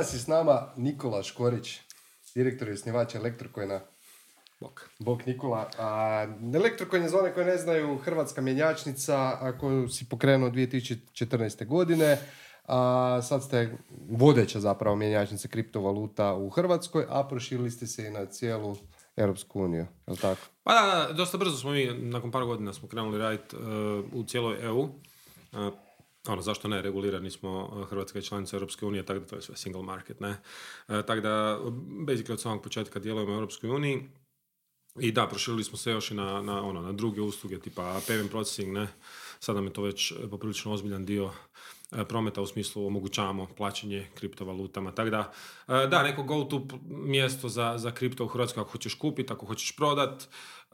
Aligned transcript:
Danas 0.00 0.14
je 0.14 0.18
s 0.18 0.26
nama 0.26 0.72
Nikola 0.76 1.22
Škorić, 1.22 1.78
direktor 2.34 2.68
i 2.68 2.72
osnivač 2.72 3.14
Elektrokojna. 3.14 3.80
Bok. 4.60 4.90
Bog 4.98 5.22
Nikola. 5.26 5.70
A, 5.78 6.26
Elektrokojn 6.54 7.02
je 7.02 7.08
za 7.08 7.18
one 7.18 7.34
koje 7.34 7.46
ne 7.46 7.56
znaju 7.56 7.98
hrvatska 7.98 8.40
mjenjačnica 8.40 9.16
a 9.16 9.58
koju 9.58 9.88
si 9.88 10.08
pokrenuo 10.08 10.50
2014. 10.50 11.66
godine. 11.66 12.18
A, 12.68 13.20
sad 13.22 13.44
ste 13.44 13.78
vodeća 14.10 14.60
zapravo 14.60 14.96
mjenjačnica 14.96 15.48
kriptovaluta 15.48 16.34
u 16.34 16.48
Hrvatskoj, 16.48 17.06
a 17.08 17.28
proširili 17.28 17.70
ste 17.70 17.86
se 17.86 18.06
i 18.06 18.10
na 18.10 18.26
cijelu 18.26 18.76
Europsku 19.16 19.60
uniju, 19.60 19.86
je 20.06 20.12
li 20.12 20.16
tako? 20.16 20.40
Pa 20.62 20.72
da, 20.72 21.06
da, 21.08 21.12
dosta 21.12 21.38
brzo 21.38 21.56
smo 21.56 21.70
mi, 21.70 21.86
nakon 21.86 22.30
par 22.30 22.44
godina 22.44 22.72
smo 22.72 22.88
krenuli 22.88 23.18
raditi 23.18 23.56
uh, 23.56 23.62
u 24.12 24.24
cijeloj 24.24 24.66
EU. 24.66 24.80
Uh, 24.80 24.90
ono, 26.32 26.42
zašto 26.42 26.68
ne, 26.68 26.82
regulirani 26.82 27.30
smo, 27.30 27.70
uh, 27.72 27.88
Hrvatska 27.88 28.18
je 28.18 28.22
članica 28.22 28.56
Europske 28.56 28.86
unije, 28.86 29.06
tako 29.06 29.20
da 29.20 29.26
to 29.26 29.36
je 29.36 29.42
sve 29.42 29.56
single 29.56 29.82
market, 29.82 30.20
ne. 30.20 30.30
Uh, 30.88 31.00
tako 31.06 31.20
da, 31.20 31.58
basically 32.06 32.32
od 32.32 32.40
samog 32.40 32.62
početka 32.62 32.98
djelujemo 32.98 33.32
u 33.32 33.34
Europskoj 33.34 33.70
uniji. 33.70 34.02
I 34.98 35.12
da, 35.12 35.26
proširili 35.26 35.64
smo 35.64 35.78
se 35.78 35.90
još 35.90 36.10
i 36.10 36.14
na, 36.14 36.42
na, 36.42 36.62
ono, 36.62 36.80
na 36.80 36.92
druge 36.92 37.20
usluge, 37.20 37.58
tipa 37.58 38.00
payment 38.08 38.30
processing, 38.30 38.72
ne. 38.72 38.88
Sad 39.40 39.56
nam 39.56 39.64
je 39.64 39.72
to 39.72 39.82
već 39.82 40.12
poprilično 40.30 40.72
ozbiljan 40.72 41.04
dio 41.04 41.30
e, 41.92 42.04
prometa 42.04 42.42
u 42.42 42.46
smislu 42.46 42.86
omogućavamo 42.86 43.46
plaćanje 43.56 44.06
kriptovalutama. 44.14 44.92
Tako 44.92 45.10
da, 45.10 45.32
e, 45.68 45.86
da, 45.86 46.02
neko 46.02 46.22
go-to 46.22 46.66
mjesto 46.88 47.48
za, 47.48 47.78
za 47.78 47.90
kripto 47.90 48.24
u 48.24 48.28
Hrvatskoj 48.28 48.60
ako 48.60 48.70
hoćeš 48.70 48.94
kupiti, 48.94 49.32
ako 49.32 49.46
hoćeš 49.46 49.76
prodat, 49.76 50.22
e, 50.22 50.28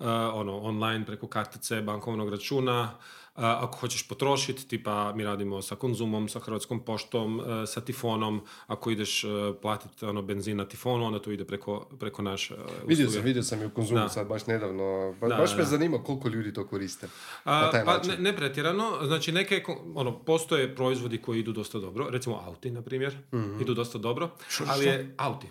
ono, 0.08 0.58
online 0.58 1.06
preko 1.06 1.28
kartice 1.28 1.82
bankovnog 1.82 2.30
računa, 2.30 2.98
ako 3.36 3.78
hoćeš 3.78 4.08
potrošiti, 4.08 4.68
tipa 4.68 5.12
mi 5.12 5.24
radimo 5.24 5.62
sa 5.62 5.76
konzumom, 5.76 6.28
sa 6.28 6.40
Hrvatskom 6.40 6.80
poštom, 6.80 7.40
e, 7.40 7.66
sa 7.66 7.80
tifonom, 7.80 8.40
ako 8.66 8.90
ideš 8.90 9.24
e, 9.24 9.28
platiti 9.62 10.04
ono, 10.04 10.22
benzin 10.22 10.56
na 10.56 10.64
tifonu, 10.64 11.04
onda 11.04 11.18
to 11.18 11.30
ide 11.30 11.44
preko, 11.44 11.86
preko 11.92 12.22
naše 12.22 12.54
e, 12.54 12.58
usluge. 12.58 12.86
Vidio 12.86 13.10
sam, 13.10 13.22
vidio 13.22 13.42
sam 13.42 13.62
i 13.62 13.66
u 13.66 13.70
konzumu 13.70 14.08
sad 14.08 14.26
baš 14.26 14.46
nedavno. 14.46 15.14
Ba, 15.20 15.28
Da, 15.28 15.36
baš 15.36 15.50
me 15.50 15.56
da. 15.56 15.64
zanima 15.64 15.98
koliko 15.98 16.28
ljudi 16.28 16.52
to 16.52 16.66
koriste. 16.66 17.08
A, 17.44 17.60
na 17.60 17.70
taj 17.70 17.84
pa 17.84 17.96
način. 17.96 18.10
ne, 18.10 18.18
ne 18.20 18.36
pretjerano, 18.36 18.98
znači 19.02 19.32
neke, 19.32 19.62
ono, 19.94 20.18
postoje 20.18 20.74
proizvodi 20.76 21.18
koji 21.18 21.40
idu 21.40 21.52
dosta 21.52 21.78
dobro, 21.78 22.06
recimo 22.10 22.36
auti, 22.38 22.70
na 22.70 22.82
primjer, 22.82 23.16
Mhm. 23.32 23.60
idu 23.60 23.74
dosta 23.74 23.98
dobro, 23.98 24.30
ali 24.66 24.84
je 24.84 25.14
auti. 25.18 25.46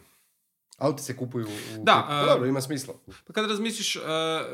Auti 0.77 1.03
se 1.03 1.17
kupuju 1.17 1.45
u... 1.45 1.83
Da, 1.83 2.05
Pa 2.07 2.15
a- 2.15 2.25
dobro, 2.25 2.47
ima 2.47 2.61
smisla. 2.61 2.93
Pa 3.27 3.33
kada 3.33 3.47
razmisliš, 3.47 3.95
uh, 3.95 4.01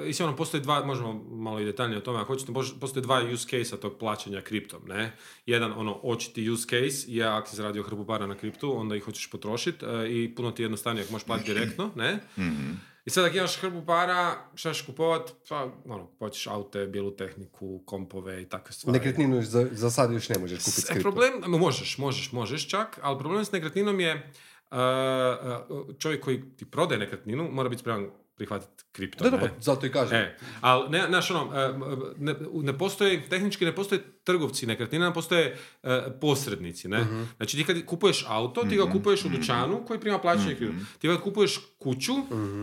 i 0.07 0.23
ono, 0.23 0.35
postoje 0.35 0.61
dva, 0.61 0.85
možemo 0.85 1.13
malo 1.25 1.59
i 1.59 1.65
detaljnije 1.65 1.97
o 1.97 2.01
tome, 2.01 2.19
ako 2.19 2.33
hoćete, 2.33 2.51
postoje 2.79 3.01
dva 3.03 3.21
use 3.33 3.47
case-a 3.47 3.77
tog 3.77 3.97
plaćanja 3.97 4.41
kriptom, 4.41 4.81
ne? 4.85 5.11
Jedan, 5.45 5.73
ono, 5.73 5.99
očiti 6.03 6.49
use 6.49 6.63
case 6.63 7.05
je 7.07 7.23
ako 7.25 7.49
si 7.49 7.55
zaradio 7.55 7.83
hrpu 7.83 8.05
para 8.05 8.27
na 8.27 8.35
kriptu, 8.35 8.79
onda 8.79 8.95
ih 8.95 9.03
hoćeš 9.03 9.29
potrošiti 9.29 9.85
i 10.09 10.35
puno 10.35 10.51
ti 10.51 10.61
je 10.61 10.65
jednostavnije 10.65 11.03
ako 11.03 11.11
možeš 11.11 11.25
platiti 11.25 11.53
direktno, 11.53 11.91
ne? 11.95 12.19
I 13.05 13.09
sad 13.09 13.25
ako 13.25 13.37
imaš 13.37 13.55
hrpu 13.55 13.85
para, 13.85 14.35
šta 14.55 14.73
ćeš 14.73 14.81
kupovat, 14.81 15.31
pa, 15.49 15.69
ono, 15.85 16.09
hoćeš 16.19 16.47
aute, 16.47 16.87
bijelu 16.87 17.11
tehniku, 17.11 17.83
kompove 17.85 18.41
i 18.41 18.45
takve 18.45 18.73
stvari. 18.73 18.99
Nekretninu 18.99 19.41
za, 19.41 19.67
za 19.71 19.91
sad 19.91 20.11
još 20.11 20.29
ne 20.29 20.39
možeš 20.39 20.59
kupiti 20.59 20.81
s 20.81 20.89
E, 20.89 20.93
kriptom. 20.93 21.01
problem, 21.13 21.59
možeš, 21.59 21.97
možeš, 21.97 22.31
možeš 22.31 22.69
čak, 22.69 22.99
ali 23.01 23.19
problem 23.19 23.45
s 23.45 23.51
nekretninom 23.51 23.99
je 23.99 24.15
uh, 24.15 24.21
uh, 24.21 24.60
čovjek 25.99 26.23
koji 26.23 26.55
ti 26.57 26.65
prodaje 26.65 26.99
nekretninu 26.99 27.49
mora 27.51 27.69
biti 27.69 27.79
spreman 27.79 28.09
prihvatiti 28.41 28.83
kripto. 28.91 29.23
Da, 29.23 29.29
da, 29.29 29.37
ne? 29.37 29.41
pa 29.41 29.61
zato 29.61 29.85
i 29.85 29.91
kažem. 29.91 30.17
E, 30.17 30.37
ali 30.61 30.89
ne, 30.89 31.05
znaš, 31.07 31.31
ono, 31.31 31.55
e, 31.55 31.73
ne, 32.17 32.35
ne 32.53 32.77
postoje, 32.77 33.29
tehnički 33.29 33.65
ne 33.65 33.75
postoje 33.75 34.01
trgovci 34.23 34.65
nekretnina, 34.65 35.13
postoje 35.13 35.57
e, 35.83 36.01
posrednici, 36.21 36.87
ne? 36.87 37.01
Mhm. 37.01 37.23
Znači 37.37 37.57
ti 37.57 37.63
kad 37.63 37.85
kupuješ 37.85 38.25
auto, 38.27 38.63
ti 38.63 38.75
ga 38.75 38.91
kupuješ 38.91 39.25
u 39.25 39.29
dućanu 39.29 39.85
koji 39.87 39.99
prima 39.99 40.19
plaćanje 40.19 40.55
kripto. 40.55 40.85
Ti 40.99 41.07
kad 41.07 41.21
kupuješ 41.21 41.59
kuću, 41.79 42.13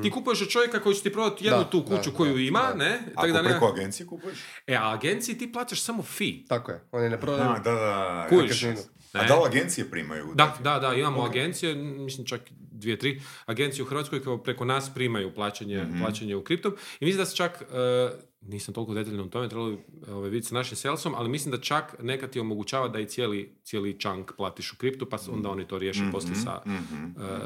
ti 0.03 0.11
kupuješ 0.11 0.43
od 0.43 0.49
čovjeka 0.49 0.81
koji 0.81 0.95
će 0.95 1.03
ti 1.03 1.13
prodati 1.13 1.45
jednu 1.45 1.59
Mhm. 1.59 1.65
Da, 1.65 1.71
tu 1.71 1.81
da, 1.81 1.97
kuću 1.97 2.11
da, 2.11 2.17
koju 2.17 2.39
ima, 2.39 2.61
da. 2.61 2.75
ne? 2.75 3.01
Ako 3.15 3.33
da 3.33 3.43
preko 3.43 3.67
agencije 3.67 4.07
kupuješ? 4.07 4.39
E, 4.67 4.75
a 4.75 4.93
agenciji 4.93 5.39
ti 5.39 5.53
plaćaš 5.53 5.83
samo 5.83 6.03
fee. 6.03 6.45
Tako 6.49 6.73
je, 6.73 6.81
oni 6.93 7.09
ne 7.09 7.21
prodaju. 7.21 7.51
Da, 7.65 7.73
da. 7.73 8.27
Kužiš. 8.29 8.65
Nekretninu. 9.11 9.21
A 9.21 9.23
Ne? 9.23 9.29
da 9.31 9.55
li 9.55 9.59
agencije 9.59 9.91
primaju? 9.91 10.33
Da, 10.35 10.57
da, 10.61 10.79
da, 10.79 10.95
imamo 10.95 11.23
agencije, 11.23 11.73
m, 11.73 11.79
mislim 11.99 12.27
čak 12.27 12.41
dvije, 12.51 12.99
tri 12.99 13.11
agencije 13.47 13.83
u 13.83 13.87
Hrvatskoj 13.87 14.23
koje 14.23 14.43
preko 14.43 14.65
nas 14.65 14.95
primaju 14.95 15.35
plaćanje, 15.35 15.67
plaćanje 16.01 16.37
u 16.37 16.45
kriptom. 16.45 16.73
I 17.01 17.05
mislim 17.05 17.19
da 17.19 17.27
se 17.27 17.37
čak, 17.37 17.63
e, 17.63 18.11
nisam 18.43 18.75
toliko 18.75 18.95
detaljno 18.95 19.25
u 19.25 19.29
tome, 19.29 19.49
trebalo 19.49 19.71
bi 19.71 19.79
ovaj, 20.09 20.25
vidjeti 20.25 20.47
s 20.47 20.53
našim 20.53 20.77
salesom, 20.77 21.15
ali 21.15 21.29
mislim 21.29 21.53
da 21.53 21.61
čak 21.61 21.97
nekad 22.01 22.31
ti 22.31 22.41
omogućava 22.41 22.89
da 22.89 22.99
i 23.01 23.07
cijeli, 23.07 23.57
cijeli 23.63 23.99
chunk 24.01 24.33
platiš 24.33 24.73
u 24.73 24.77
kriptu, 24.77 25.07
pa 25.07 25.19
s- 25.19 25.29
onda 25.29 25.51
oni 25.51 25.67
to 25.67 25.79
riješe 25.79 26.03
poslije 26.13 26.35
sa, 26.37 26.63
e, 26.67 26.71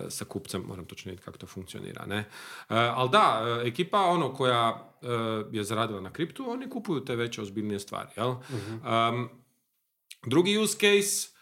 sa 0.08 0.24
kupcem, 0.24 0.62
moram 0.62 0.84
točno 0.84 1.10
vidjeti 1.10 1.24
kako 1.24 1.38
to 1.38 1.46
funkcionira. 1.46 2.06
Ne? 2.06 2.18
E, 2.18 2.24
ali 2.68 3.10
da, 3.10 3.42
e, 3.64 3.68
ekipa 3.68 4.00
ono 4.00 4.34
koja 4.34 4.92
e, 5.02 5.06
je 5.52 5.64
zaradila 5.64 6.00
na 6.00 6.12
kriptu, 6.12 6.44
oni 6.48 6.70
kupuju 6.70 7.00
te 7.00 7.16
veće 7.16 7.42
ozbiljnije 7.42 7.80
stvari. 7.80 8.08
Jel? 8.16 8.30
Um, 8.30 9.28
Drugi 10.26 10.58
use 10.58 10.72
case 10.74 11.28
uh, 11.28 11.41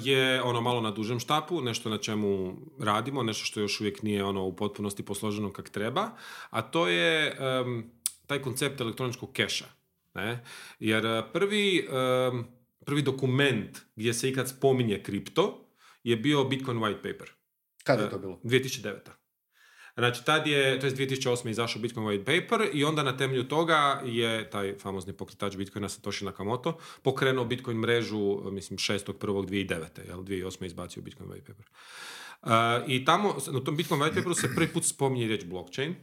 je 0.00 0.42
ono 0.42 0.60
malo 0.60 0.80
na 0.80 0.90
dužem 0.90 1.20
štapu, 1.20 1.60
nešto 1.60 1.90
na 1.90 1.98
čemu 1.98 2.56
radimo, 2.80 3.22
nešto 3.22 3.44
što 3.44 3.60
još 3.60 3.80
uvijek 3.80 4.02
nije 4.02 4.24
ono 4.24 4.44
u 4.44 4.56
potpunosti 4.56 5.04
posloženo 5.04 5.52
kak 5.52 5.68
treba, 5.70 6.10
a 6.50 6.62
to 6.62 6.88
je 6.88 7.38
um, 7.64 7.90
taj 8.26 8.42
koncept 8.42 8.80
elektroničkog 8.80 9.32
keša. 9.32 9.66
Ne? 10.14 10.44
Jer 10.78 11.06
uh, 11.06 11.24
prvi, 11.32 11.88
um, 12.32 12.44
prvi 12.84 13.02
dokument 13.02 13.78
gdje 13.96 14.14
se 14.14 14.28
ikad 14.28 14.48
spominje 14.48 15.02
kripto 15.02 15.66
je 16.04 16.16
bio 16.16 16.44
Bitcoin 16.44 16.78
white 16.78 17.02
paper. 17.02 17.30
Kada 17.84 18.02
je 18.02 18.10
to 18.10 18.18
bilo? 18.18 18.40
2009. 18.44 19.15
Znači, 19.96 20.24
tad 20.24 20.46
je, 20.46 20.80
to 20.80 20.86
je 20.86 20.92
2008. 20.92 21.50
izašao 21.50 21.82
Bitcoin 21.82 22.06
white 22.06 22.24
paper 22.24 22.68
i 22.72 22.84
onda 22.84 23.02
na 23.02 23.16
temelju 23.16 23.48
toga 23.48 24.02
je 24.04 24.50
taj 24.50 24.74
famozni 24.78 25.12
pokretač 25.12 25.56
Bitcoina 25.56 25.88
Satoshi 25.88 26.24
Nakamoto 26.24 26.78
pokrenuo 27.02 27.44
Bitcoin 27.44 27.78
mrežu, 27.78 28.50
mislim, 28.50 28.78
6.1.2009. 28.78 30.08
Jel, 30.08 30.22
2008. 30.22 30.62
je 30.62 30.66
izbacio 30.66 31.02
Bitcoin 31.02 31.30
white 31.30 31.46
paper. 31.46 31.66
Uh, 32.42 32.50
I 32.86 33.04
tamo, 33.04 33.36
na 33.52 33.60
tom 33.60 33.76
Bitcoin 33.76 34.00
white 34.00 34.14
paperu 34.14 34.34
se 34.34 34.54
prvi 34.54 34.68
put 34.68 34.84
spominje 34.84 35.26
riječ 35.26 35.44
blockchain, 35.44 35.94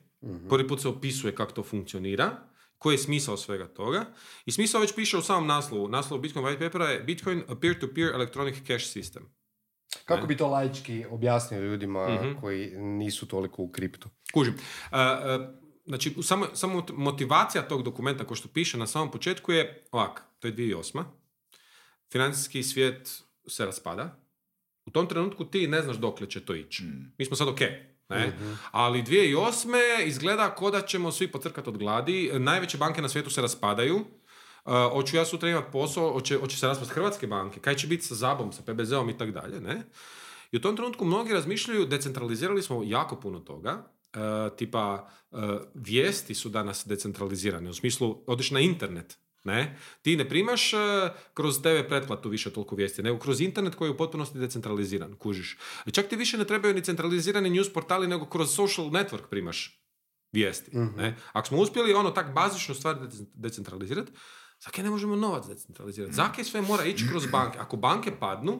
prvi 0.49 0.67
put 0.67 0.81
se 0.81 0.87
opisuje 0.87 1.35
kako 1.35 1.51
to 1.51 1.63
funkcionira, 1.63 2.37
koji 2.77 2.93
je 2.93 2.97
smisao 2.97 3.37
svega 3.37 3.67
toga. 3.67 4.05
I 4.45 4.51
smisao 4.51 4.81
već 4.81 4.95
piše 4.95 5.17
u 5.17 5.21
samom 5.21 5.47
naslovu. 5.47 5.87
Naslov 5.87 6.19
Bitcoin 6.19 6.45
white 6.45 6.59
papera 6.59 6.85
je 6.85 6.99
Bitcoin 6.99 7.43
a 7.47 7.55
peer-to-peer 7.55 8.13
electronic 8.13 8.55
cash 8.67 8.85
system. 8.97 9.21
Kako 10.05 10.27
bi 10.27 10.37
to 10.37 10.47
laički 10.47 11.05
objasnio 11.09 11.61
ljudima 11.61 12.09
Mhm. 12.09 12.39
koji 12.41 12.71
nisu 12.73 13.25
toliko 13.25 13.61
u 13.61 13.69
kriptu? 13.69 14.09
Kužim. 14.33 14.53
Uh, 14.53 14.59
uh, 14.91 15.45
znači, 15.85 16.15
samo, 16.23 16.47
samo 16.53 16.73
mot- 16.73 16.93
motivacija 16.93 17.63
tog 17.63 17.83
dokumenta, 17.83 18.23
ko 18.23 18.35
što 18.35 18.47
piše 18.47 18.77
na 18.77 18.87
samom 18.87 19.11
početku 19.11 19.51
je 19.51 19.83
ovak, 19.91 20.23
to 20.39 20.47
je 20.47 20.53
2008. 20.53 21.03
Financijski 22.11 22.63
svijet 22.63 23.09
se 23.47 23.65
raspada. 23.65 24.19
U 24.85 24.91
tom 24.91 25.07
trenutku 25.07 25.45
ti 25.45 25.67
ne 25.67 25.81
znaš 25.81 25.97
dokle 25.97 26.29
će 26.29 26.39
to 26.41 26.55
ići. 26.55 26.83
Mi 27.17 27.25
smo 27.25 27.35
sad 27.35 27.47
ok. 27.47 27.59
Ne? 28.09 28.33
Ali 28.71 29.03
2008. 29.03 29.69
izgleda 29.99 30.49
ko 30.49 30.71
da 30.71 30.81
ćemo 30.81 31.11
svi 31.11 31.27
pocrkati 31.27 31.69
od 31.69 31.77
gladi. 31.77 32.31
Najveće 32.33 32.77
banke 32.77 33.01
na 33.01 33.09
svijetu 33.09 33.29
se 33.29 33.41
raspadaju. 33.41 34.05
Uh, 34.65 34.73
hoću 34.93 35.15
ja 35.15 35.25
sutra 35.25 35.49
imati 35.49 35.71
posao, 35.71 36.13
hoće, 36.13 36.37
hoće 36.37 36.57
se 36.57 36.67
raspast 36.67 36.91
hrvatske 36.91 37.27
banke, 37.27 37.59
kaj 37.59 37.75
će 37.75 37.87
biti 37.87 38.05
sa 38.05 38.15
Zabom, 38.15 38.51
sa 38.53 38.61
PBZ-om 38.61 39.09
i 39.09 39.17
tako 39.17 39.31
dalje, 39.31 39.61
ne? 39.61 39.83
I 40.51 40.57
u 40.57 40.61
tom 40.61 40.75
trenutku 40.75 41.05
mnogi 41.05 41.33
razmišljaju, 41.33 41.85
decentralizirali 41.85 42.61
smo 42.61 42.83
jako 42.83 43.15
puno 43.15 43.39
toga, 43.39 43.91
e, 44.13 44.19
tipa 44.57 45.09
e, 45.31 45.37
vijesti 45.73 46.35
su 46.35 46.49
danas 46.49 46.87
decentralizirane, 46.87 47.69
u 47.69 47.73
smislu 47.73 48.23
odeš 48.27 48.51
na 48.51 48.59
internet, 48.59 49.17
ne? 49.43 49.79
Ti 50.01 50.15
ne 50.15 50.29
primaš 50.29 50.71
kroz 51.33 51.61
TV 51.61 51.87
pretplatu 51.87 52.29
više 52.29 52.53
toliko 52.53 52.75
vijesti, 52.75 53.03
nego 53.03 53.19
kroz 53.19 53.41
internet 53.41 53.75
koji 53.75 53.89
je 53.89 53.93
u 53.93 53.97
potpunosti 53.97 54.39
decentraliziran, 54.39 55.15
kužiš. 55.15 55.57
Čak 55.91 56.07
ti 56.07 56.15
više 56.15 56.37
ne 56.37 56.45
trebaju 56.45 56.73
ni 56.73 56.83
centralizirani 56.83 57.49
news 57.49 57.73
portali, 57.73 58.07
nego 58.07 58.25
kroz 58.25 58.55
social 58.55 58.87
network 58.87 59.27
primaš 59.29 59.83
vijesti. 60.31 60.71
Ne? 60.77 61.17
Ako 61.33 61.47
smo 61.47 61.57
uspjeli 61.57 61.93
ono 61.93 62.11
tak 62.11 62.33
bazičnu 62.33 62.75
stvar 62.75 62.95
dece- 62.95 63.25
decentralizirati, 63.33 64.11
zakaj 64.65 64.83
ne 64.83 64.89
možemo 64.89 65.15
novac 65.15 65.47
decentralizirati? 65.47 66.13
Zakaj 66.13 66.43
sve 66.43 66.61
mora 66.61 66.85
ići 66.85 67.05
kroz 67.09 67.25
banke? 67.31 67.59
Ako 67.59 67.77
banke 67.77 68.19
padnu, 68.19 68.59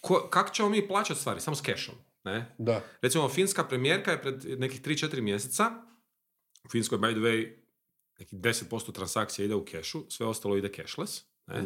ko, 0.00 0.28
kako 0.30 0.50
ćemo 0.50 0.68
mi 0.68 0.88
plaćati 0.88 1.20
stvari? 1.20 1.40
Samo 1.40 1.56
s 1.56 1.60
kešom. 1.60 1.94
Ne? 2.24 2.54
Da. 2.58 2.84
Recimo, 3.02 3.28
finska 3.28 3.64
premijerka 3.64 4.10
je 4.10 4.22
pred 4.22 4.60
nekih 4.60 4.82
3-4 4.82 5.20
mjeseca, 5.20 5.70
u 6.64 6.68
Finskoj, 6.68 6.98
by 6.98 7.12
the 7.12 7.20
way, 7.20 7.56
nekih 8.18 8.38
10% 8.38 8.92
transakcija 8.92 9.44
ide 9.44 9.54
u 9.54 9.64
kešu, 9.64 10.04
sve 10.08 10.26
ostalo 10.26 10.56
ide 10.56 10.72
cashless. 10.76 11.22
Ne? 11.46 11.64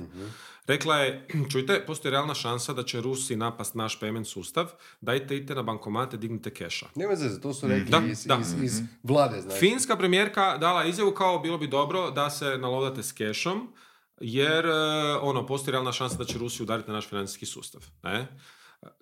Rekla 0.66 0.96
je, 0.96 1.26
čujte, 1.52 1.84
postoji 1.86 2.10
realna 2.10 2.34
šansa 2.34 2.72
da 2.72 2.82
će 2.82 3.00
Rusi 3.00 3.36
napast 3.36 3.74
naš 3.74 4.00
payment 4.00 4.24
sustav, 4.24 4.70
dajte 5.00 5.36
idite 5.36 5.54
na 5.54 5.62
bankomate, 5.62 6.16
dignite 6.16 6.54
keša. 6.54 6.86
Nema 6.94 7.16
zeze, 7.16 7.40
to 7.40 7.54
su 7.54 7.68
rekli 7.68 7.90
Da, 7.90 8.02
iz, 8.10 8.24
da. 8.24 8.38
iz, 8.40 8.62
iz 8.62 8.82
vlade, 9.02 9.40
znači. 9.40 9.58
Finska 9.58 9.96
premijerka 9.96 10.58
dala 10.58 10.84
izjavu 10.84 11.12
kao 11.12 11.38
bilo 11.38 11.58
bi 11.58 11.66
dobro 11.66 12.10
da 12.10 12.30
se 12.30 12.58
nalodate 12.58 13.02
s 13.02 13.12
kešom, 13.12 13.72
jer 14.20 14.66
e, 14.66 14.70
ono, 15.20 15.46
postoji 15.46 15.72
realna 15.72 15.92
šansa 15.92 16.16
da 16.16 16.24
će 16.24 16.38
Rusi 16.38 16.62
udariti 16.62 16.88
na 16.88 16.94
naš 16.94 17.08
financijski 17.08 17.46
sustav. 17.46 17.86
Ne? 18.02 18.28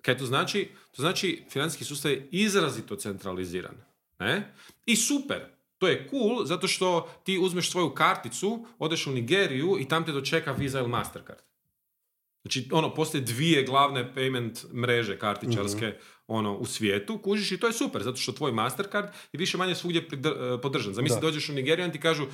Kaj 0.01 0.17
to 0.17 0.25
znači? 0.25 0.71
To 0.95 1.01
znači 1.01 1.45
financijski 1.49 1.85
sustav 1.85 2.11
je 2.11 2.27
izrazito 2.31 2.95
centraliziran. 2.95 3.75
Ne? 4.19 4.53
I 4.85 4.95
super, 4.95 5.45
to 5.79 5.87
je 5.87 6.07
cool 6.09 6.45
zato 6.45 6.67
što 6.67 6.89
ti 7.23 7.37
uzmeš 7.37 7.71
svoju 7.71 7.89
karticu, 7.89 8.65
odeš 8.79 9.07
u 9.07 9.11
Nigeriju 9.11 9.77
i 9.79 9.87
tam 9.87 10.05
te 10.05 10.11
dočeka 10.11 10.51
Visa 10.51 10.79
ili 10.79 10.89
Mastercard. 10.89 11.39
Znači, 12.41 12.69
ono, 12.71 12.93
postoje 12.93 13.21
dvije 13.21 13.63
glavne 13.63 14.13
payment 14.15 14.73
mreže 14.73 15.19
kartičarske 15.19 15.97
ono, 16.27 16.55
u 16.55 16.65
svijetu, 16.65 17.17
kužiš 17.17 17.51
i 17.51 17.57
to 17.57 17.67
je 17.67 17.73
super, 17.73 18.03
zato 18.03 18.17
što 18.17 18.31
tvoj 18.31 18.51
Mastercard 18.51 19.05
je 19.33 19.37
više 19.37 19.57
manje 19.57 19.75
svugdje 19.75 20.07
pridr- 20.09 20.55
e, 20.55 20.61
podržan. 20.61 20.93
Zamisli, 20.93 21.15
Da. 21.15 21.21
dođeš 21.21 21.49
u 21.49 21.53
Nigeriju 21.53 21.87
i 21.87 21.91
ti 21.91 21.99
kažu 21.99 22.23
e, 22.23 22.27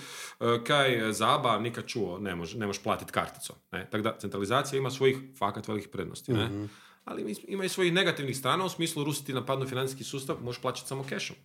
kaj 0.63 1.11
zaba, 1.11 1.59
nikad 1.59 1.85
čuo, 1.87 2.19
ne, 2.19 2.35
može, 2.35 2.57
ne 2.57 2.67
možeš 2.67 2.83
platiti 2.83 3.11
karticom. 3.11 3.55
Ne? 3.71 3.87
Tako 3.91 4.01
da, 4.03 4.17
centralizacija 4.19 4.79
ima 4.79 4.91
svojih 4.91 5.17
fakat 5.37 5.67
velikih 5.67 5.89
prednosti. 5.89 6.33
Ne? 6.33 6.67
Ali 7.05 7.21
ima- 7.21 7.39
ima 7.47 7.65
i 7.65 7.69
svojih 7.69 7.93
negativnih 7.93 8.37
strana, 8.37 8.65
u 8.65 8.69
smislu 8.69 9.03
Rusi 9.03 9.25
ti 9.25 9.33
napadnu 9.33 9.67
financijski 9.67 10.03
sustav, 10.03 10.37
možeš 10.41 10.61
plaćati 10.61 10.87
samo 10.87 11.05
cashom. 11.05 11.35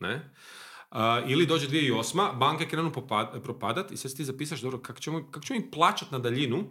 Ne? 0.00 0.30
A, 0.92 1.22
ili 1.26 1.46
dođe 1.46 1.68
2008. 1.68 2.38
banke 2.38 2.68
krenu 2.68 2.92
popad- 2.92 3.42
propadat 3.42 3.92
i 3.92 3.96
sad 3.96 4.16
ti 4.16 4.24
zapisaš, 4.24 4.60
dobro, 4.60 4.78
kako 4.78 5.00
ćemo, 5.00 5.30
kako 5.30 5.46
ćemo 5.46 5.60
im 5.60 5.70
plaćat 5.70 6.10
na 6.10 6.18
daljinu 6.18 6.70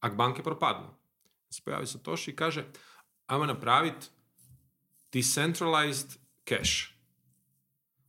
ako 0.00 0.16
banke 0.16 0.42
propadnu? 0.42 0.88
Se 1.50 1.62
pojavi 1.64 1.86
Satoshi 1.86 2.30
i 2.30 2.36
kaže, 2.36 2.66
ajmo 3.26 3.46
napraviti 3.46 4.06
decentralized 5.12 6.10
cash. 6.48 6.72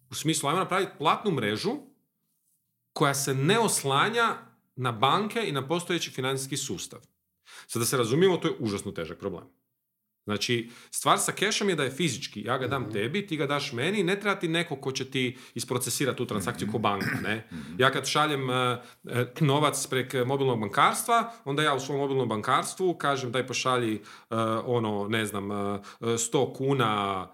U 0.09 0.15
smislu, 0.15 0.49
ajmo 0.49 0.59
napraviti 0.59 0.91
platnu 0.97 1.31
mrežu 1.31 1.71
koja 2.93 3.13
se 3.13 3.33
ne 3.33 3.59
oslanja 3.59 4.37
na 4.75 4.91
banke 4.91 5.43
i 5.47 5.51
na 5.51 5.67
postojeći 5.67 6.11
financijski 6.11 6.57
sustav. 6.57 6.99
Sad 7.67 7.81
da 7.81 7.85
se 7.85 7.97
razumijemo, 7.97 8.37
to 8.37 8.47
je 8.47 8.55
užasno 8.59 8.91
težak 8.91 9.19
problem. 9.19 9.43
Znači, 10.25 10.69
stvar 10.91 11.19
sa 11.19 11.31
kešom 11.31 11.69
je 11.69 11.75
da 11.75 11.83
je 11.83 11.91
fizički. 11.91 12.41
Ja 12.41 12.57
ga 12.57 12.67
dam 12.67 12.91
tebi, 12.91 13.27
ti 13.27 13.37
ga 13.37 13.45
daš 13.47 13.73
meni, 13.73 14.03
ne 14.03 14.19
treba 14.19 14.39
ti 14.39 14.47
neko 14.47 14.75
ko 14.75 14.91
će 14.91 15.05
ti 15.11 15.37
isprocesirati 15.53 16.17
tu 16.17 16.25
transakciju 16.25 16.71
ko 16.71 16.77
banka, 16.77 17.19
ne? 17.23 17.47
Ja 17.77 17.91
kad 17.91 18.07
šaljem 18.07 18.49
e, 18.49 18.77
novac 19.39 19.87
prek 19.87 20.13
mobilnog 20.25 20.59
bankarstva, 20.59 21.31
onda 21.45 21.63
ja 21.63 21.73
u 21.73 21.79
svom 21.79 21.97
mobilnom 21.97 22.29
bankarstvu 22.29 22.93
kažem 22.93 23.31
daj 23.31 23.47
pošalji 23.47 23.95
e, 23.95 24.01
ono, 24.65 25.07
ne 25.07 25.25
znam, 25.25 25.51
e, 25.51 25.79
100 26.01 26.53
kuna 26.57 27.27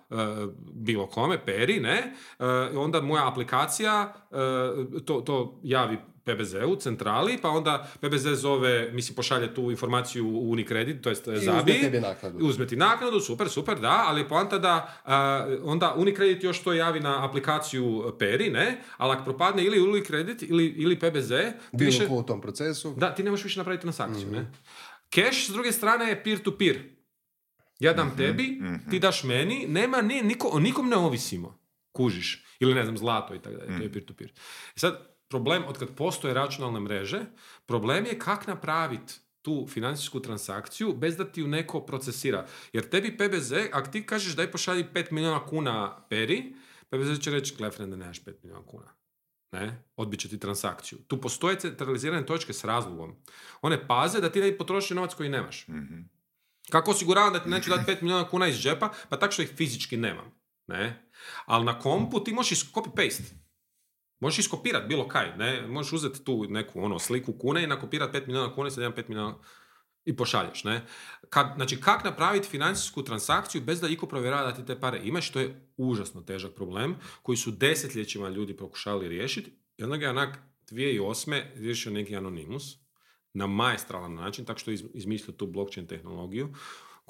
bilo 0.73 1.07
kome, 1.07 1.45
peri, 1.45 1.79
ne? 1.79 2.13
Onda 2.75 3.01
moja 3.01 3.27
aplikacija 3.27 4.13
to, 5.05 5.21
to 5.21 5.59
javi 5.63 5.97
PBZ-u, 6.23 6.75
centrali, 6.75 7.37
pa 7.41 7.49
onda 7.49 7.87
PBZ 8.01 8.27
zove, 8.33 8.91
mislim, 8.91 9.15
pošalje 9.15 9.53
tu 9.53 9.71
informaciju 9.71 10.27
u 10.27 10.51
Unicredit, 10.51 11.01
to 11.03 11.09
jest 11.09 11.27
I 11.27 11.37
Zabi. 11.37 11.71
uzme 11.71 11.81
tebi 11.81 11.99
naknadu. 11.99 12.45
Uzme 12.45 12.67
ti 12.67 12.75
naknadu, 12.75 13.19
super, 13.19 13.49
super, 13.49 13.79
da, 13.79 14.03
ali 14.07 14.27
poanta 14.27 14.57
da 14.57 15.01
a, 15.05 15.47
onda 15.63 15.93
Unicredit 15.97 16.43
još 16.43 16.63
to 16.63 16.73
javi 16.73 16.99
na 16.99 17.25
aplikaciju 17.25 18.13
Peri, 18.19 18.49
ne? 18.49 18.81
Ali 18.97 19.13
ako 19.13 19.23
propadne 19.23 19.63
ili 19.63 19.81
Unicredit 19.81 20.41
ili, 20.41 20.65
ili 20.65 20.99
PBZ, 20.99 21.29
ti 21.29 21.53
Bilo 21.71 21.85
više, 21.91 22.07
u 22.09 22.23
tom 22.23 22.41
procesu. 22.41 22.93
da, 22.97 23.15
ti 23.15 23.23
ne 23.23 23.29
možeš 23.29 23.43
više 23.43 23.59
napraviti 23.59 23.81
transakciju, 23.81 24.31
ne? 24.31 24.51
Cash, 25.15 25.49
s 25.49 25.53
druge 25.53 25.71
strane, 25.71 26.05
je 26.05 26.23
peer-to-peer. 26.23 26.79
Ja 27.79 27.93
dam 27.93 28.17
tebi, 28.17 28.61
ti 28.89 28.99
daš 28.99 29.23
meni, 29.23 29.65
nema, 29.67 30.01
ni, 30.01 30.21
niko, 30.21 30.47
o 30.47 30.59
nikom 30.59 30.89
ne 30.89 30.95
ovisimo. 30.95 31.61
Kužiš. 31.91 32.45
Ili 32.59 32.73
ne 32.73 32.83
znam, 32.83 32.97
zlato 32.97 33.35
i 33.35 33.39
tako 33.39 33.55
dalje, 33.55 33.77
to 33.77 33.83
je 33.83 33.91
peer-to-peer. 33.91 34.31
I 34.75 34.79
sad, 34.79 35.10
problem 35.31 35.63
od 35.67 35.79
kad 35.79 35.95
postoje 35.95 36.33
računalne 36.33 36.79
mreže, 36.79 37.25
problem 37.65 38.05
je 38.05 38.19
kak 38.19 38.47
napraviti 38.47 39.13
tu 39.41 39.67
financijsku 39.69 40.19
transakciju 40.19 40.93
bez 40.93 41.17
da 41.17 41.31
ti 41.31 41.41
ju 41.41 41.47
neko 41.47 41.85
procesira. 41.85 42.47
Jer 42.73 42.89
tebi 42.89 43.17
PBZ, 43.17 43.53
ako 43.71 43.91
ti 43.91 44.05
kažeš 44.05 44.35
daj 44.35 44.51
pošalji 44.51 44.85
5 44.93 45.11
milijuna 45.11 45.45
kuna 45.45 46.05
peri, 46.09 46.53
PBZ 46.89 47.19
će 47.19 47.31
reći, 47.31 47.55
gle 47.55 47.71
frende, 47.71 47.97
nemaš 47.97 48.23
5 48.23 48.33
milijuna 48.43 48.65
kuna. 48.65 48.93
Ne? 49.51 49.83
Odbit 49.95 50.19
će 50.19 50.29
ti 50.29 50.39
transakciju. 50.39 50.99
Tu 51.07 51.21
postoje 51.21 51.59
centralizirane 51.59 52.25
točke 52.25 52.53
s 52.53 52.63
razlogom. 52.63 53.15
One 53.61 53.87
paze 53.87 54.21
da 54.21 54.29
ti 54.29 54.41
ne 54.41 54.57
potroši 54.57 54.95
novac 54.95 55.13
koji 55.13 55.29
nemaš. 55.29 55.65
Kako 56.69 56.91
osiguravam 56.91 57.33
da 57.33 57.43
ti 57.43 57.49
neću 57.49 57.69
dati 57.69 57.91
5 57.91 58.01
milijuna 58.01 58.29
kuna 58.29 58.47
iz 58.47 58.55
džepa? 58.55 58.89
Pa 59.09 59.19
tako 59.19 59.33
što 59.33 59.41
ih 59.41 59.53
fizički 59.55 59.97
nemam. 59.97 60.31
Ne? 60.67 61.11
Ali 61.45 61.65
na 61.65 61.79
kompu 61.79 62.23
ti 62.23 62.33
možeš 62.33 62.71
copy-paste. 62.71 63.40
Možeš 64.21 64.39
iskopirati 64.39 64.87
bilo 64.87 65.07
kaj. 65.07 65.37
Ne? 65.37 65.67
Možeš 65.67 65.93
uzeti 65.93 66.23
tu 66.23 66.45
neku 66.49 66.81
ono, 66.83 66.99
sliku 66.99 67.33
kune 67.33 67.63
i 67.63 67.67
nakopirati 67.67 68.17
5 68.17 68.27
milijuna 68.27 68.55
kuna 68.55 68.67
i 68.67 68.71
sad 68.71 68.81
imam 68.83 68.93
5 68.93 69.09
milijuna 69.09 69.35
i 70.05 70.15
pošalješ. 70.15 70.63
Ne? 70.63 70.85
Kad, 71.29 71.53
znači, 71.55 71.81
kak 71.81 72.03
napraviti 72.03 72.47
financijsku 72.47 73.03
transakciju 73.03 73.61
bez 73.61 73.81
da 73.81 73.87
iko 73.87 74.05
provjerava 74.07 74.51
da 74.51 74.55
ti 74.55 74.65
te 74.65 74.79
pare 74.79 74.99
imaš, 75.03 75.31
to 75.31 75.39
je 75.39 75.67
užasno 75.77 76.21
težak 76.21 76.53
problem 76.55 76.95
koji 77.21 77.37
su 77.37 77.51
desetljećima 77.51 78.29
ljudi 78.29 78.57
pokušali 78.57 79.07
riješiti. 79.07 79.51
I 79.77 79.83
onda 79.83 79.97
ga 79.97 80.05
je 80.05 80.09
onak 80.09 80.39
2008. 80.71 81.41
riješio 81.55 81.91
neki 81.91 82.15
anonimus 82.15 82.63
na 83.33 83.47
maestralan 83.47 84.13
način, 84.13 84.45
tako 84.45 84.59
što 84.59 84.71
je 84.71 84.75
iz- 84.75 84.85
izmislio 84.93 85.33
tu 85.33 85.47
blockchain 85.47 85.87
tehnologiju 85.87 86.53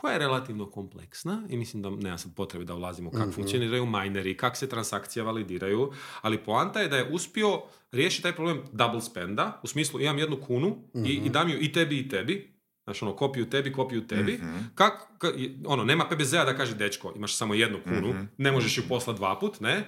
koja 0.01 0.13
je 0.13 0.19
relativno 0.19 0.65
kompleksna 0.68 1.44
i 1.50 1.57
mislim 1.57 1.83
da 1.83 1.89
nema 1.92 2.18
sad 2.18 2.36
potrebe 2.36 2.65
da 2.65 2.75
ulazimo 2.75 3.12
kako 3.12 3.31
funkcioniraju 3.31 3.86
mineri, 3.88 4.38
kako 4.38 4.56
se 4.56 4.69
transakcije 4.69 5.24
validiraju, 5.24 5.92
ali 6.21 6.38
poanta 6.38 6.80
je 6.80 6.88
da 6.88 6.98
je 6.98 7.09
uspio 7.09 7.62
riješiti 7.92 8.24
taj 8.24 8.33
problem 8.33 8.62
double 8.71 9.01
spenda, 9.01 9.59
u 9.63 9.68
smislu 9.68 10.01
imam 10.01 10.18
jednu 10.18 10.38
kunu 10.38 10.77
i, 10.95 11.13
i 11.15 11.30
dam 11.30 11.50
ju 11.50 11.57
i 11.59 11.71
tebi 11.71 11.98
i 11.98 12.09
tebi, 12.09 12.51
Znaš, 12.83 13.01
ono, 13.01 13.13
kopiju 13.13 13.45
tebi, 13.45 13.71
kopiju 13.71 14.07
tebi. 14.07 14.39
Kak, 14.75 14.94
ka- 15.19 15.36
i- 15.38 15.57
ono, 15.65 15.83
nema 15.83 16.06
PBZ-a 16.06 16.45
da 16.45 16.57
kaže, 16.57 16.75
dečko, 16.75 17.13
imaš 17.15 17.36
samo 17.36 17.53
jednu 17.53 17.77
kunu, 17.83 18.07
ne 18.38 18.51
možeš 18.51 18.77
ju 18.77 18.83
poslati 18.83 19.19
dva 19.19 19.39
put, 19.39 19.59
ne? 19.59 19.83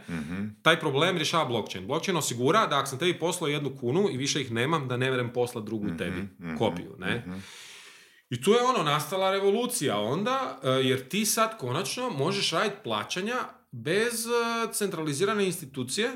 Taj 0.61 0.79
problem 0.79 1.17
rješava 1.17 1.45
blockchain. 1.45 1.87
Blockchain 1.87 2.17
osigura 2.17 2.67
da 2.67 2.77
ako 2.77 2.87
sam 2.87 2.99
tebi 2.99 3.13
poslao 3.13 3.47
jednu 3.47 3.71
kunu 3.71 4.09
i 4.11 4.17
više 4.17 4.41
ih 4.41 4.51
nemam, 4.51 4.87
da 4.87 4.97
ne 4.97 5.11
vrem 5.11 5.29
poslati 5.29 5.65
drugu 5.65 5.87
tebi, 5.97 6.27
kopiju, 6.57 6.95
ne? 6.99 7.23
I 8.33 8.41
tu 8.41 8.51
je 8.51 8.63
ono, 8.63 8.83
nastala 8.83 9.31
revolucija 9.31 9.99
onda, 9.99 10.59
e, 10.63 10.69
jer 10.69 11.09
ti 11.09 11.25
sad 11.25 11.57
konačno 11.57 12.09
možeš 12.09 12.51
raditi 12.51 12.75
plaćanja 12.83 13.35
bez 13.71 14.25
e, 14.25 14.29
centralizirane 14.73 15.45
institucije 15.45 16.11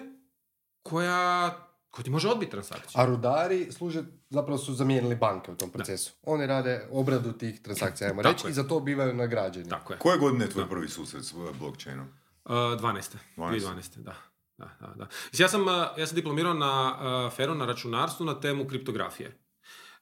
koja, 0.83 1.49
koja 1.89 2.03
ti 2.03 2.09
može 2.09 2.29
odbiti 2.29 2.51
transakciju. 2.51 3.01
A 3.01 3.05
rudari 3.05 3.71
služe, 3.71 4.03
zapravo 4.29 4.57
su 4.57 4.73
zamijenili 4.73 5.15
banke 5.15 5.51
u 5.51 5.55
tom 5.55 5.71
procesu. 5.71 6.11
Oni 6.23 6.45
rade 6.45 6.87
obradu 6.91 7.33
tih 7.33 7.61
transakcija, 7.61 8.09
ajmo 8.09 8.21
reći, 8.21 8.47
je. 8.47 8.51
i 8.51 8.53
za 8.53 8.67
to 8.67 8.79
bivaju 8.79 9.13
nagrađeni. 9.13 9.69
Tako 9.69 9.93
je. 9.93 9.99
Koje 9.99 10.17
godine 10.17 10.45
je 10.45 10.49
tvoj 10.49 10.69
prvi 10.69 10.89
susret 10.89 11.25
s 11.25 11.33
uh, 11.33 11.55
blockchainom? 11.59 12.07
Uh, 12.45 12.51
12. 12.51 13.15
2012. 13.37 13.97
Da. 13.97 14.15
Da, 14.57 14.69
da, 14.79 14.93
da. 14.95 15.07
Mislim, 15.31 15.43
Ja 15.43 15.49
sam, 15.49 15.65
ja 15.97 16.07
sam 16.07 16.15
diplomirao 16.15 16.53
na 16.53 16.97
uh, 17.27 17.33
feru 17.33 17.55
na 17.55 17.65
računarstvu 17.65 18.25
na 18.25 18.39
temu 18.39 18.67
kriptografije. 18.67 19.37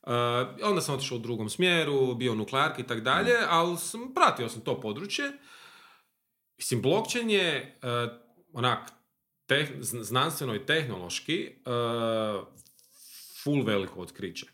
Uh, 0.06 0.12
onda 0.64 0.82
sam 0.82 0.96
otišao 0.96 1.18
u 1.18 1.22
drugom 1.22 1.50
smjeru, 1.50 2.16
bio 2.16 2.36
nuklearki 2.36 2.82
i 2.82 2.88
tak 2.88 3.00
dalje, 3.02 3.34
ali 3.50 3.78
sam, 3.78 4.14
pratio 4.14 4.50
sam 4.50 4.62
to 4.62 4.82
područje. 4.82 5.32
Mislim, 6.58 6.82
blockchain 6.82 7.30
je 7.30 7.80
uh, 7.84 8.12
onak 8.54 8.92
teh- 9.48 9.80
zn- 9.80 10.04
znanstveno 10.04 10.56
i 10.56 10.66
tehnološki 10.66 11.56
uh, 11.66 12.48
full 13.44 13.64
veliko 13.64 14.02
otkriće. 14.02 14.46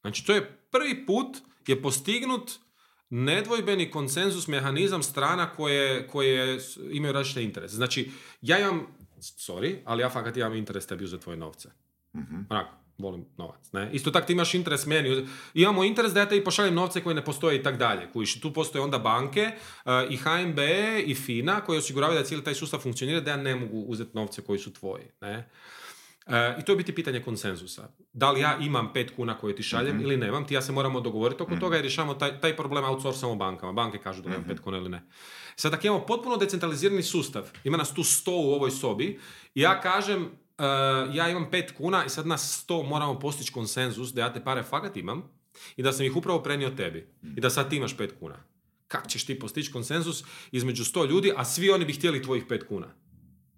Znači, 0.00 0.26
to 0.26 0.34
je 0.34 0.58
prvi 0.70 1.06
put 1.06 1.36
je 1.66 1.82
postignut 1.82 2.52
nedvojbeni 3.10 3.90
konsenzus 3.90 4.48
mehanizam 4.48 5.02
strana 5.02 5.52
koje, 5.52 6.06
koje 6.08 6.60
imaju 6.90 7.12
različite 7.12 7.42
interese. 7.42 7.74
Znači, 7.76 8.10
ja 8.40 8.58
imam, 8.58 8.86
sorry, 9.18 9.76
ali 9.84 10.02
ja 10.02 10.10
fakat 10.10 10.36
imam 10.36 10.54
interes 10.54 10.86
tebi 10.86 11.04
uzeti 11.04 11.22
tvoje 11.22 11.36
novce. 11.36 11.70
Onako, 12.50 12.76
volim 13.02 13.24
novac. 13.36 13.72
Ne? 13.72 13.90
Isto 13.92 14.10
tako 14.10 14.26
ti 14.26 14.32
imaš 14.32 14.54
interes 14.54 14.86
meni. 14.86 15.26
Imamo 15.54 15.84
interes 15.84 16.12
da 16.12 16.20
ja 16.20 16.28
tebi 16.28 16.44
pošaljem 16.44 16.74
novce 16.74 17.00
koje 17.00 17.14
ne 17.14 17.24
postoje 17.24 17.56
i 17.56 17.62
tak 17.62 17.76
dalje. 17.76 18.12
Kužiš, 18.12 18.40
tu 18.40 18.52
postoje 18.52 18.82
onda 18.82 18.98
banke 18.98 19.50
uh, 19.50 19.92
i 20.10 20.16
HNB 20.16 20.58
i 21.06 21.14
FINA 21.14 21.60
koji 21.60 21.78
osiguravaju 21.78 22.18
da 22.18 22.24
cijeli 22.24 22.44
taj 22.44 22.54
sustav 22.54 22.80
funkcionira 22.80 23.20
da 23.20 23.30
ja 23.30 23.36
ne 23.36 23.54
mogu 23.54 23.80
uzeti 23.80 24.10
novce 24.14 24.42
koji 24.42 24.58
su 24.58 24.72
tvoji. 24.72 25.04
Ne? 25.20 25.50
E, 26.30 26.56
I 26.60 26.64
to 26.64 26.72
je 26.72 26.76
biti 26.76 26.94
pitanje 26.94 27.20
konsenzusa. 27.22 27.88
Da 28.12 28.30
li 28.30 28.40
ja 28.40 28.58
imam 28.60 28.92
pet 28.92 29.10
kuna 29.16 29.38
koje 29.38 29.56
ti 29.56 29.62
šaljem 29.62 30.00
ili 30.00 30.16
nemam, 30.16 30.46
ti 30.46 30.54
ja 30.54 30.62
se 30.62 30.72
moramo 30.72 31.00
dogovoriti 31.00 31.42
oko 31.42 31.56
toga 31.56 31.78
i 31.78 31.82
rješavamo 31.82 32.14
taj, 32.14 32.40
taj 32.40 32.56
problem 32.56 32.84
outsourcamo 32.84 33.34
bankama. 33.34 33.72
Banke 33.72 33.98
kažu 33.98 34.22
da 34.22 34.28
imam 34.28 34.44
pet 34.48 34.60
kuna 34.60 34.78
ili 34.78 34.88
ne. 34.88 35.02
Sad 35.56 35.74
ako 35.74 35.86
imamo 35.86 36.06
potpuno 36.06 36.36
decentralizirani 36.36 37.02
sustav, 37.02 37.50
ima 37.64 37.76
nas 37.76 37.94
tu 37.94 38.04
sto 38.04 38.32
u 38.32 38.52
ovoj 38.52 38.70
sobi, 38.70 39.18
i 39.54 39.60
ja 39.60 39.80
kažem, 39.80 40.30
e, 40.60 41.16
ja 41.16 41.28
imam 41.28 41.50
pet 41.50 41.72
kuna 41.76 42.04
i 42.04 42.08
sad 42.08 42.26
nas 42.26 42.60
sto 42.62 42.82
moramo 42.82 43.18
postići 43.18 43.52
konsenzus 43.52 44.12
da 44.12 44.20
ja 44.20 44.32
te 44.32 44.44
pare 44.44 44.62
fakat 44.62 44.96
imam 44.96 45.22
i 45.76 45.82
da 45.82 45.92
sam 45.92 46.06
ih 46.06 46.16
upravo 46.16 46.42
prenio 46.42 46.70
tebi 46.70 47.08
i 47.36 47.40
da 47.40 47.50
sad 47.50 47.70
ti 47.70 47.76
imaš 47.76 47.96
pet 47.96 48.14
kuna. 48.20 48.36
Kako 48.88 49.08
ćeš 49.08 49.26
ti 49.26 49.38
postići 49.38 49.72
konsenzus 49.72 50.24
između 50.52 50.84
sto 50.84 51.04
ljudi, 51.04 51.32
a 51.36 51.44
svi 51.44 51.70
oni 51.70 51.84
bi 51.84 51.92
htjeli 51.92 52.22
tvojih 52.22 52.44
pet 52.48 52.64
kuna? 52.68 52.86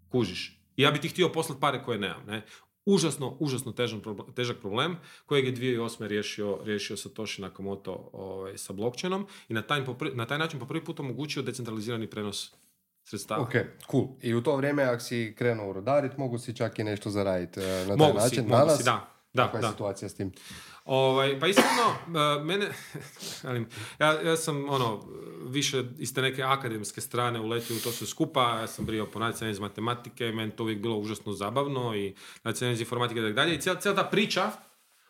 Kužiš. 0.09 0.59
I 0.77 0.83
ja 0.83 0.91
bi 0.91 1.01
ti 1.01 1.09
htio 1.09 1.29
poslati 1.29 1.61
pare 1.61 1.83
koje 1.83 1.99
nemam. 1.99 2.27
Ne? 2.27 2.43
užasno, 2.85 3.37
užasno 3.41 3.73
težan 3.73 4.01
proble- 4.03 4.35
težak 4.35 4.59
problem 4.61 4.97
kojeg 5.27 5.47
je 5.47 5.53
2008. 5.53 6.07
riješio, 6.07 6.59
riješio 6.65 6.97
Satoshi 6.97 7.43
Nakamoto 7.43 8.11
ovaj, 8.13 8.59
sa 8.59 8.73
blockchainom 8.73 9.27
i 9.49 9.55
na 9.55 9.63
taj, 9.63 9.85
na 10.15 10.27
taj 10.27 10.39
način 10.39 10.61
po 10.61 10.67
prvi 10.67 10.85
put 10.85 11.01
omogućio 11.01 11.43
decentralizirani 11.43 12.11
prenos 12.11 12.55
sredstava. 13.05 13.43
Ok, 13.43 13.53
cool. 13.91 14.09
I 14.23 14.35
u 14.35 14.43
to 14.43 14.57
vrijeme, 14.57 14.83
ako 14.83 15.01
si 15.01 15.35
krenuo 15.39 15.73
rudarit, 15.73 16.17
mogu 16.17 16.39
si 16.39 16.57
čak 16.57 16.79
i 16.79 16.85
nešto 16.85 17.11
zaraditi 17.11 17.61
na 17.61 17.87
taj 17.87 17.97
Mogu 17.97 18.19
si, 18.19 18.25
način. 18.25 18.45
mogu 18.45 18.57
Danas, 18.57 18.79
si, 18.79 18.85
da. 18.85 19.09
Da, 19.33 19.43
kakva 19.43 19.59
je 19.59 19.63
da. 19.63 19.71
situacija 19.71 20.09
s 20.09 20.15
tim? 20.15 20.33
Ovaj, 20.85 21.41
pa 21.41 21.47
iskreno, 21.47 21.95
uh, 22.07 22.45
mene, 22.45 22.67
ja, 24.01 24.21
ja 24.23 24.37
sam 24.37 24.69
ono, 24.69 25.03
više 25.47 25.85
iz 25.99 26.15
te 26.15 26.23
neke 26.23 26.43
akademske 26.43 27.01
strane 27.01 27.41
uletio 27.41 27.77
u 27.77 27.79
to 27.79 27.93
sve 27.93 28.07
skupa, 28.07 28.59
ja 28.61 28.67
sam 28.67 28.87
bio 28.87 29.07
po 29.07 29.19
nacionalni 29.19 29.53
iz 29.53 29.59
matematike, 29.59 30.33
meni 30.33 30.53
to 30.53 30.63
uvijek 30.63 30.79
bilo 30.79 30.97
užasno 30.97 31.33
zabavno 31.33 31.97
i 31.97 32.15
nacionalni 32.45 32.75
iz 32.75 32.81
informatike 32.81 33.21
i 33.21 33.23
tako 33.23 33.35
dalje. 33.35 33.55
I 33.55 33.61
cijela, 33.61 33.81
cijela 33.81 33.97
ta 33.97 34.05
priča 34.05 34.51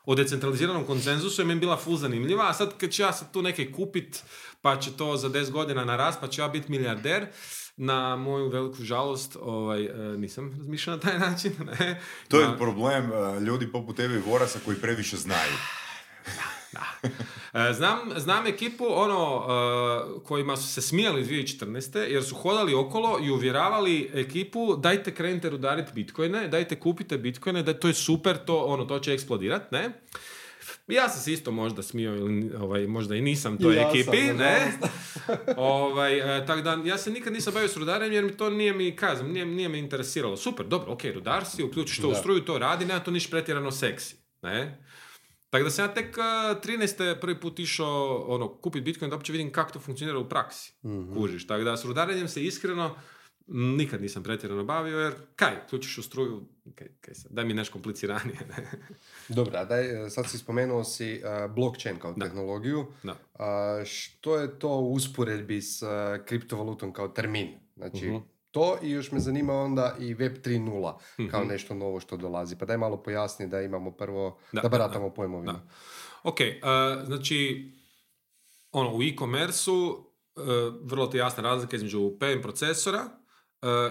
o 0.05 0.15
decentraliziranom 0.15 0.85
konsenzusu 0.85 1.43
je 1.43 1.47
meni 1.47 1.61
bila 1.61 1.77
full 1.77 1.97
zanimljiva, 1.97 2.49
a 2.49 2.55
sad 2.55 2.79
kad 2.79 2.91
ću 2.91 3.03
ja 3.03 3.13
sad 3.13 3.33
tu 3.33 3.43
neke 3.43 3.73
kupit, 3.73 4.23
pa 4.61 4.81
će 4.81 4.97
to 4.97 5.17
za 5.17 5.29
10 5.29 5.51
godina 5.51 5.85
narast, 5.85 6.21
pa 6.21 6.29
ću 6.29 6.41
ja 6.41 6.49
biti 6.49 6.71
milijarder, 6.71 7.27
na 7.77 8.17
moju 8.17 8.49
veliku 8.49 8.83
žalost, 8.83 9.37
ovaj, 9.41 9.85
e, 9.85 10.19
nisam 10.19 10.55
razmišljao 10.59 10.97
na 10.97 11.03
taj 11.03 11.19
način. 11.29 11.53
Ne? 11.79 12.01
To 12.29 12.41
je 12.41 12.57
problem 12.59 13.11
uh, 13.11 13.43
ljudi 13.43 13.73
poput 13.73 13.97
tebe 13.97 14.15
i 14.15 14.31
Vorasa 14.31 14.59
koji 14.65 14.77
previše 14.77 15.17
znaju. 15.17 15.53
E, 17.55 17.73
Znam, 17.73 17.99
znam 18.17 18.47
ekipu 18.47 18.85
ono 18.89 19.45
e, 19.45 20.25
kojima 20.25 20.57
su 20.57 20.69
se 20.69 20.83
smijali 20.83 21.25
2014. 21.25 21.99
jer 21.99 22.25
su 22.25 22.35
hodali 22.35 22.75
okolo 22.75 23.19
i 23.23 23.31
uvjeravali 23.31 24.11
ekipu 24.15 24.77
dajte 24.77 25.15
krenite 25.15 25.51
rudariti 25.51 25.93
bitcoine, 25.95 26.49
dajte 26.49 26.81
kupite 26.81 27.19
bitcoine, 27.19 27.63
da 27.63 27.75
to 27.75 27.89
je 27.89 27.95
super, 27.95 28.39
to, 28.45 28.59
ono, 28.59 28.85
to 28.85 28.99
će 28.99 29.13
eksplodirat, 29.13 29.73
ne? 29.73 29.91
Ja 30.87 31.09
sam 31.09 31.21
se 31.21 31.33
isto 31.33 31.51
možda 31.51 31.83
smio 31.83 32.17
ili 32.17 32.53
ovaj, 32.61 32.87
možda 32.87 33.15
i 33.15 33.21
nisam 33.23 33.59
toj 33.59 33.75
I 33.75 33.77
ja 33.77 33.83
sam, 33.83 33.99
ekipi, 33.99 34.17
ne? 34.17 34.33
nažalost. 34.33 34.79
ovaj, 35.57 36.39
e, 36.39 36.47
tak 36.47 36.63
da, 36.63 36.79
ja 36.85 36.99
se 36.99 37.11
nikad 37.11 37.33
nisam 37.33 37.55
bavio 37.55 37.69
s 37.69 37.77
rudarenjem 37.77 38.13
jer 38.13 38.25
mi 38.25 38.37
to 38.37 38.51
nije 38.51 38.73
mi, 38.73 38.97
kazam, 38.97 39.33
nije, 39.33 39.47
nije 39.47 39.69
me 39.69 39.79
interesiralo. 39.79 40.37
Super, 40.37 40.67
dobro, 40.67 40.93
ok, 40.93 41.03
rudar 41.15 41.45
si, 41.45 41.63
uključiš 41.63 42.01
to 42.01 42.09
u 42.09 42.11
Da. 42.11 42.17
struju, 42.17 42.41
to 42.41 42.59
radi, 42.59 42.85
nema 42.85 43.01
to 43.01 43.11
niš 43.11 43.31
pretjerano 43.31 43.71
seksi, 43.71 44.17
ne? 44.43 44.85
Tako 45.51 45.65
da 45.65 45.71
sam 45.71 45.85
ja 45.85 45.95
tek 45.95 46.17
uh, 46.19 46.25
13. 46.63 47.21
prvi 47.21 47.41
put 47.41 47.59
išao 47.59 48.25
ono, 48.29 48.49
kupiti 48.55 48.85
Bitcoin 48.85 49.11
da 49.11 49.17
uopće 49.17 49.33
vidim 49.33 49.53
kako 49.53 49.73
to 49.73 49.81
funkcionira 49.81 50.19
u 50.19 50.29
praksi. 50.29 50.73
Kužiš. 51.15 51.47
Tako 51.47 51.65
da 51.65 51.77
s 51.77 51.85
rudarenjem 51.85 52.29
se 52.29 52.45
iskreno 52.45 52.97
nikad 53.53 54.03
nisam 54.03 54.23
pretjerano 54.23 54.65
bavio 54.65 54.99
jer 54.99 55.15
kaj, 55.37 55.67
ključiš 55.69 55.99
u 55.99 56.03
struju, 56.03 56.43
kaj, 56.75 56.89
kaj 57.01 57.15
sad, 57.15 57.33
daj 57.33 57.45
mi 57.45 57.55
nešto 57.55 57.73
kompliciranije. 57.73 58.39
Ne? 58.49 58.71
Dobro, 59.29 59.53
a 59.55 59.65
daj, 59.65 60.07
e, 60.07 60.11
sad 60.11 60.27
si 60.27 60.39
spomenuo 60.39 60.85
si 60.85 61.07
e, 61.07 61.21
blockchain 61.49 61.99
kao 61.99 62.13
Da. 62.13 62.25
tehnologiju. 62.25 62.87
Da. 63.03 63.17
A, 63.37 63.83
što 63.85 64.37
je 64.37 64.59
to 64.59 64.69
u 64.71 64.93
usporedbi 64.93 65.63
s 65.63 65.83
e, 65.83 65.87
kriptovalutom 66.27 66.93
kao 66.93 67.09
termin? 67.09 67.49
Znači, 67.77 68.07
Mhm. 68.07 68.17
to 68.51 68.79
i 68.83 68.91
još 68.91 69.13
me 69.13 69.21
zanima 69.21 69.55
onda 69.55 69.97
i 69.99 70.15
Web 70.15 70.33
3.0 70.35 70.99
kao 71.31 71.41
Mhm. 71.41 71.49
nešto 71.49 71.75
novo 71.75 72.01
što 72.01 72.17
dolazi. 72.17 72.57
Pa 72.57 72.65
daj 72.65 72.77
malo 72.77 72.97
pojasni 72.97 73.49
da 73.49 73.61
imamo 73.61 73.91
prvo, 73.91 74.39
da, 74.53 74.61
Da, 74.61 74.69
baratamo 74.69 75.09
da. 75.09 75.15
pojmovima. 75.15 75.53
Da. 75.53 75.63
Ok, 76.23 76.37
uh, 76.41 76.47
znači, 77.07 77.71
ono, 78.73 78.97
u 78.97 79.03
e-commerce-u 79.03 79.75
uh, 79.75 79.99
vrlo 80.83 81.07
ti 81.07 81.17
je 81.17 81.21
jasna 81.21 81.43
razlika 81.43 81.77
između 81.77 82.13
PM 82.13 82.43
procesora 82.43 83.03
uh, 83.05 83.22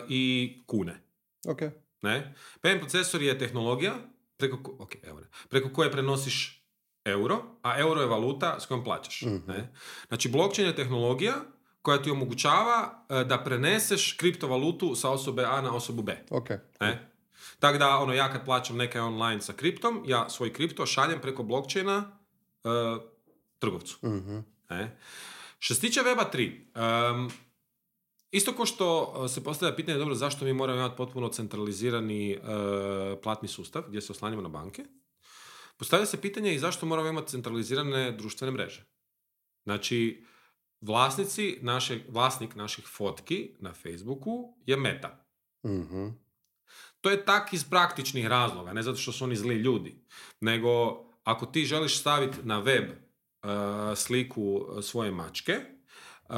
i 0.09 0.63
kune. 0.67 1.01
Ok. 1.47 1.61
Ne? 2.01 2.33
PM 2.61 2.79
procesor 2.79 3.21
je 3.21 3.37
tehnologija 3.37 3.93
preko, 4.37 4.57
ko- 4.63 4.75
ok, 4.79 4.91
euro, 5.03 5.25
preko 5.49 5.69
koje 5.69 5.91
prenosiš 5.91 6.65
euro, 7.05 7.41
a 7.63 7.79
euro 7.79 8.01
je 8.01 8.07
valuta 8.07 8.59
s 8.59 8.65
kojom 8.65 8.83
plaćaš. 8.83 9.21
Mhm. 9.21 9.37
Ne? 9.47 9.73
Znači, 10.07 10.29
blockchain 10.29 10.67
je 10.67 10.75
tehnologija 10.75 11.35
koja 11.81 12.01
ti 12.01 12.11
omogućava 12.11 13.05
e, 13.09 13.23
da 13.23 13.43
preneseš 13.43 14.13
kriptovalutu 14.13 14.95
sa 14.95 15.09
osobe 15.09 15.43
A 15.45 15.61
na 15.61 15.75
osobu 15.75 16.01
B. 16.01 16.17
Ok. 16.29 16.49
Ne? 16.79 17.11
Tako 17.59 17.77
da, 17.77 17.97
ono, 17.97 18.13
ja 18.13 18.31
kad 18.31 18.45
plaćam 18.45 18.77
nekaj 18.77 19.01
online 19.01 19.41
sa 19.41 19.53
kriptom, 19.53 20.03
ja 20.07 20.29
svoj 20.29 20.53
kripto 20.53 20.85
šaljem 20.85 21.21
preko 21.21 21.43
blockchaina 21.43 22.11
e, 22.63 22.67
trgovcu. 23.59 23.97
Mhm. 24.03 24.39
Ne? 24.69 24.97
Što 25.59 25.75
se 25.75 25.81
tiče 25.81 25.99
Weba 26.01 26.23
3, 26.75 27.11
um, 27.15 27.31
isto 28.31 28.53
ko 28.53 28.65
što 28.65 29.01
uh, 29.03 29.31
se 29.31 29.43
postavlja 29.43 29.75
pitanje, 29.75 29.97
dobro, 29.97 30.15
zašto 30.15 30.45
mi 30.45 30.53
moramo 30.53 30.79
imati 30.79 30.97
potpuno 30.97 31.29
centralizirani 31.29 32.37
uh, 32.37 32.43
platni 33.23 33.47
sustav 33.47 33.83
gdje 33.87 34.01
se 34.01 34.11
oslanjamo 34.11 34.41
na 34.41 34.49
banke, 34.49 34.85
postavlja 35.77 36.05
se 36.05 36.21
pitanje 36.21 36.53
i 36.53 36.59
zašto 36.59 36.85
moramo 36.85 37.09
imati 37.09 37.31
centralizirane 37.31 38.11
društvene 38.11 38.51
mreže. 38.51 38.85
Znači, 39.63 40.25
vlasnici 40.81 41.57
naše, 41.61 41.99
vlasnik 42.09 42.55
naših 42.55 42.85
fotki 42.87 43.55
na 43.59 43.73
Facebooku 43.73 44.53
je 44.65 44.77
Meta. 44.77 45.25
Mhm. 45.65 46.07
To 47.01 47.09
je 47.09 47.25
tak 47.25 47.53
iz 47.53 47.63
praktičnih 47.69 48.27
razloga, 48.27 48.73
ne 48.73 48.83
zato 48.83 48.97
što 48.97 49.11
su 49.11 49.23
oni 49.23 49.35
zli 49.35 49.55
ljudi, 49.55 50.05
nego 50.39 51.03
ako 51.23 51.45
ti 51.45 51.65
želiš 51.65 51.99
staviti 51.99 52.37
na 52.43 52.59
web 52.59 52.83
uh, 52.89 53.49
sliku 53.95 54.65
svoje 54.81 55.11
mačke 55.11 55.53
uh, 56.31 56.37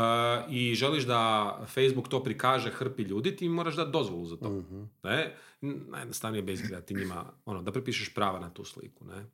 i 0.50 0.76
želiš 0.76 1.04
da 1.04 1.60
Facebook 1.68 2.08
to 2.08 2.24
prikaže 2.24 2.72
hrpi 2.72 3.04
ljudi, 3.04 3.36
ti 3.36 3.50
moraš 3.50 3.76
dati 3.76 3.92
dozvolu 3.92 4.26
za 4.26 4.38
to. 4.38 4.50
Mhm. 4.50 4.84
Ne? 5.04 5.36
Najjednostavnije 5.62 6.42
je 6.42 6.46
basically 6.46 6.70
da 6.70 6.82
ti 6.82 6.94
njima, 6.94 7.26
ono, 7.46 7.62
da 7.62 7.72
prepišeš 7.72 8.14
prava 8.14 8.40
na 8.40 8.50
tu 8.50 8.66
sliku. 8.66 9.06
Ne? 9.06 9.26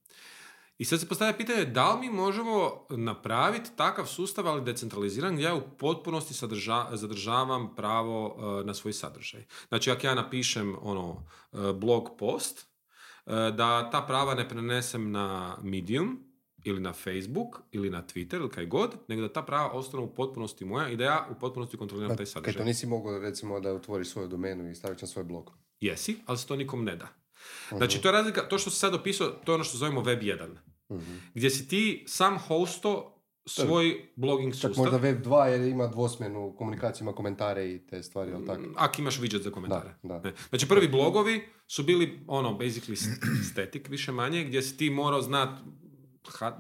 I 0.78 0.86
sad 0.86 1.00
se 1.00 1.08
postavlja 1.08 1.38
pitanje 1.38 1.66
da 1.66 1.94
li 1.94 2.00
mi 2.00 2.16
možemo 2.16 2.86
napraviti 2.89 3.70
takav 3.75 4.06
sustav, 4.06 4.48
ali 4.48 4.62
decentraliziran, 4.62 5.34
gdje 5.34 5.44
ja 5.44 5.56
u 5.56 5.62
potpunosti 5.78 6.34
sadrža- 6.34 6.96
zadržavam 6.96 7.75
pravo 7.75 8.28
uh, 8.28 8.66
na 8.66 8.74
svoj 8.74 8.94
sadržaj. 8.94 9.46
Znači, 9.68 9.92
ako 9.92 10.08
ja 10.08 10.16
napišem 10.16 10.75
ono, 10.82 11.25
uh, 11.51 11.72
blog 11.72 12.10
post, 12.18 12.68
uh, 13.25 13.34
da 13.34 13.89
ta 13.89 14.01
prava 14.01 14.34
ne 14.34 14.50
prenesem 14.50 15.12
na 15.12 15.58
Medium, 15.62 16.29
ili 16.63 16.80
na 16.80 16.94
Facebook, 16.94 17.62
ili 17.72 17.89
na 17.89 18.04
Twitter, 18.04 18.36
ili 18.36 18.50
kaj 18.50 18.66
god, 18.66 18.96
nego 19.08 19.22
da 19.22 19.34
ta 19.34 19.42
prava 19.42 19.70
ostanu 19.70 20.04
u 20.04 20.16
potpunosti 20.16 20.66
moja 20.66 20.89
i 20.89 20.98
da 20.98 21.04
ja 21.04 21.28
u 21.32 21.39
potpunosti 21.39 21.78
kontroliram 21.78 22.10
taj 22.10 22.18
Kaj 22.18 22.25
sadržaj. 22.25 22.54
to 22.54 22.63
nisi 22.63 22.88
mogao 22.88 23.20
recimo 23.20 23.60
da 23.60 23.74
otvoriš 23.74 24.10
svoju 24.10 24.28
domenu 24.28 24.70
i 24.72 24.75
staviš 24.75 25.01
na 25.01 25.08
svoj 25.08 25.24
blog? 25.24 25.51
Jesi, 25.80 26.18
ali 26.25 26.38
se 26.38 26.48
to 26.48 26.56
nikom 26.56 26.84
ne 26.84 26.96
da. 26.96 27.06
Mhm. 27.68 27.78
Znači, 27.78 28.01
to 28.01 28.08
je 28.08 28.12
razlika, 28.12 28.42
to 28.42 28.58
što 28.58 28.70
si 28.70 28.80
sad 28.80 28.94
opisao, 28.96 29.28
to 29.28 29.51
je 29.51 29.56
ono 29.56 29.63
što 29.63 29.78
zovemo 29.78 30.01
Web 30.01 30.20
1. 30.20 30.48
Mhm. 30.92 31.16
Gdje 31.34 31.50
si 31.50 31.68
ti 31.68 32.04
sam 32.08 32.38
hosto 32.38 33.16
svoj 33.46 34.12
blogging 34.16 34.54
Čak 34.54 34.62
sustav. 34.62 34.84
možda 34.84 34.98
Web 34.98 35.25
2 35.25 35.44
jer 35.44 35.62
ima 35.62 35.88
dvosmjernu 35.88 36.56
komunikaciju, 36.58 37.06
ima 37.06 37.13
komentare 37.13 37.72
i 37.72 37.88
te 37.88 38.04
stvari, 38.04 38.32
jel 38.32 38.46
tako? 38.46 38.62
Mm, 38.62 38.74
Ako 38.78 39.01
imaš 39.01 39.20
widget 39.20 39.42
za 39.42 39.51
komentare. 39.51 39.96
Da, 40.04 40.13
da. 40.13 40.30
Ne. 40.30 40.34
Znači, 40.50 40.68
prvi 40.68 40.88
blogovi 40.88 41.42
su 41.68 41.84
bili, 41.84 42.20
ono, 42.28 42.50
basically 42.50 42.96
static, 43.51 43.88
više 43.89 44.12
manje, 44.12 44.44
gdje 44.44 44.62
si 44.62 44.78
ti 44.78 44.89
morao 44.89 45.22
znat, 45.22 45.60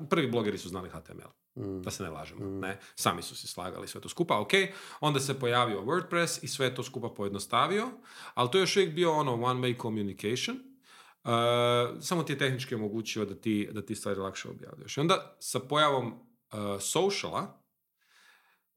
prvi 0.09 0.27
blogeri 0.27 0.57
su 0.57 0.69
znali 0.69 0.89
HTML. 0.89 1.29
Mm. 1.55 1.81
Da 1.81 1.91
se 1.91 2.03
ne 2.03 2.09
lažemo, 2.09 2.45
ne? 2.45 2.79
Sami 2.95 3.21
su 3.21 3.35
se 3.35 3.47
slagali 3.47 3.87
sve 3.87 4.01
to 4.01 4.09
skupa, 4.09 4.39
ok. 4.39 4.51
Onda 4.99 5.19
se 5.19 5.39
pojavio 5.39 5.81
WordPress 5.81 6.39
i 6.43 6.47
sve 6.47 6.75
to 6.75 6.83
skupa 6.83 7.09
pojednostavio, 7.09 7.87
ali 8.33 8.51
to 8.51 8.57
je 8.57 8.61
još 8.61 8.75
uvijek 8.75 8.93
bio 8.93 9.11
ono 9.11 9.43
one 9.43 9.59
way 9.59 9.81
communication. 9.81 10.57
Uh, 11.23 11.31
samo 12.01 12.23
ti 12.23 12.33
je 12.33 12.37
tehnički 12.37 12.75
omogućio 12.75 13.25
da 13.25 13.35
ti, 13.35 13.69
da 13.71 13.85
ti 13.85 13.95
stvari 13.95 14.19
lakše 14.19 14.49
objavljuješ. 14.49 14.97
I 14.97 14.99
onda 14.99 15.35
sa 15.39 15.59
pojavom 15.59 16.07
uh, 16.07 16.81
sociala, 16.81 17.61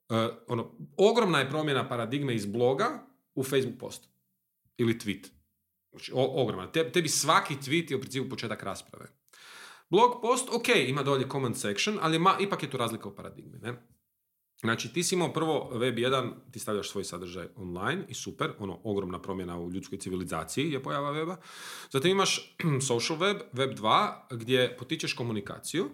uh, 0.09 0.17
ono, 0.49 0.79
ogromna 0.97 1.39
je 1.39 1.51
promjena 1.51 1.89
paradigme 1.89 2.35
iz 2.35 2.47
bloga 2.47 3.07
u 3.35 3.45
Facebook 3.45 3.79
post. 3.81 4.09
Ili 4.77 4.95
tweet. 4.95 5.29
Znači, 5.91 6.13
o- 6.15 6.43
ogromna. 6.43 6.73
Te, 6.73 6.93
tebi 6.93 7.09
svaki 7.09 7.55
tweet 7.55 7.91
je 7.91 7.97
u 7.97 8.01
principu 8.01 8.29
početak 8.29 8.63
rasprave. 8.63 9.07
Blog 9.93 10.23
post, 10.23 10.49
ok, 10.53 10.69
ima 10.89 11.03
dolje 11.03 11.29
comment 11.29 11.57
section, 11.57 11.99
ali 12.01 12.19
ma, 12.19 12.37
ipak 12.41 12.63
je 12.63 12.71
tu 12.71 12.77
razlika 12.77 13.09
u 13.09 13.15
paradigmi. 13.15 13.59
Ne? 13.59 13.75
Znači, 14.61 14.93
ti 14.93 15.03
si 15.03 15.15
imao 15.15 15.33
prvo 15.33 15.71
web 15.73 15.95
1, 15.95 16.33
ti 16.53 16.59
stavljaš 16.59 16.91
svoj 16.91 17.05
sadržaj 17.05 17.49
online 17.57 18.05
i 18.09 18.15
super, 18.15 18.53
ono, 18.59 18.81
ogromna 18.85 19.23
promjena 19.23 19.59
u 19.59 19.71
ljudskoj 19.71 19.99
civilizaciji 19.99 20.71
je 20.73 20.83
pojava 20.83 21.13
weba. 21.13 21.37
Zatim 21.91 22.11
imaš 22.11 22.57
social 22.89 23.19
web, 23.19 23.37
web 23.53 23.71
2, 23.79 24.13
gdje 24.31 24.77
potičeš 24.77 25.15
komunikaciju, 25.15 25.91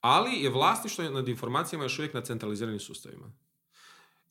ali 0.00 0.42
je 0.42 0.50
vlasništvo 0.50 1.04
nad 1.04 1.28
informacijama 1.28 1.84
još 1.84 1.98
uvijek 1.98 2.14
na 2.14 2.20
centraliziranim 2.20 2.80
sustavima. 2.80 3.32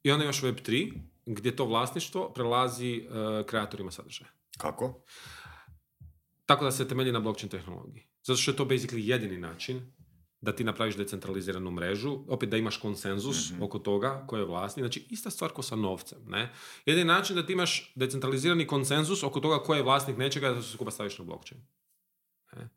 I 0.03 0.11
onda 0.11 0.23
imaš 0.23 0.43
web 0.43 0.55
3, 0.55 0.93
gdje 1.25 1.55
to 1.55 1.65
vlasništvo 1.65 2.33
prelazi 2.33 2.95
e, 2.95 3.43
kreatorima 3.47 3.91
sadržaja. 3.91 4.31
Kako? 4.57 5.03
Tako 6.45 6.65
da 6.65 6.71
se 6.71 6.87
temelji 6.87 7.11
na 7.11 7.19
blockchain 7.19 7.49
tehnologiji. 7.49 8.10
Zato 8.23 8.37
što 8.37 8.51
je 8.51 8.57
to 8.57 8.65
basically 8.65 9.09
jedini 9.09 9.37
način 9.37 9.91
da 10.41 10.55
ti 10.55 10.63
napraviš 10.63 10.95
decentraliziranu 10.95 11.71
mrežu, 11.71 12.19
opet 12.27 12.49
da 12.49 12.57
imaš 12.57 12.77
konsenzus 12.77 13.51
oko 13.61 13.79
toga 13.79 14.23
ko 14.27 14.37
je 14.37 14.45
vlasnik, 14.45 14.83
znači 14.83 15.07
ista 15.09 15.29
stvar 15.29 15.51
ko 15.51 15.61
sa 15.61 15.75
novcem, 15.75 16.19
ne? 16.27 16.53
Jedini 16.85 17.05
način 17.05 17.35
da 17.35 17.45
ti 17.45 17.53
imaš 17.53 17.93
decentralizirani 17.95 18.67
konsenzus 18.67 19.23
oko 19.23 19.39
toga 19.39 19.59
ko 19.59 19.75
je 19.75 19.83
vlasnik 19.83 20.17
nečega 20.17 20.49
da 20.49 20.61
se 20.61 20.71
skupa 20.71 20.91
staviš 20.91 21.19
na 21.19 21.25
blockchain. 21.25 21.61
Ne? 22.55 22.69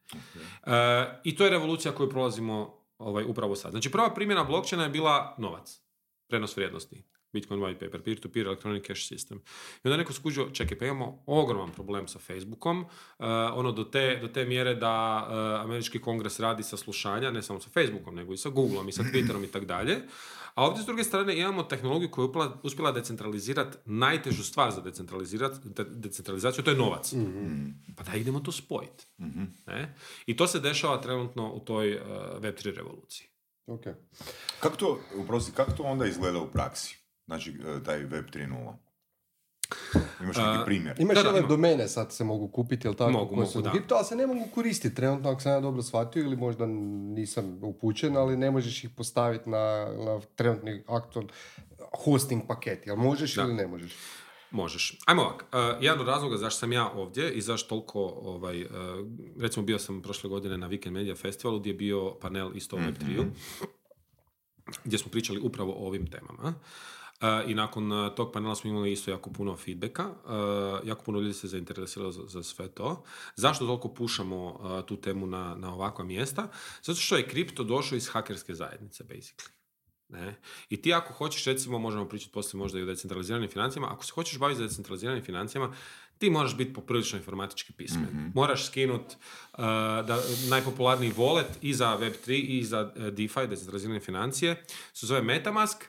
E, 0.66 1.20
I 1.24 1.36
to 1.36 1.44
je 1.44 1.50
revolucija 1.50 1.94
koju 1.94 2.10
prolazimo 2.10 2.84
ovaj, 2.98 3.24
upravo 3.24 3.56
sad. 3.56 3.70
Znači 3.70 3.90
prva 3.90 4.14
primjena 4.14 4.44
blockchaina 4.44 4.84
je 4.84 4.90
bila 4.90 5.34
novac, 5.38 5.80
prenos 6.28 6.56
vrijednosti. 6.56 7.04
Bitcoin 7.34 7.60
white 7.60 7.78
paper, 7.78 8.02
peer-to-peer 8.02 8.46
electronic 8.46 8.86
cash 8.86 9.12
system. 9.12 9.38
I 9.84 9.88
onda 9.88 9.96
neko 9.96 10.12
skužio, 10.12 10.50
čekaj, 10.52 10.78
pa 10.78 10.84
imamo 10.84 11.22
ogroman 11.26 11.70
problem 11.70 12.08
sa 12.08 12.18
Facebookom, 12.18 12.80
uh, 12.80 12.86
ono 13.54 13.72
do 13.72 13.84
te, 13.84 14.18
do 14.20 14.28
te 14.28 14.44
mjere 14.44 14.74
da 14.74 15.26
uh, 15.28 15.64
američki 15.64 15.98
kongres 16.00 16.40
radi 16.40 16.62
saslušanja, 16.62 17.30
ne 17.30 17.42
samo 17.42 17.60
sa 17.60 17.70
Facebookom, 17.70 18.14
nego 18.14 18.32
i 18.32 18.36
sa 18.36 18.48
Googleom 18.48 18.88
i 18.88 18.92
sa 18.92 19.02
Twitterom 19.02 19.44
i 19.44 19.50
tak 19.50 19.64
dalje. 19.64 19.98
A 20.54 20.64
ovdje 20.66 20.82
s 20.82 20.86
druge 20.86 21.04
strane 21.04 21.36
imamo 21.38 21.62
tehnologiju 21.62 22.10
koja 22.10 22.22
je 22.22 22.28
upla- 22.28 22.52
uspjela 22.62 22.92
decentralizirati 22.92 23.78
najtežu 23.84 24.44
stvar 24.44 24.70
za 24.70 24.80
decentralizirati, 24.80 25.68
de- 25.68 25.84
decentralizaciju, 25.84 26.64
to 26.64 26.70
je 26.70 26.76
novac. 26.76 27.12
Pa 27.96 28.02
da 28.02 28.14
idemo 28.16 28.40
to 28.40 28.52
spojiti. 28.52 29.06
Ne? 29.66 29.94
I 30.26 30.36
to 30.36 30.46
se 30.46 30.60
dešava 30.60 31.00
trenutno 31.00 31.52
u 31.52 31.60
toj 31.60 31.94
uh, 31.94 32.00
Web3 32.40 32.74
revoluciji. 32.76 33.26
Ok. 33.66 33.82
Kako 34.60 34.76
to, 34.76 35.00
uprosti, 35.16 35.52
kako 35.52 35.72
to 35.72 35.82
onda 35.82 36.06
izgleda 36.06 36.38
u 36.38 36.46
praksi? 36.50 36.96
Znači, 37.26 37.50
e, 37.50 37.82
taj 37.84 37.98
web 37.98 38.24
3.0. 38.26 38.74
Imaš 40.22 40.36
neki 40.36 40.48
A, 40.48 40.62
primjer? 40.64 40.96
Imaš 41.00 41.16
Da, 41.16 41.22
da, 41.22 41.28
ove 41.28 41.38
ima. 41.38 41.48
domene 41.48 41.88
sad 41.88 42.12
se 42.12 42.24
mogu 42.24 42.48
kupiti, 42.48 42.86
jel 42.86 42.94
tako? 42.94 43.10
Mogu, 43.10 43.28
koje 43.28 43.36
mogu, 43.36 43.50
su 43.50 43.58
u 43.58 43.62
da. 43.62 43.70
kripto, 43.70 43.94
ali 43.94 44.04
se 44.04 44.16
ne 44.16 44.26
mogu 44.26 44.44
koristiti 44.54 44.94
trenutno, 44.94 45.30
ako 45.30 45.40
sam 45.40 45.52
ja 45.52 45.60
dobro 45.60 45.82
shvatio, 45.82 46.22
ili 46.22 46.36
možda 46.36 46.66
nisam 46.66 47.58
upućen, 47.62 48.16
ali 48.16 48.36
ne 48.36 48.50
možeš 48.50 48.84
ih 48.84 48.90
postaviti 48.90 49.50
na, 49.50 49.86
na 49.98 50.20
trenutni 50.36 50.82
aktual 50.88 51.24
hosting 52.04 52.42
paket. 52.48 52.86
Jel 52.86 52.96
možeš 52.96 53.34
Da. 53.34 53.42
ili 53.42 53.54
ne 53.54 53.66
možeš? 53.66 53.96
Možeš. 54.50 54.98
Ajmo 55.06 55.22
ovak, 55.22 55.44
uh, 55.52 55.82
jedan 55.82 56.00
od 56.00 56.06
razloga 56.06 56.36
zašto 56.36 56.58
sam 56.58 56.72
ja 56.72 56.90
ovdje 56.90 57.32
i 57.32 57.40
zašto 57.40 57.68
toliko, 57.68 58.00
ovaj, 58.22 58.62
uh, 58.62 58.68
recimo 59.40 59.66
bio 59.66 59.78
sam 59.78 60.02
prošle 60.02 60.30
godine 60.30 60.58
na 60.58 60.68
Weekend 60.68 60.90
Media 60.90 61.14
Festivalu 61.14 61.60
gdje 61.60 61.70
je 61.70 61.74
bio 61.74 62.14
panel 62.20 62.56
isto 62.56 62.76
o 62.76 62.78
Web3-u, 62.78 63.24
gdje 64.84 64.98
smo 64.98 65.10
pričali 65.10 65.40
upravo 65.40 65.72
o 65.72 65.86
ovim 65.86 66.06
temama. 66.06 66.48
Uh, 66.48 66.54
I 67.46 67.54
nakon 67.54 67.92
uh, 67.92 68.14
tog 68.14 68.32
panela 68.32 68.54
smo 68.54 68.70
imali 68.70 68.92
isto 68.92 69.10
jako 69.10 69.30
puno 69.30 69.56
feedbacka, 69.56 70.06
uh, 70.06 70.88
jako 70.88 71.04
puno 71.04 71.20
ljudi 71.20 71.34
se 71.34 71.48
zainteresiralo 71.48 72.12
za, 72.12 72.22
za 72.26 72.42
sve 72.42 72.68
to. 72.68 73.02
Zašto 73.36 73.66
toliko 73.66 73.88
pušamo 73.88 74.46
uh, 74.46 74.86
tu 74.86 74.96
temu 74.96 75.26
na, 75.26 75.54
na 75.54 75.74
ovakva 75.74 76.04
mjesta? 76.04 76.48
Zato 76.82 77.00
što 77.00 77.16
je 77.16 77.28
kripto 77.28 77.64
došao 77.64 77.96
iz 77.96 78.08
hakerske 78.08 78.54
zajednice, 78.54 79.04
basically. 79.04 79.50
Ne? 80.08 80.34
I 80.68 80.82
ti 80.82 80.94
ako 80.94 81.12
hoćeš, 81.12 81.44
recimo, 81.44 81.78
možemo 81.78 82.08
pričati 82.08 82.32
poslije 82.32 82.58
možda 82.58 82.78
i 82.78 82.82
o 82.82 82.86
decentraliziranim 82.86 83.50
financijama, 83.50 83.92
ako 83.92 84.04
se 84.04 84.12
hoćeš 84.12 84.38
baviti 84.38 84.58
za 84.58 84.64
decentraliziranim 84.64 85.24
financijama, 85.24 85.74
ti 86.18 86.30
moraš 86.30 86.56
biti 86.56 86.72
poprilično 86.72 87.18
informatički 87.18 87.72
pismen. 87.72 88.32
Moraš 88.34 88.66
skinut 88.66 89.00
uh, 89.00 89.58
da, 90.06 90.22
najpopularniji 90.48 91.12
wallet 91.12 91.58
i 91.62 91.74
za 91.74 91.98
Web3 92.00 92.32
i 92.32 92.64
za 92.64 92.84
DeFi, 92.94 93.46
decentralizirane 93.48 94.00
financije, 94.00 94.64
se 94.92 95.06
zove 95.06 95.22
Metamask, 95.22 95.84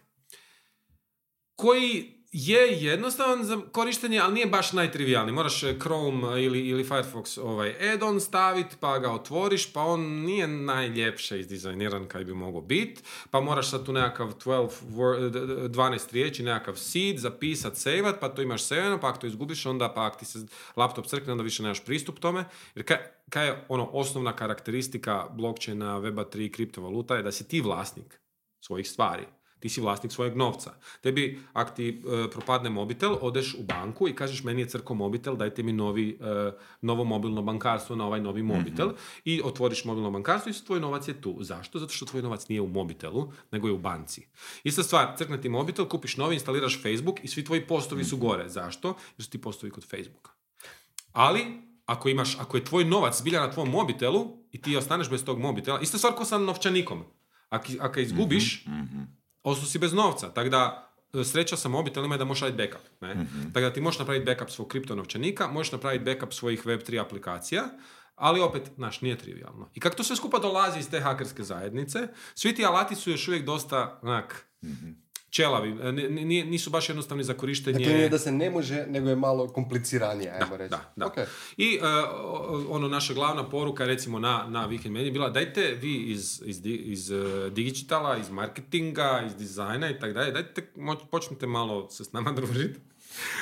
koji 1.55 2.15
je 2.37 2.83
jednostavan 2.83 3.43
za 3.43 3.61
korištenje, 3.71 4.19
ali 4.19 4.33
nije 4.33 4.45
baš 4.45 4.73
najtrivijalni. 4.73 5.31
Moraš 5.31 5.63
eh, 5.63 5.75
Chrome 5.79 6.43
ili, 6.43 6.59
ili 6.59 6.83
Firefox 6.83 7.39
ovaj 7.41 7.93
add-on 7.93 8.19
staviti, 8.19 8.75
pa 8.79 8.99
ga 8.99 9.11
otvoriš, 9.11 9.73
pa 9.73 9.81
on 9.81 10.01
nije 10.01 10.47
najljepše 10.47 11.39
izdizajniran 11.39 12.07
kaj 12.07 12.23
bi 12.23 12.33
mogao 12.33 12.61
biti, 12.61 13.01
pa 13.31 13.41
moraš 13.41 13.69
sad 13.69 13.85
tu 13.85 13.93
nekakav 13.93 14.33
12, 14.45 14.69
word, 14.89 15.31
12 15.69 16.13
riječi, 16.13 16.43
nekakav 16.43 16.75
seed, 16.75 17.17
zapisat, 17.17 17.77
saveat, 17.77 18.19
pa 18.19 18.29
to 18.29 18.41
imaš 18.41 18.63
saveno, 18.63 18.99
pa 18.99 19.09
ako 19.09 19.19
to 19.19 19.27
izgubiš, 19.27 19.65
onda 19.65 19.93
pa 19.93 20.05
ako 20.05 20.19
ti 20.19 20.25
se 20.25 20.39
laptop 20.75 21.05
crkne, 21.05 21.31
onda 21.31 21.43
više 21.43 21.63
nemaš 21.63 21.85
pristup 21.85 22.19
tome. 22.19 22.45
Jer 22.75 22.85
kaj, 22.85 22.97
kaj 23.29 23.47
je 23.47 23.65
ono 23.69 23.89
osnovna 23.93 24.35
karakteristika 24.35 25.27
blockchaina, 25.31 25.99
weba 25.99 26.25
3, 26.35 26.51
kriptovaluta 26.51 27.15
je 27.15 27.23
da 27.23 27.31
si 27.31 27.47
ti 27.47 27.61
vlasnik 27.61 28.19
svojih 28.59 28.89
stvari. 28.89 29.23
Ti 29.65 29.69
si 29.69 29.81
vlasnik 29.81 30.11
svojeg 30.13 30.35
novca. 30.37 30.75
Tebi, 31.01 31.39
ako 31.53 31.71
ti 31.73 31.87
e, 31.89 32.27
propadne 32.29 32.69
mobitel, 32.69 33.15
odeš 33.21 33.55
u 33.57 33.63
banku 33.63 34.05
i 34.07 34.13
kažeš 34.13 34.43
meni 34.43 34.61
je 34.61 34.67
crko 34.69 34.93
mobitel, 34.93 35.33
dajte 35.35 35.63
mi 35.63 35.73
novi, 35.73 36.19
e, 36.21 36.51
novo 36.81 37.03
mobilno 37.03 37.41
bankarstvo 37.41 37.95
na 37.95 38.05
ovaj 38.05 38.21
novi 38.21 38.43
mobitel 38.43 38.91
i 39.23 39.41
otvoriš 39.43 39.85
mobilno 39.85 40.11
bankarstvo 40.11 40.51
i 40.51 40.65
tvoj 40.65 40.79
novac 40.79 41.07
je 41.07 41.15
tu. 41.21 41.33
Zašto? 41.41 41.79
Zato 41.79 41.93
što 41.93 42.05
tvoj 42.05 42.21
novac 42.21 42.47
nije 42.47 42.61
u 42.61 42.67
mobitelu, 42.67 43.31
nego 43.51 43.67
je 43.67 43.73
u 43.73 43.77
banci. 43.77 44.27
Ista 44.63 44.83
stvar, 44.83 45.17
crkne 45.17 45.41
ti 45.41 45.49
mobitel, 45.49 45.89
kupiš 45.89 46.17
novi, 46.17 46.37
instaliraš 46.37 46.81
Facebook 46.81 47.23
i 47.23 47.27
svi 47.27 47.43
tvoji 47.43 47.65
postovi 47.65 48.03
su 48.03 48.17
gore. 48.17 48.49
Zašto? 48.49 48.93
Jer 49.17 49.25
su 49.25 49.29
ti 49.29 49.41
postovi 49.41 49.71
kod 49.71 49.89
Facebooka. 49.89 50.31
Ali, 51.11 51.45
ako 51.85 52.09
imaš, 52.09 52.37
ako 52.39 52.57
je 52.57 52.65
tvoj 52.65 52.85
novac 52.85 53.17
zbilja 53.17 53.41
na 53.41 53.51
tvom 53.51 53.69
mobitelu 53.69 54.37
i 54.51 54.61
ti 54.61 54.77
ostaneš 54.77 55.09
bez 55.09 55.25
tog 55.25 55.39
mobitela, 55.39 55.81
ista 55.81 55.97
stvar 55.97 56.13
ko 56.13 56.25
sa 56.25 56.37
novčanikom. 56.37 57.03
Ako, 57.49 57.65
ako 57.79 57.99
izgubiš, 57.99 58.65
ostao 59.45 59.67
si 59.67 59.79
bez 59.79 59.93
novca. 59.93 60.33
Tako 60.33 60.49
da, 60.49 60.91
e, 61.13 61.23
sreća 61.23 61.57
sa 61.57 61.69
mobitelima 61.69 62.15
je 62.15 62.19
da 62.19 62.25
možeš 62.25 62.41
raditi 62.41 62.63
backup. 62.63 62.87
Ne? 63.01 63.27
Tako 63.53 63.59
da 63.59 63.73
ti 63.73 63.81
možeš 63.81 63.99
napraviti 63.99 64.25
backup 64.25 64.49
svog 64.49 64.67
kripto 64.67 64.95
novčanika, 64.95 65.47
možeš 65.47 65.71
napraviti 65.71 66.05
backup 66.05 66.33
svojih 66.33 66.65
Web3 66.65 67.01
aplikacija, 67.01 67.63
ali 68.15 68.39
opet, 68.39 68.71
znaš, 68.75 69.01
nije 69.01 69.17
trivialno. 69.17 69.69
I 69.73 69.79
kako 69.79 69.95
to 69.95 70.03
sve 70.03 70.15
skupa 70.15 70.39
dolazi 70.39 70.79
iz 70.79 70.89
te 70.89 70.99
hakerske 70.99 71.43
zajednice, 71.43 72.07
svi 72.35 72.55
ti 72.55 72.65
alati 72.65 72.95
su 72.95 73.11
još 73.11 73.27
uvijek 73.27 73.45
dosta, 73.45 73.99
onak, 74.01 74.45
čelavi, 75.35 75.69
e, 75.81 75.91
ni- 75.91 76.43
nisu 76.43 76.69
baš 76.69 76.89
jednostavni 76.89 77.23
za 77.23 77.33
korištenje. 77.35 77.79
Dakle, 77.79 77.93
nije 77.93 78.09
da 78.09 78.19
se 78.19 78.31
ne 78.31 78.49
može, 78.49 78.85
nego 78.87 79.09
je 79.09 79.15
malo 79.17 79.47
kompliciranije, 79.49 80.31
ajmo 80.31 80.57
reći. 80.57 80.69
Da, 80.69 80.93
da. 80.95 81.05
Ok. 81.05 81.15
I 81.57 81.79
o- 82.15 82.65
ono, 82.69 82.87
naša 82.87 83.13
glavna 83.13 83.43
poruka, 83.45 83.85
recimo, 83.85 84.19
na, 84.19 84.45
na 84.47 84.67
Weekend 84.69 84.95
je 84.97 85.11
bila 85.11 85.29
dajte 85.29 85.61
vi 85.73 85.95
iz, 85.95 86.41
iz, 86.45 86.61
iz 86.65 87.11
e, 87.11 87.15
digitala, 87.51 88.17
iz 88.17 88.29
marketinga, 88.31 89.23
iz 89.27 89.35
dizajna 89.35 89.89
i 89.89 89.99
tako 89.99 90.13
dalje, 90.13 90.31
dajte, 90.31 90.67
moć- 90.77 91.05
počnite 91.07 91.47
malo 91.47 91.89
se 91.89 92.03
s 92.03 92.11
nama 92.11 92.31
družiti. 92.31 92.79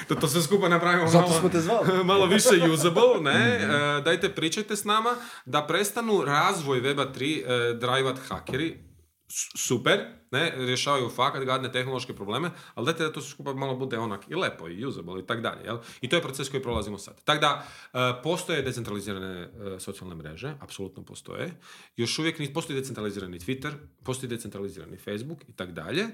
Da 0.10 0.15
to 0.15 0.27
sve 0.27 0.41
skupa 0.41 0.69
napravimo 0.69 1.08
Zato 1.08 1.21
malo, 1.21 1.39
smo 1.39 1.49
te 1.49 1.60
zvali. 1.60 2.03
malo 2.06 2.25
više 2.25 2.49
usable, 2.73 3.01
ne? 3.21 3.56
E, 3.56 3.67
dajte 4.01 4.29
pričajte 4.29 4.75
s 4.75 4.84
nama 4.84 5.15
da 5.45 5.62
prestanu 5.63 6.21
razvoj 6.23 6.82
Weba 6.82 7.06
3 7.10 7.41
e, 7.41 7.73
drivat 7.75 8.17
hakeri, 8.19 8.77
super, 9.57 9.99
ne, 10.31 10.53
rješavaju 10.55 11.09
fakat 11.09 11.43
gadne 11.43 11.71
tehnološke 11.71 12.15
probleme, 12.15 12.51
ali 12.75 12.86
dajte 12.86 13.03
da 13.03 13.12
to 13.12 13.21
sve 13.21 13.31
skupa 13.31 13.53
malo 13.53 13.75
bude 13.75 13.97
onak 13.99 14.21
i 14.29 14.36
lepo 14.36 14.69
i 14.69 14.86
usable 14.86 15.19
i 15.19 15.25
tak 15.25 15.41
dalje, 15.41 15.63
jel? 15.65 15.77
I 16.01 16.09
to 16.09 16.15
je 16.15 16.21
proces 16.21 16.49
koji 16.49 16.63
prolazimo 16.63 16.97
sad. 16.97 17.23
Tako 17.23 17.41
da, 17.41 17.65
e, 17.93 18.21
postoje 18.23 18.62
decentralizirane 18.62 19.41
e, 19.75 19.79
socijalne 19.79 20.15
mreže, 20.15 20.53
apsolutno 20.59 21.03
postoje. 21.03 21.51
Još 21.95 22.19
uvijek 22.19 22.39
ni, 22.39 22.53
postoji 22.53 22.79
decentralizirani 22.79 23.39
Twitter, 23.39 23.71
postoji 24.03 24.29
decentralizirani 24.29 24.97
Facebook 24.97 25.39
i 25.47 25.53
tak 25.53 25.71
dalje, 25.71 26.05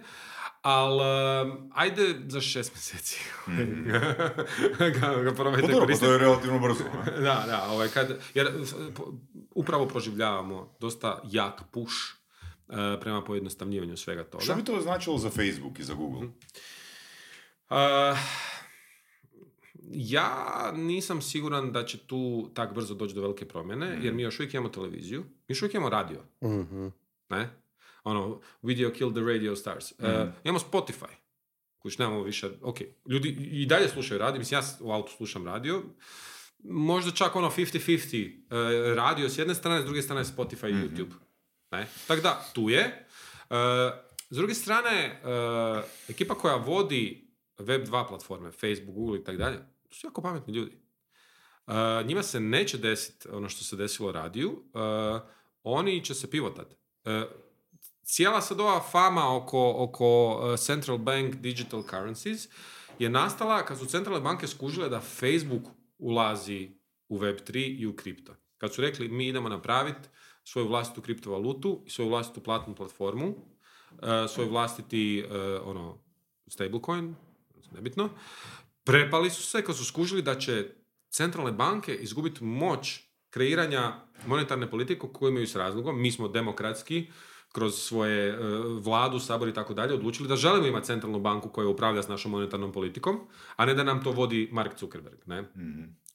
ali 0.61 1.01
ajde 1.73 2.15
za 2.27 2.41
šest 2.41 2.73
mjeseci 2.75 3.19
ga, 4.99 5.23
ga 5.23 5.33
probajte 5.35 5.67
Pa 5.67 5.73
dobro, 5.73 5.97
to 5.97 6.11
je 6.11 6.17
relativno 6.17 6.59
brzo. 6.59 6.83
Da, 7.29 7.43
da, 7.47 7.67
ovaj, 7.69 7.87
kad, 7.87 8.19
jer 8.33 8.51
upravo 9.55 9.87
proživljavamo 9.87 10.75
dosta 10.79 11.21
jak 11.31 11.61
push 11.71 11.93
e, 11.93 12.18
prema 13.01 13.23
pojednostavljivanju 13.23 13.97
svega 13.97 14.23
toga. 14.23 14.43
Što 14.43 14.55
bi 14.55 14.63
to 14.63 14.81
značilo 14.81 15.17
za 15.17 15.29
Facebook 15.29 15.79
i 15.79 15.83
za 15.83 15.93
Google? 15.93 16.27
E, 17.69 18.15
ja 19.83 20.33
nisam 20.73 21.21
siguran 21.21 21.71
da 21.71 21.85
će 21.85 21.97
tu 21.97 22.51
tak 22.53 22.73
brzo 22.73 22.93
doći 22.93 23.15
do 23.15 23.21
velike 23.21 23.47
promjene, 23.47 23.97
jer 24.01 24.13
mi 24.13 24.21
još 24.21 24.39
uvijek 24.39 24.53
imamo 24.53 24.69
televiziju, 24.69 25.19
mi 25.19 25.27
još 25.47 25.61
uvijek 25.61 25.73
imamo 25.73 25.89
radio, 25.89 26.19
Mhm. 26.43 26.87
ne? 27.29 27.49
Ono, 28.03 28.41
video 28.61 28.91
killed 28.91 29.13
the 29.15 29.23
radio 29.23 29.55
stars. 29.55 29.91
E, 29.91 29.95
imamo 30.43 30.59
Spotify, 30.61 31.13
kuć 31.79 31.97
nemamo 31.97 32.23
više, 32.23 32.49
ok, 32.61 32.77
ljudi 33.05 33.29
i 33.51 33.65
dalje 33.65 33.87
slušaju 33.87 34.19
radio, 34.19 34.39
mislim 34.39 34.59
ja 34.59 34.65
u 34.79 34.91
autu 34.91 35.11
slušam 35.11 35.45
radio, 35.45 35.83
možda 36.59 37.11
čak 37.11 37.35
ono 37.35 37.49
50-50 37.49 38.41
e, 38.91 38.95
radio 38.95 39.29
s 39.29 39.37
jedne 39.37 39.55
strane, 39.55 39.81
s 39.81 39.85
druge 39.85 40.01
strane 40.01 40.23
Spotify 40.23 40.69
i 40.69 40.73
YouTube. 40.73 41.11
Ne? 41.71 41.87
Tako 42.07 42.21
da, 42.21 42.45
tu 42.53 42.69
je. 42.69 42.79
E, 42.79 43.05
s 44.29 44.37
druge 44.37 44.53
strane, 44.53 44.91
e, 44.97 45.21
ekipa 46.07 46.35
koja 46.35 46.55
vodi 46.55 47.29
Web2 47.57 48.07
platforme, 48.07 48.51
Facebook, 48.51 48.95
Google 48.95 49.19
i 49.19 49.23
tako 49.23 49.37
dalje, 49.37 49.57
to 49.57 49.95
su 49.95 50.07
jako 50.07 50.21
pametni 50.21 50.53
ljudi. 50.53 50.71
E, 51.67 51.73
njima 52.05 52.23
se 52.23 52.39
neće 52.39 52.77
desiti 52.77 53.27
ono 53.29 53.49
što 53.49 53.63
se 53.63 53.75
desilo 53.75 54.11
radiju, 54.11 54.63
oni 55.63 56.05
će 56.05 56.13
se 56.13 56.29
pivotat. 56.29 56.67
E, 57.05 57.23
cijela 58.03 58.41
sad 58.41 58.59
ova 58.59 58.81
fama 58.91 59.35
oko, 59.35 59.75
oko 59.77 60.39
central 60.57 60.97
bank 60.97 61.35
digital 61.35 61.83
currencies 61.83 62.47
je 62.99 63.09
nastala 63.09 63.65
kad 63.65 63.79
su 63.79 63.85
centralne 63.85 64.21
banke 64.21 64.47
skužile 64.47 64.89
da 64.89 64.99
Facebook 64.99 65.63
ulazi 65.97 66.71
u 67.09 67.19
Web3 67.19 67.79
i 67.79 67.87
u 67.87 67.95
kripto. 67.95 68.35
Kad 68.57 68.73
su 68.73 68.81
rekli 68.81 69.07
mi 69.07 69.27
idemo 69.27 69.49
napraviti 69.49 70.09
svoju 70.51 70.67
vlastitu 70.67 71.01
kriptovalutu, 71.01 71.83
svoju 71.87 72.09
vlastitu 72.09 72.41
platnu 72.41 72.75
platformu, 72.75 73.35
e, 74.01 74.27
svoj 74.27 74.45
vlastiti 74.45 75.19
e, 75.19 75.25
ono, 75.63 75.97
stablecoin, 76.47 77.15
nebitno, 77.71 78.09
prepali 78.83 79.29
su 79.29 79.43
se 79.43 79.61
kad 79.65 79.77
su 79.77 79.85
skužili 79.85 80.21
da 80.21 80.39
će 80.39 80.65
centralne 81.09 81.51
banke 81.51 81.95
izgubiti 81.95 82.43
moć 82.43 82.99
kreiranja 83.29 83.93
monetarne 84.27 84.69
politike 84.69 85.07
koju 85.13 85.29
imaju 85.29 85.47
s 85.47 85.55
razlogom. 85.55 86.01
Mi 86.01 86.11
smo 86.11 86.27
demokratski, 86.27 87.07
kroz 87.51 87.75
svoje 87.75 88.29
e, 88.29 88.37
vladu, 88.81 89.19
sabor 89.19 89.47
i 89.47 89.53
tako 89.53 89.73
dalje, 89.73 89.93
odlučili 89.93 90.29
da 90.29 90.35
želimo 90.35 90.67
imati 90.67 90.85
centralnu 90.85 91.19
banku 91.19 91.49
koja 91.49 91.67
upravlja 91.67 92.03
s 92.03 92.07
našom 92.07 92.31
monetarnom 92.31 92.71
politikom, 92.71 93.19
a 93.55 93.65
ne 93.65 93.73
da 93.73 93.83
nam 93.83 94.03
to 94.03 94.11
vodi 94.11 94.49
Mark 94.51 94.79
Zuckerberg. 94.79 95.19
Ne? 95.25 95.43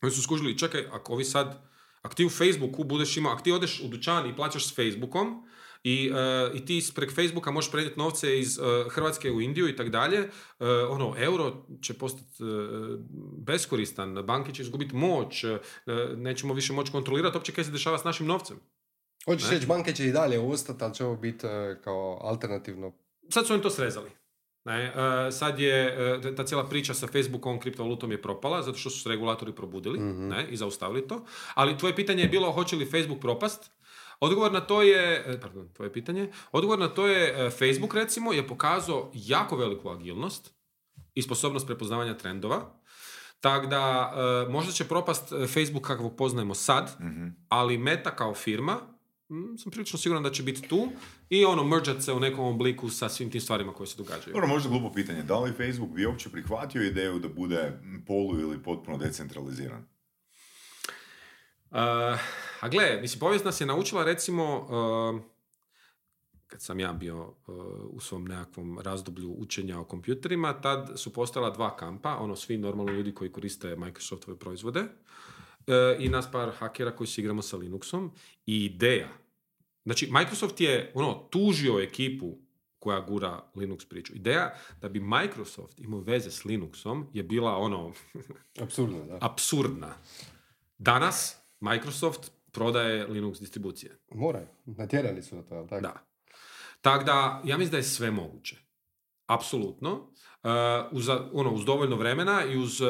Oni 0.03 0.13
su 0.13 0.23
skužili, 0.23 0.59
čekaj, 0.59 0.87
ako 0.93 1.13
ovi 1.13 1.25
sad, 1.25 1.74
ako 2.05 2.15
ti 2.15 2.25
u 2.25 2.31
Facebooku 2.31 2.85
budeš 2.85 3.17
imao, 3.17 3.33
ako 3.33 3.43
ti 3.43 3.53
odeš 3.53 3.81
u 3.85 3.89
dućan 3.89 4.31
i 4.31 4.37
plaćaš 4.37 4.67
s 4.67 4.75
Facebookom, 4.75 5.47
i, 5.85 6.11
e, 6.15 6.51
i 6.55 6.67
ti 6.67 6.83
prek 6.95 7.15
Facebooka 7.15 7.51
možeš 7.51 7.71
prenijeti 7.71 7.99
novce 7.99 8.39
iz 8.39 8.59
e, 8.59 8.63
Hrvatske 8.91 9.31
u 9.31 9.41
Indiju 9.41 9.69
i 9.69 9.77
tako 9.77 9.91
dalje, 9.91 10.19
e, 10.19 10.29
ono, 10.89 11.15
euro 11.19 11.67
će 11.83 11.95
postati 11.95 12.45
beskoristan, 13.39 14.15
banke 14.15 14.53
će 14.53 14.63
izgubiti 14.63 14.97
moć, 14.97 15.45
nećemo 16.17 16.55
više 16.55 16.73
moći 16.73 16.93
kontrolirati 16.93 17.37
uopće 17.37 17.53
kaj 17.53 17.65
se 17.65 17.71
dešava 17.71 17.99
s 17.99 18.05
našim 18.05 18.27
novcem. 18.27 18.57
Hoćeš 19.25 19.51
reći, 19.51 19.67
banke 19.67 19.93
će 19.93 20.07
i 20.07 20.13
dalje 20.13 20.39
ostati, 20.39 20.85
ali 20.85 20.95
će 20.95 21.05
ovo 21.05 21.17
biti 21.17 21.47
kao 21.85 22.19
alternativno. 22.23 22.93
Sad 23.31 23.47
su 23.47 23.53
oni 23.53 23.63
to 23.63 23.71
srezali. 23.71 24.11
Ne, 24.65 24.93
sad 25.33 25.59
je 25.59 25.97
ta 26.37 26.45
cijela 26.45 26.69
priča 26.69 26.95
sa 26.95 27.07
Facebookom, 27.07 27.61
kriptovalutom 27.61 28.13
je 28.13 28.23
propala, 28.23 28.63
zato 28.63 28.79
što 28.79 28.91
su 28.91 29.01
se 29.01 29.09
regulatori 29.09 29.53
probudili 29.53 29.99
mhm. 29.99 30.29
ne, 30.29 30.47
i 30.51 30.57
zaustavili 30.57 31.09
to. 31.09 31.25
Ali 31.55 31.79
tvoje 31.79 31.97
pitanje 31.97 32.23
je 32.23 32.29
bilo 32.29 32.53
hoće 32.53 32.77
li 32.77 32.91
Facebook 32.91 33.21
propast? 33.21 33.71
Odgovor 34.21 34.53
na 34.53 34.61
to 34.61 34.83
je, 34.83 35.25
e, 35.27 35.41
pardon, 35.41 35.69
tvoje 35.73 35.93
pitanje, 35.93 36.31
odgovor 36.53 36.79
na 36.79 36.89
to 36.89 37.07
je 37.07 37.47
e, 37.47 37.51
Facebook 37.51 37.95
recimo 37.95 38.33
je 38.33 38.49
pokazao 38.49 39.11
jako 39.15 39.57
veliku 39.57 39.89
agilnost 39.89 40.55
i 41.15 41.23
sposobnost 41.23 41.67
prepoznavanja 41.67 42.15
trendova. 42.17 42.81
Tako 43.41 43.67
da, 43.67 44.13
e, 44.47 44.51
možda 44.51 44.73
će 44.73 44.85
propast 44.85 45.33
Facebook 45.47 45.87
kakvog 45.87 46.17
poznajemo 46.17 46.55
sad, 46.55 46.97
mhm. 47.01 47.27
ali 47.49 47.79
Meta 47.79 48.17
kao 48.17 48.35
firma, 48.35 48.81
sam 49.59 49.73
prilično 49.73 49.99
siguran 49.99 50.23
da 50.23 50.31
će 50.31 50.43
biti 50.43 50.69
tu 50.69 50.89
i 51.31 51.45
ono, 51.45 51.65
mržat 51.65 52.03
se 52.03 52.13
u 52.13 52.21
nekom 52.21 52.45
obliku 52.45 52.91
sa 52.91 53.09
svim 53.09 53.31
tim 53.31 53.41
stvarima 53.41 53.73
koje 53.73 53.87
se 53.87 53.97
događaju. 53.97 54.33
Dobro, 54.33 54.49
možda 54.49 54.69
glupo 54.69 54.93
pitanje, 54.93 55.23
da 55.23 55.39
li 55.39 55.53
Facebook 55.53 55.91
bi 55.91 56.07
uopće 56.07 56.29
prihvatio 56.29 56.83
ideju 56.83 57.19
da 57.19 57.29
bude 57.29 57.81
polu 58.07 58.41
ili 58.41 58.63
potpuno 58.63 58.99
decentraliziran? 58.99 59.87
Uh, 61.71 61.81
a 62.61 62.69
gle, 62.71 63.01
mislim, 63.01 63.21
povijest 63.21 63.45
nas 63.45 63.61
je 63.61 63.67
naučila 63.67 64.05
recimo, 64.05 64.59
uh, 64.59 65.21
kad 66.47 66.63
sam 66.63 66.81
ja 66.81 66.93
bio 66.93 67.23
uh, 67.23 67.35
u 67.91 68.01
svom 68.01 68.25
nekakvom 68.25 68.79
razdoblju 68.79 69.35
učenja 69.39 69.81
o 69.81 69.85
kompjuterima, 69.85 70.61
tad 70.61 70.93
su 70.97 71.13
postala 71.13 71.51
dva 71.51 71.77
kampa, 71.77 72.17
ono 72.17 72.37
svi 72.37 72.59
normalni 72.59 72.93
ljudi 72.93 73.15
koji 73.15 73.33
koriste 73.33 73.77
Microsoftove 73.77 74.39
proizvode 74.39 74.85
i 75.99 76.09
nas 76.09 76.31
par 76.33 76.53
hakera 76.59 76.97
koji 76.97 77.07
se 77.07 77.21
igramo 77.21 77.43
sa 77.43 77.57
Linuxom 77.57 78.11
i 78.47 78.65
ideja. 78.65 79.09
Znači, 79.85 80.09
Microsoft 80.11 80.61
je 80.61 80.93
ono, 80.95 81.29
tužio 81.31 81.81
ekipu 81.81 82.39
koja 82.79 83.01
gura 83.01 83.43
Linux 83.55 83.89
priču. 83.89 84.15
Ideja 84.15 84.55
da 84.81 84.89
bi 84.89 85.01
Microsoft 85.01 85.81
imao 85.81 86.01
veze 86.01 86.31
s 86.31 86.45
Linuxom 86.45 87.05
je 87.13 87.23
bila 87.23 87.57
ono... 87.57 87.93
Absurdna, 88.63 89.05
da. 89.05 89.19
Absurdna. 89.21 89.95
Danas 90.79 91.37
Microsoft 91.61 92.31
prodaje 92.53 93.07
Linux 93.07 93.41
distribucije. 93.41 93.99
Moraju, 94.11 94.47
natjerali 94.65 95.23
su 95.23 95.37
na 95.37 95.43
to, 95.43 95.67
tako? 95.71 95.83
Da. 95.83 96.07
Tako 96.81 97.05
da, 97.05 97.43
ja 97.45 97.59
mislim 97.59 97.71
da 97.71 97.77
je 97.77 97.83
sve 97.83 98.11
moguće. 98.11 98.57
Apsolutno. 99.27 99.93
Uh, 99.93 100.51
uz, 100.93 101.09
ono, 101.33 101.55
uz 101.55 101.65
dovoljno 101.65 101.97
vremena 101.97 102.45
i 102.45 102.57
uz 102.57 102.81
uh, 102.81 102.89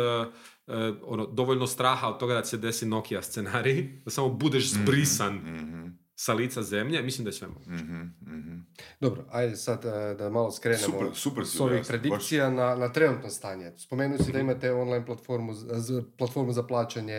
uh, 0.66 0.74
ono, 1.02 1.26
dovoljno 1.26 1.66
straha 1.66 2.08
od 2.08 2.18
toga 2.18 2.34
da 2.34 2.44
se 2.44 2.56
desi 2.56 2.86
Nokia 2.86 3.22
scenarij, 3.22 4.02
da 4.04 4.10
samo 4.10 4.28
budeš 4.28 4.72
mhm, 4.72 4.82
zbrisan 4.82 5.34
mm-hmm 5.34 5.83
sa 6.16 6.34
lica 6.34 6.62
zemlje, 6.62 7.02
mislim 7.02 7.24
da 7.24 7.28
je 7.28 7.32
sve 7.32 7.48
moguće. 7.48 7.70
Mm-hmm, 7.70 8.66
Dobro, 9.00 9.24
ajde 9.30 9.56
sad 9.56 9.84
uh, 9.84 10.18
da 10.18 10.30
malo 10.30 10.50
skrenemo 10.50 10.82
super, 10.82 11.14
super 11.14 11.46
s 11.46 11.60
ovih 11.60 11.82
predikcija 11.88 12.50
na, 12.50 12.74
na 12.74 12.92
trenutno 12.92 13.30
stanje. 13.30 13.72
Spomenuo 13.76 14.18
si 14.18 14.32
da 14.32 14.38
mhm. 14.38 14.50
imate 14.50 14.72
online 14.72 15.06
platformu, 15.06 15.54
z, 15.54 16.02
platformu 16.18 16.52
za 16.52 16.62
plaćanje 16.62 17.14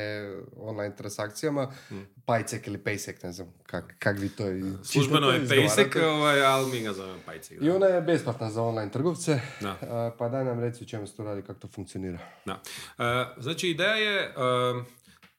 online 0.57 0.95
transakcijama, 0.95 1.73
mm. 1.91 1.95
Pajcek 2.25 2.67
ili 2.67 2.77
Paysek, 2.77 3.23
ne 3.23 3.31
znam 3.31 3.53
kak, 3.65 3.95
kak 3.99 4.19
vi 4.19 4.29
to... 4.29 4.43
Službeno 4.83 5.29
je 5.29 5.47
Paycek, 5.47 6.03
ovaj, 6.03 6.45
ali 6.45 6.71
mi 6.71 6.81
ga 6.81 6.93
zovemo 6.93 7.19
Pajcek. 7.25 7.61
I 7.61 7.69
ona 7.69 7.85
je 7.85 8.01
besplatna 8.01 8.51
za 8.51 8.63
online 8.63 8.91
trgovce, 8.91 9.39
da. 9.61 9.71
Uh, 9.71 10.17
pa 10.17 10.29
daj 10.29 10.45
nam 10.45 10.59
reci 10.59 10.83
u 10.83 10.87
čemu 10.87 11.07
se 11.07 11.15
to 11.15 11.23
radi, 11.23 11.41
kako 11.41 11.59
to 11.59 11.67
funkcionira. 11.67 12.19
Da. 12.45 12.53
Uh, 12.53 13.43
znači, 13.43 13.69
ideja 13.69 13.95
je 13.95 14.33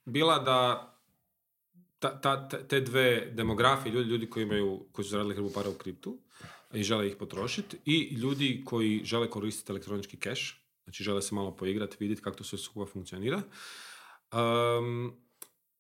bila 0.04 0.38
da 0.38 0.92
ta, 1.98 2.20
ta, 2.20 2.48
te 2.48 2.80
dve 2.80 3.30
demografije, 3.34 3.92
ljudi, 3.92 4.10
ljudi 4.10 4.30
koji, 4.30 4.42
imaju, 4.42 4.86
koji 4.92 5.04
su 5.04 5.10
zaradili 5.10 5.34
hrbu 5.34 5.50
para 5.54 5.70
u 5.70 5.74
kriptu 5.74 6.18
i 6.72 6.82
žele 6.82 7.08
ih 7.08 7.16
potrošiti 7.16 7.76
i 7.84 8.14
ljudi 8.14 8.62
koji 8.64 9.00
žele 9.04 9.30
koristiti 9.30 9.72
elektronički 9.72 10.16
cash, 10.16 10.42
znači 10.84 11.04
žele 11.04 11.22
se 11.22 11.34
malo 11.34 11.56
poigrati, 11.56 11.96
vidjeti 12.00 12.22
kako 12.22 12.36
to 12.36 12.44
sve 12.44 12.58
skupa 12.58 12.92
funkcionira. 12.92 13.42
Um, 14.32 15.25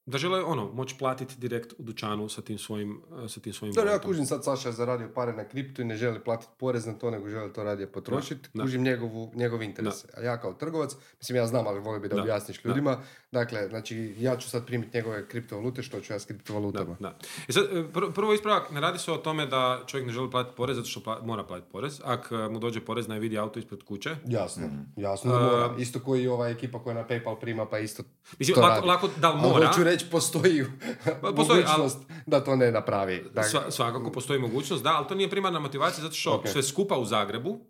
da 0.06 0.18
žele 0.18 0.44
ono, 0.44 0.72
moći 0.72 0.96
platiti 0.98 1.34
direkt 1.38 1.72
u 1.78 1.82
dućanu 1.82 2.28
sa 2.28 2.42
tim 2.42 2.58
svojim 2.58 3.02
eh, 3.24 3.28
sa 3.28 3.40
tim 3.40 3.52
svojim 3.52 3.74
Da, 3.74 3.82
ja 3.82 3.98
kužim 3.98 4.26
sad 4.26 4.44
Saša 4.44 4.68
je 4.68 4.72
zaradio 4.72 5.08
pare 5.14 5.32
na 5.32 5.44
kriptu 5.48 5.82
i 5.82 5.84
ne 5.84 5.96
želi 5.96 6.24
platiti 6.24 6.52
porez 6.58 6.86
na 6.86 6.92
to, 6.92 7.10
nego 7.10 7.28
želi 7.28 7.52
to 7.52 7.64
radije 7.64 7.92
potrošiti. 7.92 8.48
Kužim 8.60 8.82
njegovu, 8.82 9.32
njegov 9.34 9.62
interes. 9.62 10.04
A 10.16 10.20
ja 10.20 10.40
kao 10.40 10.52
trgovac, 10.52 10.96
mislim 11.18 11.36
ja 11.36 11.46
znam, 11.46 11.66
ali 11.66 11.80
volio 11.80 12.00
bi 12.00 12.08
da, 12.08 12.14
da. 12.14 12.22
objasniš 12.22 12.64
ljudima. 12.64 12.98
Dakle, 13.32 13.68
znači 13.68 14.14
ja 14.18 14.36
ću 14.36 14.50
sad 14.50 14.66
primiti 14.66 14.96
njegove 14.96 15.28
kriptovalute, 15.28 15.82
što 15.82 16.00
ću 16.00 16.12
ja 16.12 16.18
s 16.18 16.24
kriptovalutama. 16.24 16.96
Da, 17.00 17.18
I 17.48 17.52
sad, 17.52 17.64
eh, 17.64 18.12
prvo 18.14 18.32
ispravak, 18.32 18.70
ne 18.70 18.80
radi 18.80 18.98
se 18.98 19.12
o 19.12 19.16
tome 19.16 19.46
da 19.46 19.82
čovjek 19.86 20.06
ne 20.06 20.12
želi 20.12 20.30
platiti 20.30 20.56
porez 20.56 20.76
zato 20.76 20.88
što 20.88 21.20
mora 21.22 21.44
platiti 21.44 21.72
porez. 21.72 22.00
Ako 22.04 22.34
eh, 22.34 22.48
mu 22.48 22.58
dođe 22.58 22.80
porez 22.80 23.08
na 23.08 23.16
vidi 23.16 23.38
auto 23.38 23.58
ispred 23.58 23.82
kuće. 23.82 24.16
Jasno, 24.26 24.66
mm. 24.66 24.92
jasno 24.96 25.32
da 25.32 25.38
mora. 25.40 25.74
Isto 25.78 26.00
koji 26.00 26.28
ova 26.28 26.48
ekipa 26.48 26.82
koja 26.82 26.94
na 26.94 27.06
PayPal 27.08 27.40
prima, 27.40 27.66
pa 27.66 27.78
isto 27.78 28.02
Mislim, 28.38 28.54
to 28.54 28.60
lako, 28.60 28.86
lako 28.86 29.08
da 29.20 29.32
mora 29.32 29.72
reći, 29.96 30.10
postoji, 30.10 30.64
pa, 31.22 31.32
postoji 31.32 31.62
mogućnost 31.62 31.98
ali, 32.08 32.22
da 32.26 32.44
to 32.44 32.56
ne 32.56 32.72
napravi. 32.72 33.24
Dakle, 33.34 33.70
svakako 33.70 34.12
postoji 34.12 34.40
mogućnost, 34.40 34.84
da, 34.84 34.96
ali 34.96 35.08
to 35.08 35.14
nije 35.14 35.30
primarna 35.30 35.60
motivacija 35.60 36.02
zato 36.02 36.14
što 36.14 36.42
sve 36.46 36.62
skupa 36.62 36.98
u 36.98 37.04
Zagrebu, 37.04 37.60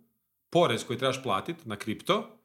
porez 0.49 0.85
koji 0.85 0.99
trebaš 0.99 1.23
platiti 1.23 1.69
na 1.69 1.75
kripto, 1.75 2.37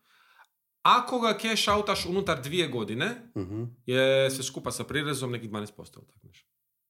ako 0.83 1.21
ga 1.21 1.38
cash 1.38 1.68
outaš 1.68 2.07
unutar 2.07 2.42
dvije 2.42 2.68
godine, 2.68 3.31
uh 3.35 3.68
je 3.87 4.31
sve 4.31 4.45
skupa 4.45 4.71
sa 4.71 4.85
prirezom 4.85 5.33
nekih 5.33 5.51
12%. 5.51 5.75
Tako 5.77 6.27
nešto. 6.27 6.49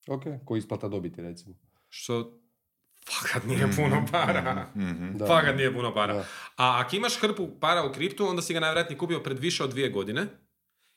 Ok, 0.09 0.23
koji 0.45 0.59
isplata 0.59 0.89
dobiti 0.89 1.23
recimo? 1.23 1.55
Što 1.89 2.39
fakat 3.07 3.45
nije 3.45 3.67
mhm, 3.67 3.77
puno 3.77 4.07
para. 4.13 4.67
Mm-hmm. 4.77 5.19
Fakat 5.29 5.57
nije 5.57 5.75
puno 5.75 5.95
para. 5.95 6.25
A 6.57 6.81
ako 6.81 6.97
imaš 6.97 7.21
hrpu 7.21 7.49
para 7.61 7.85
u 7.85 7.93
kriptu, 7.93 8.27
onda 8.27 8.43
si 8.43 8.55
ga 8.55 8.61
najvjerojatnije 8.61 8.99
kupio 8.99 9.21
pred 9.21 9.39
više 9.39 9.65
od 9.65 9.71
dvije 9.71 9.89
godine 9.89 10.27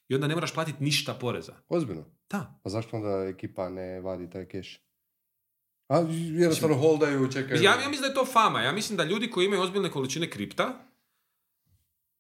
i 0.08 0.16
onda 0.16 0.28
ne 0.28 0.36
moraš 0.36 0.54
platiti 0.54 0.84
ništa 0.84 1.14
poreza. 1.14 1.54
Ozbiljno? 1.70 2.06
Da. 2.30 2.60
A 2.64 2.70
zašto 2.70 2.98
onda 2.98 3.26
ekipa 3.30 3.70
ne 3.70 4.02
vadi 4.02 4.30
taj 4.30 4.48
keš? 4.48 4.82
A 5.88 5.98
jednostavno 6.40 6.76
holdaju, 6.76 7.32
čekaju. 7.32 7.64
Ja, 7.64 7.72
ja 7.72 7.90
mislim 7.90 8.02
da 8.02 8.08
je 8.08 8.14
to 8.14 8.26
fama. 8.26 8.62
Ja 8.62 8.72
mislim 8.72 8.98
da 8.98 9.04
ljudi 9.04 9.32
koji 9.32 9.46
imaju 9.46 9.62
ozbiljne 9.62 9.92
količine 9.92 10.30
kripta, 10.30 10.86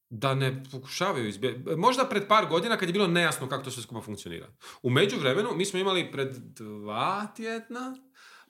da 0.10 0.36
ne 0.36 0.64
pokušavaju 0.72 1.28
izbjeti. 1.28 1.76
Možda 1.78 2.06
pred 2.06 2.28
par 2.28 2.46
godina 2.50 2.78
kad 2.78 2.90
je 2.90 2.94
bilo 2.94 3.08
nejasno 3.08 3.50
kako 3.50 3.64
to 3.64 3.72
sve 3.72 3.84
skupa 3.84 4.02
funkcionira. 4.02 4.48
U 4.84 4.90
međuvremenu 4.90 5.50
mi 5.56 5.66
smo 5.66 5.80
imali 5.80 6.12
pred 6.12 6.36
dva 6.36 7.28
tjedna 7.36 7.96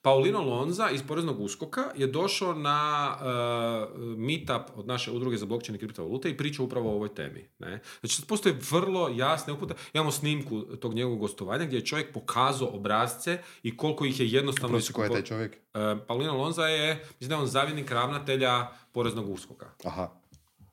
Paulino 0.05 0.41
Lonza 0.41 0.89
iz 0.89 1.03
Poreznog 1.07 1.39
uskoka 1.39 1.83
je 1.95 2.07
došao 2.07 2.53
na 2.53 3.11
uh, 3.15 4.17
meetup 4.17 4.61
od 4.75 4.87
naše 4.87 5.11
udruge 5.11 5.37
za 5.37 5.45
blockchain 5.45 5.75
i 5.75 5.79
kriptovalute 5.79 6.29
i 6.29 6.37
priča 6.37 6.63
upravo 6.63 6.91
o 6.91 6.95
ovoj 6.95 7.09
temi. 7.09 7.49
Ne? 7.59 7.81
Znači, 7.99 8.21
postoje 8.27 8.59
vrlo 8.71 9.09
jasne 9.15 9.53
uputa. 9.53 9.73
Imamo 9.93 10.11
snimku 10.11 10.61
tog 10.61 10.93
njegovog 10.93 11.19
gostovanja 11.19 11.65
gdje 11.65 11.77
je 11.77 11.85
čovjek 11.85 12.13
pokazao 12.13 12.67
obrazce 12.73 13.39
i 13.63 13.77
koliko 13.77 14.05
ih 14.05 14.19
je 14.19 14.31
jednostavno... 14.31 14.77
Prosi, 14.77 14.93
ko 14.93 15.03
je 15.03 15.09
taj 15.09 15.21
čovjek? 15.21 15.53
Uh, 15.53 15.81
Paulino 16.07 16.37
Lonza 16.37 16.67
je, 16.67 16.95
mislim 16.95 17.29
da 17.29 17.35
je 17.35 17.41
on 17.41 17.47
zavjednik 17.47 17.91
ravnatelja 17.91 18.67
Poreznog 18.91 19.29
uskoka. 19.29 19.69
Aha. 19.83 20.09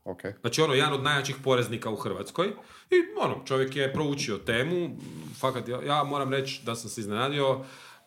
Okay. 0.04 0.32
Znači 0.40 0.62
ono, 0.62 0.74
jedan 0.74 0.92
od 0.92 1.02
najjačih 1.02 1.36
poreznika 1.44 1.90
u 1.90 1.96
Hrvatskoj. 1.96 2.46
I 2.90 2.94
ono, 3.20 3.44
čovjek 3.44 3.76
je 3.76 3.92
proučio 3.92 4.38
temu. 4.38 4.96
Fakat, 5.40 5.68
ja, 5.68 5.82
ja 5.82 6.04
moram 6.04 6.32
reći 6.32 6.62
da 6.64 6.74
sam 6.74 6.90
se 6.90 7.00
iznenadio 7.00 7.64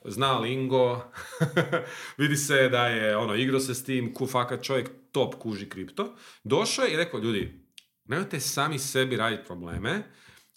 zna 0.08 0.40
lingo, 0.40 1.02
vidi 2.18 2.36
se 2.36 2.70
da 2.70 2.88
je 2.88 3.18
ono, 3.18 3.36
igro 3.36 3.60
se 3.60 3.76
s 3.76 3.84
tim, 3.84 4.14
ku 4.14 4.28
fakat 4.28 4.64
čovjek 4.64 4.90
top 5.12 5.36
kuži 5.36 5.70
kripto. 5.70 6.16
Došao 6.44 6.86
je 6.86 6.94
i 6.94 6.98
rekao, 6.98 7.20
ljudi, 7.20 7.68
nemojte 8.06 8.40
sami 8.40 8.80
sebi 8.80 9.18
raditi 9.18 9.44
probleme, 9.46 10.04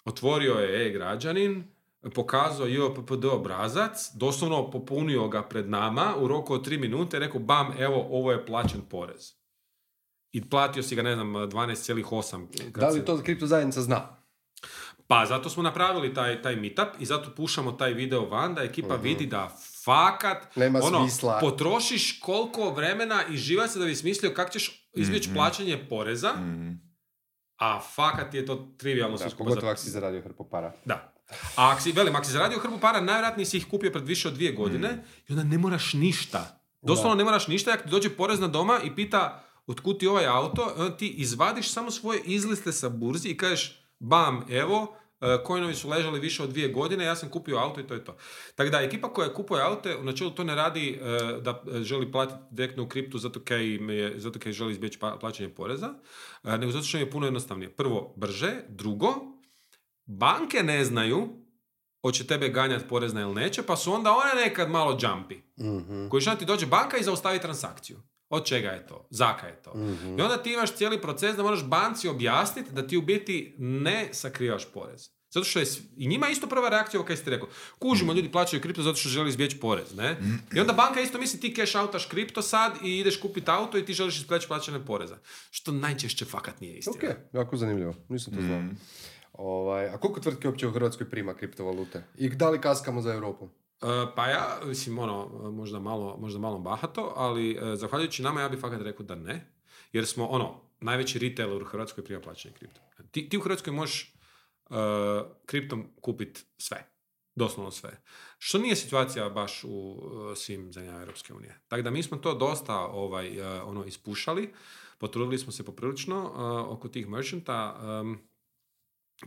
otvorio 0.05 0.53
je 0.53 0.87
e-građanin, 0.87 1.63
pokazao 2.15 2.67
JOPPD 2.67 3.25
obrazac, 3.25 4.11
doslovno 4.15 4.71
popunio 4.71 5.27
ga 5.27 5.43
pred 5.43 5.69
nama 5.69 6.15
u 6.19 6.27
roku 6.27 6.53
od 6.53 6.65
tri 6.65 6.77
minute 6.77 7.17
i 7.17 7.19
rekao, 7.19 7.39
bam, 7.39 7.73
evo, 7.79 8.07
ovo 8.09 8.31
je 8.31 8.45
plaćen 8.45 8.81
porez. 8.89 9.39
I 10.31 10.49
platio 10.49 10.83
si 10.83 10.95
ga, 10.95 11.01
ne 11.01 11.15
znam, 11.15 11.33
12,8. 11.33 12.71
kad 12.71 12.81
Da 12.81 12.89
li 12.89 13.05
to 13.05 13.21
kripto 13.23 13.47
zajednica 13.47 13.81
zna? 13.81 14.18
Pa 15.09 15.25
zato 15.25 15.49
smo 15.49 15.63
napravili 15.63 16.13
taj, 16.13 16.41
taj 16.41 16.55
meetup 16.55 16.87
i 16.99 17.05
zato 17.05 17.31
pušamo 17.31 17.71
taj 17.71 17.93
video 17.93 18.25
van 18.25 18.55
da 18.55 18.61
ekipa 18.63 18.95
vidi 18.95 19.25
da 19.25 19.49
fakat 19.83 20.55
Nema 20.55 20.79
ono, 20.81 20.99
smisla. 20.99 21.37
potrošiš 21.39 22.19
koliko 22.19 22.69
vremena 22.69 23.23
i 23.25 23.37
živa 23.37 23.67
se 23.67 23.79
da 23.79 23.85
bi 23.85 23.95
smislio 23.95 24.31
kako 24.31 24.51
ćeš 24.51 24.89
izbjeći 24.93 25.29
plaćanje 25.33 25.77
poreza, 25.79 26.33
Mhm. 26.33 26.71
a 27.57 27.79
fakat 27.81 28.33
je 28.33 28.45
to 28.45 28.55
trivialno 28.77 29.17
sve 29.17 29.29
Da, 29.29 29.35
pogotovo 29.35 29.61
za- 29.61 29.67
ako 29.67 29.79
si 29.79 29.89
zaradio 29.89 30.21
hrpu 30.21 30.43
para. 30.45 30.73
Da. 30.85 31.13
A 31.55 31.69
ako 31.69 31.81
si, 31.81 31.91
velim, 31.91 32.15
ako 32.15 32.25
si 32.25 32.31
zaradio 32.31 32.59
hrbu 32.59 32.77
para, 32.77 33.01
najvjerojatnije 33.01 33.45
si 33.45 33.57
ih 33.57 33.65
kupio 33.65 33.91
pred 33.91 34.05
više 34.05 34.27
od 34.27 34.33
dvije 34.33 34.51
godine 34.51 34.89
i 35.27 35.33
onda 35.33 35.43
ne 35.45 35.57
moraš 35.57 35.93
ništa. 35.93 36.61
Doslovno 36.81 37.15
ne 37.15 37.23
moraš 37.23 37.47
ništa, 37.47 37.71
ako 37.71 37.83
ti 37.83 37.89
dođe 37.89 38.09
porezna 38.11 38.47
doma 38.47 38.79
i 38.81 38.95
pita 38.95 39.43
otkud 39.67 39.99
ti 39.99 40.07
ovaj 40.07 40.25
auto, 40.27 40.65
ti 40.89 41.07
izvadiš 41.09 41.69
samo 41.69 41.91
svoje 41.91 42.21
izliste 42.21 42.71
sa 42.71 42.89
burzi 42.89 43.29
i 43.29 43.37
kažeš, 43.37 43.79
bam, 43.99 44.45
evo, 44.49 44.95
e, 45.21 45.37
coinovi 45.47 45.75
su 45.75 45.89
ležali 45.89 46.19
više 46.19 46.43
od 46.43 46.49
dvije 46.49 46.67
godine, 46.69 47.05
ja 47.05 47.15
sam 47.15 47.29
kupio 47.29 47.57
auto 47.57 47.81
i 47.81 47.87
to 47.87 47.93
je 47.93 48.05
to. 48.05 48.17
Tako 48.55 48.69
da, 48.69 48.81
ekipa 48.81 49.13
koja 49.13 49.33
kupuje 49.33 49.63
aute, 49.63 49.97
u 49.97 50.03
načelu 50.03 50.31
to 50.31 50.43
ne 50.43 50.55
radi 50.55 50.89
e, 51.01 51.41
da 51.41 51.63
želi 51.81 52.11
platiti 52.11 52.39
direktno 52.51 52.83
u 52.83 52.87
kriptu 52.87 53.17
zato 53.17 53.39
kaj, 53.43 53.65
im 53.65 53.89
je, 53.89 54.19
zato 54.19 54.39
kaj 54.39 54.51
želi 54.51 54.71
izbjeći 54.71 54.99
pa- 54.99 55.17
plaćanje 55.19 55.49
poreza, 55.49 55.93
e, 56.43 56.57
nego 56.57 56.71
zato 56.71 56.85
što 56.85 56.97
im 56.97 57.03
je 57.03 57.11
puno 57.11 57.27
jednostavnije. 57.27 57.69
Prvo, 57.75 58.13
brže, 58.17 58.53
drugo, 58.67 59.13
banke 60.05 60.63
ne 60.63 60.85
znaju 60.85 61.27
hoće 62.01 62.27
tebe 62.27 62.49
ganjati 62.49 62.87
porezna 62.87 63.21
ili 63.21 63.33
neće, 63.33 63.63
pa 63.63 63.77
su 63.77 63.93
onda 63.93 64.11
one 64.11 64.41
nekad 64.43 64.69
malo 64.69 64.97
jumpy. 64.97 65.41
Mhm. 65.59 66.07
Koji 66.09 66.21
što 66.21 66.35
ti 66.35 66.45
dođe 66.45 66.65
banka 66.65 66.97
i 66.97 67.03
zaustavi 67.03 67.39
transakciju. 67.39 67.97
Od 68.29 68.45
čega 68.45 68.69
je 68.69 68.87
to? 68.87 69.07
Zaka 69.09 69.47
je 69.47 69.61
to? 69.61 69.77
Mhm. 69.77 70.19
I 70.19 70.21
onda 70.21 70.43
ti 70.43 70.53
imaš 70.53 70.75
cijeli 70.75 71.01
proces 71.01 71.35
da 71.35 71.43
moraš 71.43 71.63
banci 71.63 72.07
objasniti 72.07 72.71
da 72.71 72.87
ti 72.87 72.97
u 72.97 73.01
biti 73.01 73.55
ne 73.57 74.09
sakrivaš 74.11 74.65
porez. 74.73 75.09
Zato 75.31 75.43
što 75.43 75.59
je, 75.59 75.65
i 75.97 76.07
njima 76.07 76.29
isto 76.29 76.47
prva 76.47 76.69
reakcija 76.69 76.99
ovo 76.99 77.07
kaj 77.07 77.17
ste 77.17 77.29
rekao. 77.29 77.49
Kužimo, 77.79 78.13
ljudi 78.13 78.31
plaćaju 78.31 78.61
kripto 78.61 78.81
zato 78.81 78.97
što 78.97 79.09
žele 79.09 79.29
izbjeći 79.29 79.59
porez, 79.59 79.95
ne? 79.95 80.17
I 80.55 80.59
onda 80.59 80.73
banka 80.73 81.01
isto 81.01 81.17
misli 81.17 81.39
ti 81.39 81.55
cash 81.55 81.75
outaš 81.75 82.05
kripto 82.05 82.41
sad 82.41 82.73
i 82.83 82.99
ideš 82.99 83.19
kupiti 83.19 83.51
auto 83.51 83.77
i 83.77 83.85
ti 83.85 83.93
želiš 83.93 84.17
izbjeći 84.17 84.47
plaćanje 84.47 84.79
poreza. 84.85 85.17
Što 85.51 85.71
najčešće 85.71 86.25
fakat 86.25 86.61
nije 86.61 86.77
istina. 86.77 86.95
Ok, 86.95 87.15
jako 87.33 87.57
zanimljivo. 87.57 87.95
Nisam 88.09 88.33
to 88.33 88.41
znao. 88.41 88.63
Ovaj, 89.33 89.89
a 89.89 89.97
koliko 89.97 90.19
tvrtki 90.19 90.47
uopće 90.47 90.67
u 90.67 90.71
Hrvatskoj 90.71 91.09
prima 91.09 91.33
kriptovalute? 91.33 92.03
I 92.17 92.29
da 92.29 92.49
li 92.49 92.61
kaskamo 92.61 93.01
za 93.01 93.13
Europom? 93.13 93.49
E, 93.81 94.15
pa 94.15 94.27
ja, 94.27 94.59
mislim, 94.65 94.99
ono, 94.99 95.51
možda 95.51 95.79
malo, 95.79 96.17
možda 96.17 96.39
malo 96.39 96.59
bahato, 96.59 97.13
ali 97.15 97.51
e, 97.51 97.75
zahvaljujući 97.75 98.23
nama 98.23 98.41
ja 98.41 98.49
bih 98.49 98.59
fakat 98.59 98.81
rekao 98.81 99.05
da 99.05 99.15
ne, 99.15 99.53
jer 99.91 100.07
smo, 100.07 100.25
ono, 100.27 100.61
najveći 100.79 101.19
retailer 101.19 101.61
u 101.61 101.65
Hrvatskoj 101.65 102.03
prima 102.03 102.21
plaćanje 102.21 102.53
kripto. 102.53 102.81
Ti, 103.11 103.29
ti 103.29 103.37
u 103.37 103.41
Hrvatskoj 103.41 103.73
možeš 103.73 104.13
e, 104.69 104.75
kriptom 105.45 105.85
kupiti 106.01 106.41
sve. 106.57 106.85
Doslovno 107.35 107.71
sve. 107.71 108.01
Što 108.37 108.57
nije 108.57 108.75
situacija 108.75 109.29
baš 109.29 109.63
u 109.63 110.01
e, 110.31 110.35
svim 110.35 110.73
zemljama 110.73 110.99
Europske 110.99 111.33
unije. 111.33 111.59
Tako 111.67 111.81
da 111.81 111.91
mi 111.91 112.03
smo 112.03 112.17
to 112.17 112.33
dosta 112.33 112.77
ovaj, 112.77 113.39
e, 113.39 113.61
ono, 113.61 113.85
ispušali, 113.85 114.53
potrudili 114.97 115.37
smo 115.37 115.51
se 115.51 115.65
poprilično 115.65 116.33
oko 116.69 116.87
tih 116.87 117.07
merchanta, 117.07 117.79
em, 118.01 118.29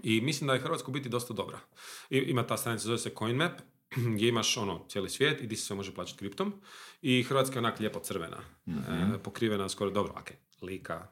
i 0.03 0.21
mislim 0.21 0.49
da 0.49 0.55
je 0.55 0.61
Hrvatska 0.61 0.91
biti 0.91 1.09
dosta 1.09 1.35
dobra. 1.35 1.59
I, 2.11 2.19
ima 2.19 2.47
ta 2.47 2.57
stranica, 2.57 2.85
zove 2.85 2.99
se 2.99 3.15
CoinMap, 3.19 3.53
gdje 4.15 4.29
imaš 4.29 4.57
ono, 4.57 4.85
cijeli 4.89 5.11
svijet 5.11 5.41
i 5.41 5.45
gdje 5.45 5.57
se 5.57 5.65
sve 5.65 5.77
može 5.77 5.95
plaćati 5.95 6.19
kriptom. 6.19 6.53
I 7.03 7.23
Hrvatska 7.23 7.55
je 7.55 7.59
onak 7.59 7.81
lijepo 7.81 8.01
crvena. 8.01 8.39
E, 8.67 9.19
pokrivena 9.23 9.69
skoro 9.69 9.91
dobro, 9.91 10.13
ok, 10.21 10.31
Lika, 10.63 11.07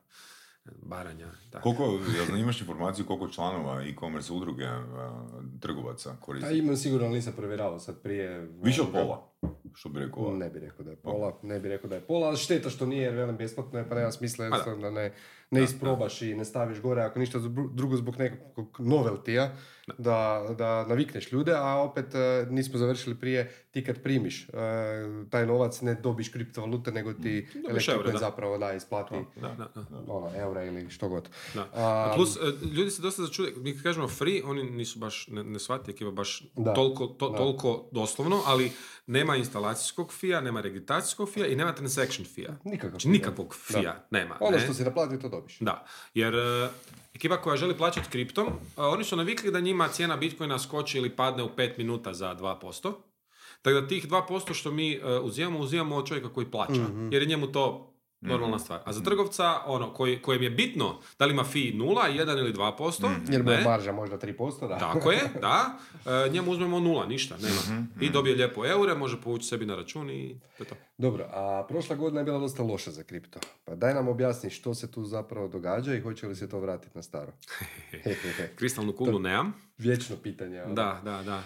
Baranja, 0.82 1.28
da. 1.52 1.60
Koliko, 1.60 1.98
jel 2.16 2.38
imaš 2.38 2.60
informaciju 2.60 3.06
koliko 3.06 3.28
članova 3.28 3.82
e-commerce 3.82 4.32
udruge 4.32 4.64
a, 4.64 5.26
trgovaca 5.60 6.10
A 6.10 6.16
koristi? 6.20 6.58
imam 6.58 6.76
sigurno, 6.76 7.06
ali 7.06 7.14
nisam 7.14 7.32
provjeravao 7.36 7.78
sad 7.78 8.02
prije. 8.02 8.48
Više 8.62 8.82
od 8.82 8.88
pola, 8.92 9.32
što 9.74 9.88
bi 9.88 10.00
rekao. 10.00 10.36
Ne 10.36 10.50
bi 10.50 10.58
rekao 10.58 10.84
da 10.84 10.90
je 10.90 10.96
pola, 10.96 11.38
ne 11.42 11.60
bi 11.60 11.68
rekao 11.68 11.90
da 11.90 11.96
je 11.96 12.00
pola, 12.00 12.26
ali 12.26 12.36
šteta 12.36 12.70
što 12.70 12.86
nije, 12.86 13.02
jer 13.02 13.14
velim 13.14 13.36
besplatno 13.36 13.78
je, 13.78 13.88
pa 13.88 13.94
nema 13.94 14.12
smisla 14.12 14.44
jednostavno 14.44 14.82
da 14.82 14.90
ne, 14.90 15.14
ne 15.50 15.62
isprobaš 15.62 16.22
i 16.22 16.34
ne 16.34 16.44
staviš 16.44 16.80
gore, 16.80 17.02
ako 17.02 17.18
ništa 17.18 17.38
drugo 17.72 17.96
zbog 17.96 18.18
nekog 18.18 18.76
noveltija, 18.78 19.52
da, 19.98 20.46
da 20.58 20.86
navikneš 20.86 21.32
ljude, 21.32 21.52
a 21.56 21.76
opet 21.76 22.14
e, 22.14 22.46
nismo 22.50 22.78
završili 22.78 23.14
prije, 23.14 23.52
ti 23.70 23.84
kad 23.84 24.02
primiš 24.02 24.48
e, 24.48 24.52
taj 25.30 25.46
novac 25.46 25.80
ne 25.80 25.94
dobiš 25.94 26.28
kriptovalute, 26.28 26.92
nego 26.92 27.12
ti 27.12 27.48
eure, 27.88 28.12
da. 28.12 28.18
zapravo 28.18 28.58
da 28.58 28.72
isplati 28.72 29.14
Da, 29.36 29.48
da, 29.48 29.82
da. 29.90 30.12
ono, 30.12 30.30
eura 30.36 30.64
ili 30.64 30.90
što 30.90 31.08
god. 31.08 31.28
Da. 31.54 31.68
A, 31.74 32.12
Plus, 32.16 32.36
e, 32.36 32.40
ljudi 32.66 32.90
se 32.90 33.02
dosta 33.02 33.22
začude, 33.22 33.52
mi 33.56 33.74
kad 33.74 33.82
kažemo 33.82 34.08
free, 34.08 34.42
oni 34.44 34.70
nisu 34.70 34.98
baš, 34.98 35.28
ne, 35.28 35.44
ne 35.44 35.58
shvati 35.58 35.90
ekipa 35.90 36.10
baš 36.10 36.42
Da. 36.56 36.74
toliko, 36.74 37.06
to, 37.06 37.28
Da. 37.30 37.36
toliko 37.36 37.88
doslovno, 37.92 38.40
ali 38.46 38.72
nema 39.06 39.36
instalacijskog 39.36 40.12
fija, 40.12 40.40
nema 40.40 40.60
registracijskog 40.60 41.30
fija 41.30 41.46
i 41.46 41.56
nema 41.56 41.74
transaction 41.74 42.26
fija. 42.26 42.56
Nikakav 42.64 42.90
Znači, 42.90 43.02
fija. 43.02 43.12
nikakvog 43.12 43.54
fija 43.56 44.06
nema. 44.10 44.36
Ono 44.40 44.56
ne? 44.56 44.62
što 44.62 44.74
si 44.74 44.84
naplatio, 44.84 45.18
to 45.18 45.28
dobiš. 45.40 45.58
Da, 45.60 45.86
jer 46.14 46.34
e, 46.34 46.68
ekipa 47.14 47.36
koja 47.36 47.56
želi 47.56 47.76
plaćati 47.76 48.10
kriptom, 48.10 48.46
a, 48.76 48.88
oni 48.88 49.04
su 49.04 49.16
navikli 49.16 49.50
da 49.50 49.60
njima 49.60 49.88
cijena 49.88 50.16
Bitcoina 50.16 50.58
skoči 50.58 50.98
ili 50.98 51.16
padne 51.16 51.42
u 51.42 51.48
5 51.56 51.78
minuta 51.78 52.14
za 52.14 52.34
2%. 52.34 52.92
Tako 53.62 53.80
da 53.80 53.88
tih 53.88 54.08
2% 54.08 54.54
što 54.54 54.70
mi 54.70 54.92
e, 54.92 55.18
uzimamo, 55.22 55.58
uzimamo 55.58 55.96
od 55.96 56.08
čovjeka 56.08 56.28
koji 56.28 56.50
plaća. 56.50 56.82
Mhm. 56.82 57.12
Jer 57.12 57.22
je 57.22 57.28
njemu 57.28 57.52
to 57.52 57.89
normalna 58.20 58.58
stvar. 58.58 58.80
A 58.84 58.92
za 58.92 59.02
trgovca, 59.02 59.60
ono, 59.66 59.94
koji, 59.94 60.22
kojem 60.22 60.42
je 60.42 60.50
bitno 60.50 60.98
da 61.18 61.24
li 61.24 61.32
ima 61.32 61.44
fee 61.44 61.72
0, 61.72 61.74
1 61.74 62.38
ili 62.38 62.52
2%, 62.52 63.10
Jer 63.28 63.42
mu 63.42 63.50
je 63.50 63.60
marža 63.64 63.92
možda 63.92 64.18
3%, 64.18 64.68
da. 64.68 64.78
tako 64.78 65.10
je, 65.12 65.20
da, 65.40 65.78
e, 66.26 66.28
njemu 66.30 66.50
uzmemo 66.50 66.80
nula, 66.80 67.06
ništa, 67.06 67.36
nema. 67.42 67.60
Mhm, 67.78 68.04
I 68.04 68.10
dobije 68.10 68.36
lijepo 68.36 68.66
eure, 68.66 68.94
može 68.94 69.20
povući 69.20 69.46
sebi 69.46 69.66
na 69.66 69.76
račun 69.76 70.10
i 70.10 70.40
to 70.58 70.64
je 70.64 70.68
to. 70.68 70.74
Dobro, 70.98 71.24
a 71.32 71.66
prošla 71.68 71.96
godina 71.96 72.20
je 72.20 72.24
bila 72.24 72.38
dosta 72.38 72.62
loša 72.62 72.90
za 72.90 73.02
kripto. 73.02 73.38
Pa 73.64 73.74
daj 73.74 73.94
nam 73.94 74.08
objasni 74.08 74.50
što 74.50 74.74
se 74.74 74.90
tu 74.90 75.04
zapravo 75.04 75.48
događa 75.48 75.94
i 75.94 76.00
hoće 76.00 76.26
li 76.26 76.36
se 76.36 76.48
to 76.48 76.60
vratiti 76.60 76.92
na 76.94 77.02
staro. 77.02 77.32
Kristalnu 78.58 78.92
kuglu 78.92 79.18
nemam. 79.28 79.54
Vječno 79.78 80.16
pitanje. 80.16 80.62
ono. 80.62 80.74
Da, 80.74 81.00
da, 81.04 81.22
da. 81.22 81.42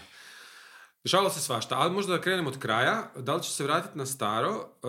Dešavalo 1.04 1.30
se 1.30 1.40
svašta, 1.40 1.74
ali 1.78 1.92
možda 1.92 2.12
da 2.12 2.20
krenemo 2.20 2.48
od 2.48 2.58
kraja. 2.58 3.10
Da 3.16 3.34
li 3.34 3.42
će 3.42 3.50
se 3.50 3.64
vratiti 3.64 3.98
na 3.98 4.06
staro? 4.06 4.50
E, 4.50 4.86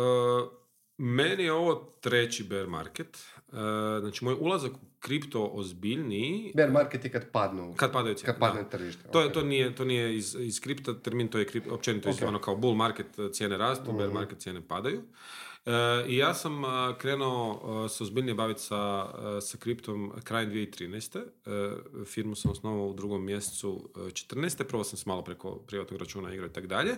meni 0.98 1.44
je 1.44 1.54
ovo 1.54 1.76
treći 2.02 2.44
bear 2.44 2.68
market. 2.68 3.18
E, 3.48 3.56
znači, 4.00 4.26
moj 4.26 4.36
ulazak 4.36 4.72
u 4.74 4.80
kripto 5.00 5.46
ozbiljniji 5.46 6.52
Bear 6.56 6.72
market 6.72 7.06
je 7.06 7.12
kad 7.12 7.32
padnu. 7.32 7.74
kad 7.76 7.92
padaju 7.92 8.16
cijene. 8.16 8.34
Kad 8.34 8.40
padne 8.42 8.70
tržište. 8.70 9.04
To, 9.04 9.22
je, 9.22 9.34
to, 9.34 9.44
nije, 9.44 9.76
to 9.76 9.86
nije 9.86 10.16
iz, 10.18 10.36
iz 10.36 10.62
kripta 10.62 10.94
termin, 10.96 11.28
to 11.28 11.40
je 11.40 11.46
krip, 11.46 11.72
općenito 11.72 12.10
iz- 12.10 12.16
Ok. 12.16 12.28
ono 12.28 12.40
kao 12.40 12.56
bull 12.56 12.76
market 12.76 13.20
e, 13.20 13.30
cijene 13.32 13.58
rastu, 13.58 13.92
bear 13.94 14.08
Mhm. 14.08 14.14
market 14.14 14.40
cijene 14.40 14.62
padaju. 14.62 15.02
E, 15.66 15.72
I 16.08 16.18
ja 16.18 16.34
sam 16.34 16.64
a, 16.64 16.96
krenuo 16.98 17.60
se 17.90 18.04
ozbiljnije 18.04 18.36
baviti 18.36 18.62
sa, 18.62 19.08
sa 19.42 19.58
kriptom 19.58 20.12
krajem 20.24 20.50
2013. 20.50 21.20
E, 21.46 21.72
firmu 22.06 22.36
sam 22.36 22.52
osnovao 22.52 22.88
u 22.88 22.94
drugom 22.94 23.26
mjesecu 23.26 23.90
e, 23.98 24.00
14. 24.02 24.64
Prvo 24.64 24.84
sam 24.84 24.98
se 24.98 25.04
malo 25.08 25.22
preko 25.24 25.56
privatnog 25.58 26.00
računa 26.00 26.34
igrao 26.34 26.48
i 26.48 26.54
tako 26.54 26.68
dalje. 26.68 26.96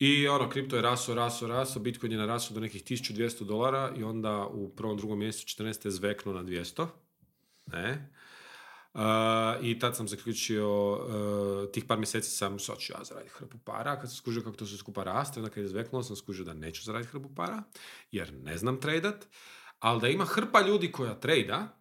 I 0.00 0.28
ono, 0.28 0.48
kripto 0.48 0.76
je 0.76 0.82
raso, 0.82 1.14
raso, 1.14 1.46
raso, 1.46 1.80
Bitcoin 1.80 2.12
je 2.12 2.18
narasao 2.18 2.54
do 2.54 2.60
nekih 2.60 2.84
1200 2.84 3.44
dolara 3.44 3.92
i 3.96 4.04
onda 4.04 4.46
u 4.46 4.68
prvom, 4.68 4.96
drugom 4.96 5.18
mjesecu 5.18 5.62
14. 5.62 5.84
je 5.84 5.90
zveknuo 5.90 6.34
na 6.34 6.44
200. 6.44 6.86
Ne. 7.66 8.12
Uh, 8.94 9.00
I 9.62 9.78
tad 9.78 9.96
sam 9.96 10.08
zaključio, 10.08 10.92
uh, 10.92 11.72
tih 11.72 11.84
par 11.84 11.98
mjeseci 11.98 12.30
sam 12.30 12.58
ću 12.58 12.92
ja 12.92 13.04
zaraditi 13.04 13.34
hrpu 13.34 13.58
para, 13.58 14.00
kad 14.00 14.10
sam 14.10 14.16
skužio 14.16 14.42
kako 14.42 14.56
to 14.56 14.66
sve 14.66 14.78
skupa 14.78 15.04
raste, 15.04 15.40
onda 15.40 15.50
kad 15.50 15.62
je 15.62 15.68
zveknulo 15.68 16.02
sam 16.02 16.16
skužio 16.16 16.44
da 16.44 16.54
neću 16.54 16.84
zaraditi 16.84 17.10
hrpu 17.10 17.34
para, 17.34 17.62
jer 18.10 18.32
ne 18.32 18.56
znam 18.58 18.80
tradat, 18.80 19.26
ali 19.78 20.00
da 20.00 20.08
ima 20.08 20.24
hrpa 20.24 20.60
ljudi 20.60 20.92
koja 20.92 21.14
trejda 21.14 21.80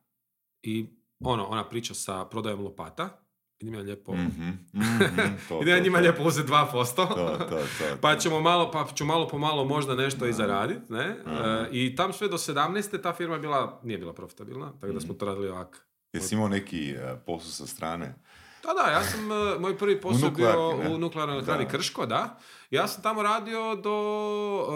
i 0.61 0.85
ono, 1.19 1.45
ona 1.45 1.69
priča 1.69 1.93
sa 1.93 2.25
prodajom 2.25 2.61
lopata, 2.61 3.28
idem 3.59 3.73
ja 3.73 3.81
lijepo, 3.81 4.13
Mhm, 4.13 4.49
mhm, 4.73 5.15
to, 5.49 5.59
to, 5.59 5.79
njima 5.79 5.97
to. 5.97 6.01
lijepo 6.01 6.23
uzeti 6.23 6.51
2%, 6.51 6.95
To, 6.95 7.05
to, 7.05 7.37
to, 7.39 7.59
pa 8.01 8.15
ćemo 8.15 8.41
malo, 8.41 8.71
pa 8.71 8.87
ću 8.95 9.05
malo 9.05 9.27
po 9.27 9.37
malo 9.37 9.65
možda 9.65 9.95
nešto 9.95 10.25
i 10.25 10.33
zaraditi, 10.33 10.81
ne? 10.89 11.05
E, 11.27 11.67
I 11.71 11.95
tam 11.95 12.13
sve 12.13 12.27
do 12.27 12.37
17. 12.37 13.01
ta 13.01 13.13
firma 13.13 13.33
je 13.33 13.39
bila, 13.39 13.79
nije 13.83 13.97
bila 13.97 14.13
profitabilna, 14.13 14.71
tako 14.71 14.85
Mhm. 14.85 14.95
da 14.95 15.01
smo 15.01 15.13
to 15.13 15.25
radili 15.25 15.49
ovak. 15.49 15.85
Jesi 16.13 16.35
imao 16.35 16.47
neki 16.47 16.95
uh, 16.95 17.19
posao 17.19 17.51
sa 17.51 17.67
strane? 17.67 18.15
Da, 18.63 18.73
da, 18.75 18.91
ja 18.91 19.03
sam, 19.03 19.31
e, 19.31 19.59
moj 19.59 19.77
prvi 19.77 20.01
posao 20.01 20.29
bio 20.31 20.73
ne? 20.73 20.89
u 20.89 20.97
nuklearnoj 20.97 21.35
elektrani. 21.35 21.67
Krško, 21.67 22.05
da. 22.05 22.37
Ja 22.71 22.87
sam 22.87 23.03
tamo 23.03 23.23
radio 23.23 23.75
do 23.75 23.93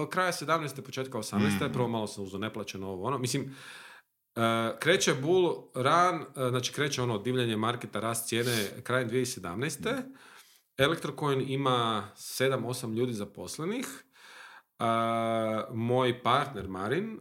kraja 0.07 0.31
17. 0.31 0.81
početka 0.81 1.17
18. 1.17 1.37
Mm. 1.61 1.73
Prvo 1.73 1.87
malo 1.87 2.07
sam 2.07 2.23
uzeo 2.23 2.39
neplaćeno 2.39 2.87
ovo, 2.87 3.07
ono. 3.07 3.17
Mislim, 3.17 3.55
e, 4.35 4.79
kreće 4.79 5.13
bull 5.13 5.63
run, 5.75 6.45
e, 6.45 6.49
znači 6.49 6.73
kreće 6.73 7.01
ono 7.01 7.17
divljanje 7.17 7.57
marketa, 7.57 7.99
rast 7.99 8.27
cijene 8.27 8.67
krajem 8.83 9.09
2017. 9.09 10.01
Electrocoin 10.77 11.45
ima 11.47 12.09
7-8 12.15 12.95
ljudi 12.95 13.13
zaposlenih. 13.13 13.87
A, 14.79 15.65
moj 15.73 16.23
partner 16.23 16.67
Marin 16.67 17.19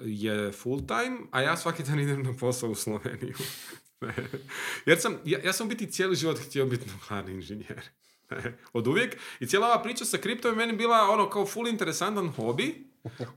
je 0.00 0.52
full 0.52 0.86
time, 0.86 1.18
a 1.30 1.40
ja 1.40 1.56
svaki 1.56 1.82
dan 1.82 2.00
idem 2.00 2.22
na 2.22 2.34
posao 2.40 2.70
u 2.70 2.74
Sloveniju. 2.74 3.34
Jer 4.86 5.00
sam, 5.00 5.16
ja, 5.24 5.38
ja 5.44 5.52
sam 5.52 5.68
biti 5.68 5.90
cijeli 5.90 6.16
život 6.16 6.38
htio 6.38 6.66
biti 6.66 6.90
nuklearni 6.90 7.32
inženjer. 7.32 7.82
Od 8.72 8.86
uvijek. 8.86 9.16
I 9.40 9.46
cijela 9.46 9.66
ova 9.66 9.82
priča 9.82 10.04
sa 10.04 10.18
kriptom 10.18 10.50
je 10.50 10.56
meni 10.56 10.76
bila 10.76 11.10
ono 11.10 11.30
kao 11.30 11.46
full 11.46 11.68
interesantan 11.68 12.28
hobi. 12.28 12.86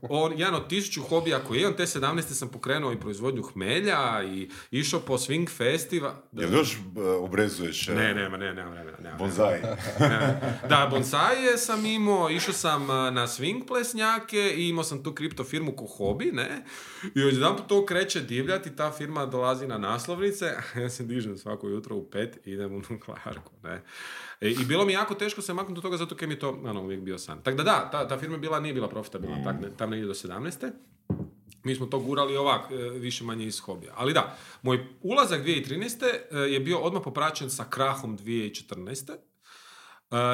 On, 0.02 0.32
jedan 0.36 0.54
od 0.54 0.68
tisuću 0.68 1.02
hobija 1.02 1.38
koji 1.44 1.60
imam, 1.60 1.76
te 1.76 1.82
17. 1.82 2.22
sam 2.22 2.48
pokrenuo 2.48 2.92
i 2.92 3.00
proizvodnju 3.00 3.42
hmelja 3.42 4.22
i 4.24 4.50
išao 4.70 5.00
po 5.00 5.18
swing 5.18 5.50
festiva. 5.56 6.22
Da, 6.32 6.42
Jel 6.42 6.54
još 6.54 6.74
e, 6.74 7.00
obrezuješ 7.00 7.88
e, 7.88 7.94
ne, 7.94 8.14
nema, 8.14 8.36
ne, 8.36 8.54
nema 8.54 8.70
vremena. 8.70 8.98
Nema, 9.02 9.16
bonzai? 9.16 9.60
da, 10.68 10.88
bonsaje 10.90 11.56
sam 11.58 11.86
imao, 11.86 12.30
išao 12.30 12.54
sam 12.54 12.82
uh, 12.82 12.88
na 12.88 13.26
swing 13.26 13.66
plesnjake 13.66 14.54
i 14.56 14.68
imao 14.68 14.84
sam 14.84 15.02
tu 15.02 15.14
kripto 15.14 15.44
firmu 15.44 15.72
ko 15.72 15.86
hobi, 15.86 16.32
ne? 16.32 16.64
I 17.14 17.22
odjedan 17.22 17.56
to 17.68 17.86
kreće 17.86 18.20
divljati, 18.20 18.76
ta 18.76 18.92
firma 18.92 19.26
dolazi 19.26 19.66
na 19.66 19.78
naslovnice, 19.78 20.46
a 20.46 20.80
ja 20.80 20.90
se 20.90 21.04
dižem 21.04 21.38
svako 21.38 21.68
jutro 21.68 21.96
u 21.96 22.10
pet 22.10 22.46
i 22.46 22.50
idem 22.50 22.72
u 22.72 22.82
nuklearku, 22.90 23.52
ne? 23.62 23.82
E, 24.40 24.50
I 24.50 24.64
bilo 24.64 24.84
mi 24.84 24.92
jako 24.92 25.14
teško 25.14 25.42
se 25.42 25.54
maknuti 25.54 25.78
od 25.78 25.82
toga 25.82 25.96
zato 25.96 26.16
kaj 26.16 26.28
mi 26.28 26.34
je 26.34 26.38
to 26.38 26.60
ono, 26.64 26.82
uvijek 26.82 27.00
bio 27.00 27.18
san. 27.18 27.42
Tako 27.42 27.56
da 27.56 27.62
da, 27.62 27.90
ta, 27.90 28.08
ta 28.08 28.18
firma 28.18 28.34
je 28.34 28.40
bila, 28.40 28.60
nije 28.60 28.74
bila 28.74 28.88
profitabilna, 28.88 29.44
tak, 29.44 29.59
ne, 29.59 29.59
tam 29.76 29.90
negdje 29.90 30.06
do 30.06 30.14
17. 30.14 30.70
Mi 31.64 31.74
smo 31.74 31.86
to 31.86 31.98
gurali 31.98 32.36
ovak, 32.36 32.70
e, 32.70 32.74
više 32.76 33.24
manje 33.24 33.46
iz 33.46 33.60
hobija. 33.60 33.92
Ali 33.96 34.12
da, 34.12 34.36
moj 34.62 34.86
ulazak 35.02 35.44
2013. 35.44 36.04
e, 36.30 36.36
je 36.36 36.60
bio 36.60 36.78
odmah 36.78 37.02
popraćen 37.04 37.50
sa 37.50 37.64
krahom 37.64 38.18
2014. 38.18 39.12
E, 39.12 39.16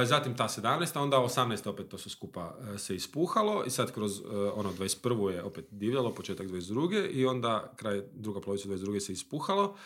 Zatim 0.04 0.36
ta 0.36 0.48
17. 0.48 0.98
onda 0.98 1.16
18. 1.16 1.68
opet 1.68 1.88
to 1.88 1.98
sve 1.98 2.10
skupa 2.10 2.56
se 2.78 2.96
ispuhalo 2.96 3.64
i 3.66 3.70
sad 3.70 3.92
kroz 3.92 4.20
ono 4.54 4.72
21. 4.72 5.30
je 5.30 5.42
opet 5.42 5.66
divljalo, 5.70 6.14
početak 6.14 6.46
22. 6.46 7.10
i 7.10 7.26
onda 7.26 7.72
kraj 7.76 8.02
druga 8.14 8.40
polovica 8.40 8.68
22. 8.68 9.00
se 9.00 9.12
ispuhalo. 9.12 9.76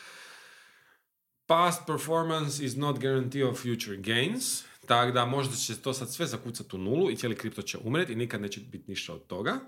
Past 1.46 1.82
performance 1.86 2.64
is 2.64 2.76
not 2.76 3.00
guarantee 3.00 3.44
of 3.44 3.62
future 3.62 3.96
gains, 3.96 4.64
tako 4.86 5.12
da 5.12 5.24
možda 5.24 5.56
će 5.56 5.82
to 5.82 5.92
sad 5.92 6.12
sve 6.12 6.26
zakucati 6.26 6.76
u 6.76 6.78
nulu 6.78 7.10
i 7.10 7.16
cijeli 7.16 7.36
kripto 7.36 7.62
će 7.62 7.78
umreti 7.84 8.12
i 8.12 8.16
nikad 8.16 8.40
neće 8.40 8.60
biti 8.60 8.90
ništa 8.90 9.14
od 9.14 9.26
toga. 9.26 9.60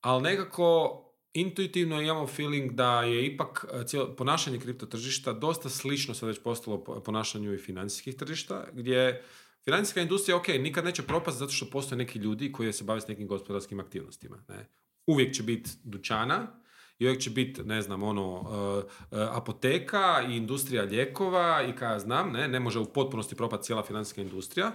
Ali 0.00 0.22
nekako 0.22 1.00
intuitivno 1.32 2.00
imamo 2.00 2.26
feeling 2.26 2.72
da 2.72 3.02
je 3.02 3.26
ipak 3.26 3.66
e, 3.72 3.86
cijelo 3.86 4.16
ponašanje 4.16 4.58
kripto 4.58 4.86
tržišta 4.86 5.32
dosta 5.32 5.68
slično 5.68 6.14
sad 6.14 6.28
već 6.28 6.38
postalo 6.42 6.84
po- 6.84 7.00
ponašanju 7.00 7.54
i 7.54 7.58
financijskih 7.58 8.16
tržišta, 8.16 8.66
gdje 8.72 9.22
financijska 9.64 10.00
industrija, 10.00 10.36
ok, 10.36 10.48
nikad 10.48 10.84
neće 10.84 11.02
propast 11.02 11.38
zato 11.38 11.52
što 11.52 11.70
postoje 11.70 11.98
neki 11.98 12.18
ljudi 12.18 12.52
koji 12.52 12.72
se 12.72 12.84
bave 12.84 13.00
s 13.00 13.08
nekim 13.08 13.28
gospodarskim 13.28 13.80
aktivnostima. 13.80 14.44
Ne? 14.48 14.68
Uvijek 15.06 15.34
će 15.34 15.42
biti 15.42 15.70
dućana, 15.84 16.63
i 16.98 17.06
uvijek 17.06 17.20
će 17.20 17.30
biti, 17.30 17.62
ne 17.62 17.82
znam, 17.82 18.02
ono, 18.02 18.34
uh, 18.34 18.84
uh, 19.10 19.36
apoteka 19.36 20.22
i 20.28 20.36
industrija 20.36 20.82
lijekova 20.82 21.62
i 21.62 21.72
kaj 21.72 21.92
ja 21.92 21.98
znam, 21.98 22.32
ne, 22.32 22.48
ne 22.48 22.60
može 22.60 22.78
u 22.78 22.84
potpunosti 22.84 23.34
propati 23.34 23.64
cijela 23.64 23.82
financijska 23.82 24.20
industrija. 24.22 24.72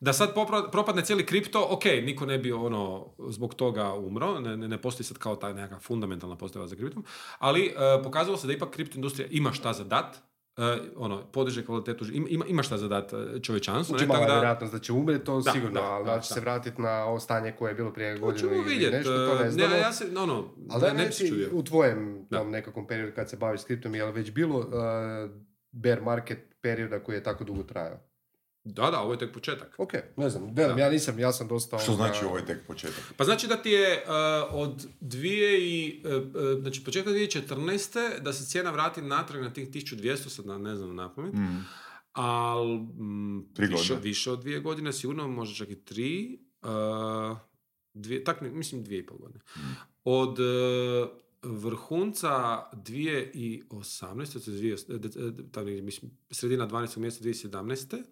Da 0.00 0.12
sad 0.12 0.34
popra- 0.34 0.70
propadne 0.70 1.04
cijeli 1.04 1.26
kripto, 1.26 1.66
ok, 1.70 1.84
niko 1.84 2.26
ne 2.26 2.38
bi 2.38 2.52
ono 2.52 3.06
zbog 3.28 3.54
toga 3.54 3.94
umro, 3.94 4.40
ne, 4.40 4.56
ne, 4.56 4.68
ne 4.68 4.82
postoji 4.82 5.04
sad 5.04 5.18
kao 5.18 5.36
ta 5.36 5.52
neka 5.52 5.78
fundamentalna 5.78 6.36
potreba 6.36 6.66
za 6.66 6.76
kriptom, 6.76 7.04
ali 7.38 7.66
uh, 7.66 8.04
pokazalo 8.04 8.36
se 8.36 8.46
da 8.46 8.52
ipak 8.52 8.70
kripto 8.70 8.96
industrija 8.96 9.28
ima 9.30 9.52
šta 9.52 9.72
za 9.72 9.84
dat, 9.84 10.22
uh, 10.56 10.64
ono, 10.96 11.22
podiže 11.24 11.66
kvalitetu, 11.66 12.04
ima, 12.12 12.44
ima, 12.46 12.62
šta 12.62 12.78
za 12.78 12.88
dat 12.88 13.12
čovječanstvu. 13.42 13.92
Znači 13.92 14.04
ne, 14.04 14.14
mala 14.14 14.26
da- 14.26 14.32
vjerojatnost 14.32 14.72
da 14.72 14.78
će 14.78 14.92
umreti, 14.92 15.24
to 15.24 15.40
Da, 15.40 15.52
sigurno, 15.52 15.80
da, 15.80 15.86
ali 15.86 16.04
da, 16.04 16.14
da 16.14 16.20
će 16.20 16.28
da. 16.28 16.34
se 16.34 16.40
vratiti 16.40 16.82
na 16.82 17.04
ovo 17.04 17.20
stanje 17.20 17.52
koje 17.52 17.70
je 17.70 17.74
bilo 17.74 17.92
prije 17.92 18.18
godinu 18.18 18.48
ili 18.52 18.90
nešto, 18.90 19.10
to 19.10 19.34
ne 19.34 19.44
uh, 19.44 19.50
znamo. 19.50 19.68
ne, 19.68 19.78
ja 19.78 19.92
se, 19.92 20.06
ono, 20.16 20.34
Ali 20.70 20.82
ne, 20.82 20.88
da 20.88 20.92
ne 20.92 21.04
reci, 21.04 21.32
u 21.52 21.62
tvojem 21.62 22.26
Da. 22.30 22.38
tom 22.38 22.50
nekakvom 22.50 22.86
periodu 22.86 23.12
kad 23.14 23.30
se 23.30 23.36
baviš 23.36 23.60
s 23.60 23.64
kriptom, 23.64 23.94
je 23.94 24.04
li 24.04 24.12
već 24.12 24.30
bilo 24.30 24.58
uh, 24.58 24.64
bear 25.72 26.02
market 26.02 26.38
perioda 26.60 27.00
koji 27.00 27.16
je 27.16 27.22
tako 27.22 27.44
dugo 27.44 27.62
trajao? 27.62 27.98
Da, 28.66 28.82
da, 28.84 29.00
ovo 29.00 29.12
je 29.12 29.18
tek 29.18 29.32
početak. 29.32 29.74
Ok, 29.78 29.92
ne 30.16 30.30
znam, 30.30 30.54
velim, 30.54 30.78
ja 30.78 30.90
nisam, 30.90 31.18
ja 31.18 31.32
sam 31.32 31.48
dosta... 31.48 31.78
Što 31.78 31.92
ovoga- 31.92 31.96
znači 32.04 32.24
ovo 32.24 32.38
je 32.38 32.46
tek 32.46 32.66
početak? 32.66 33.12
Pa 33.16 33.24
znači 33.24 33.46
da 33.46 33.56
ti 33.56 33.70
je 33.70 33.92
uh, 33.98 34.04
od 34.52 34.86
dvije 35.00 35.70
i, 35.70 36.02
uh, 36.06 36.12
znači 36.60 36.84
početka 36.84 37.10
2014. 37.10 37.88
da 38.20 38.32
se 38.32 38.46
cijena 38.46 38.70
vrati 38.70 39.02
natrag 39.02 39.42
na 39.42 39.52
tih 39.52 39.68
1200, 39.68 40.16
sad 40.28 40.46
na- 40.46 40.58
ne 40.58 40.76
znam 40.76 40.96
na 40.96 41.14
pamet, 41.14 41.34
Mm. 41.34 41.64
ali 42.12 42.76
mm, 42.76 43.50
Tri 43.54 43.66
više, 43.66 43.76
godine. 43.78 44.00
više 44.00 44.30
od 44.30 44.40
dvije 44.40 44.60
godine, 44.60 44.92
sigurno 44.92 45.28
možda 45.28 45.54
čak 45.56 45.70
i 45.70 45.76
tri, 45.76 46.38
uh, 46.62 46.68
dvije, 47.94 48.24
tak, 48.24 48.40
ne, 48.40 48.50
mislim 48.50 48.84
dvije 48.84 49.00
i 49.00 49.06
pol 49.06 49.18
godine. 49.18 49.40
Od 50.04 50.38
uh, 50.38 51.08
vrhunca 51.44 52.30
2018. 52.74 55.04
to 55.52 55.60
je 55.62 55.82
mislim, 55.82 56.10
sredina 56.30 56.66
12. 56.66 56.96
mjeseca 56.96 57.24
2017. 57.24 58.02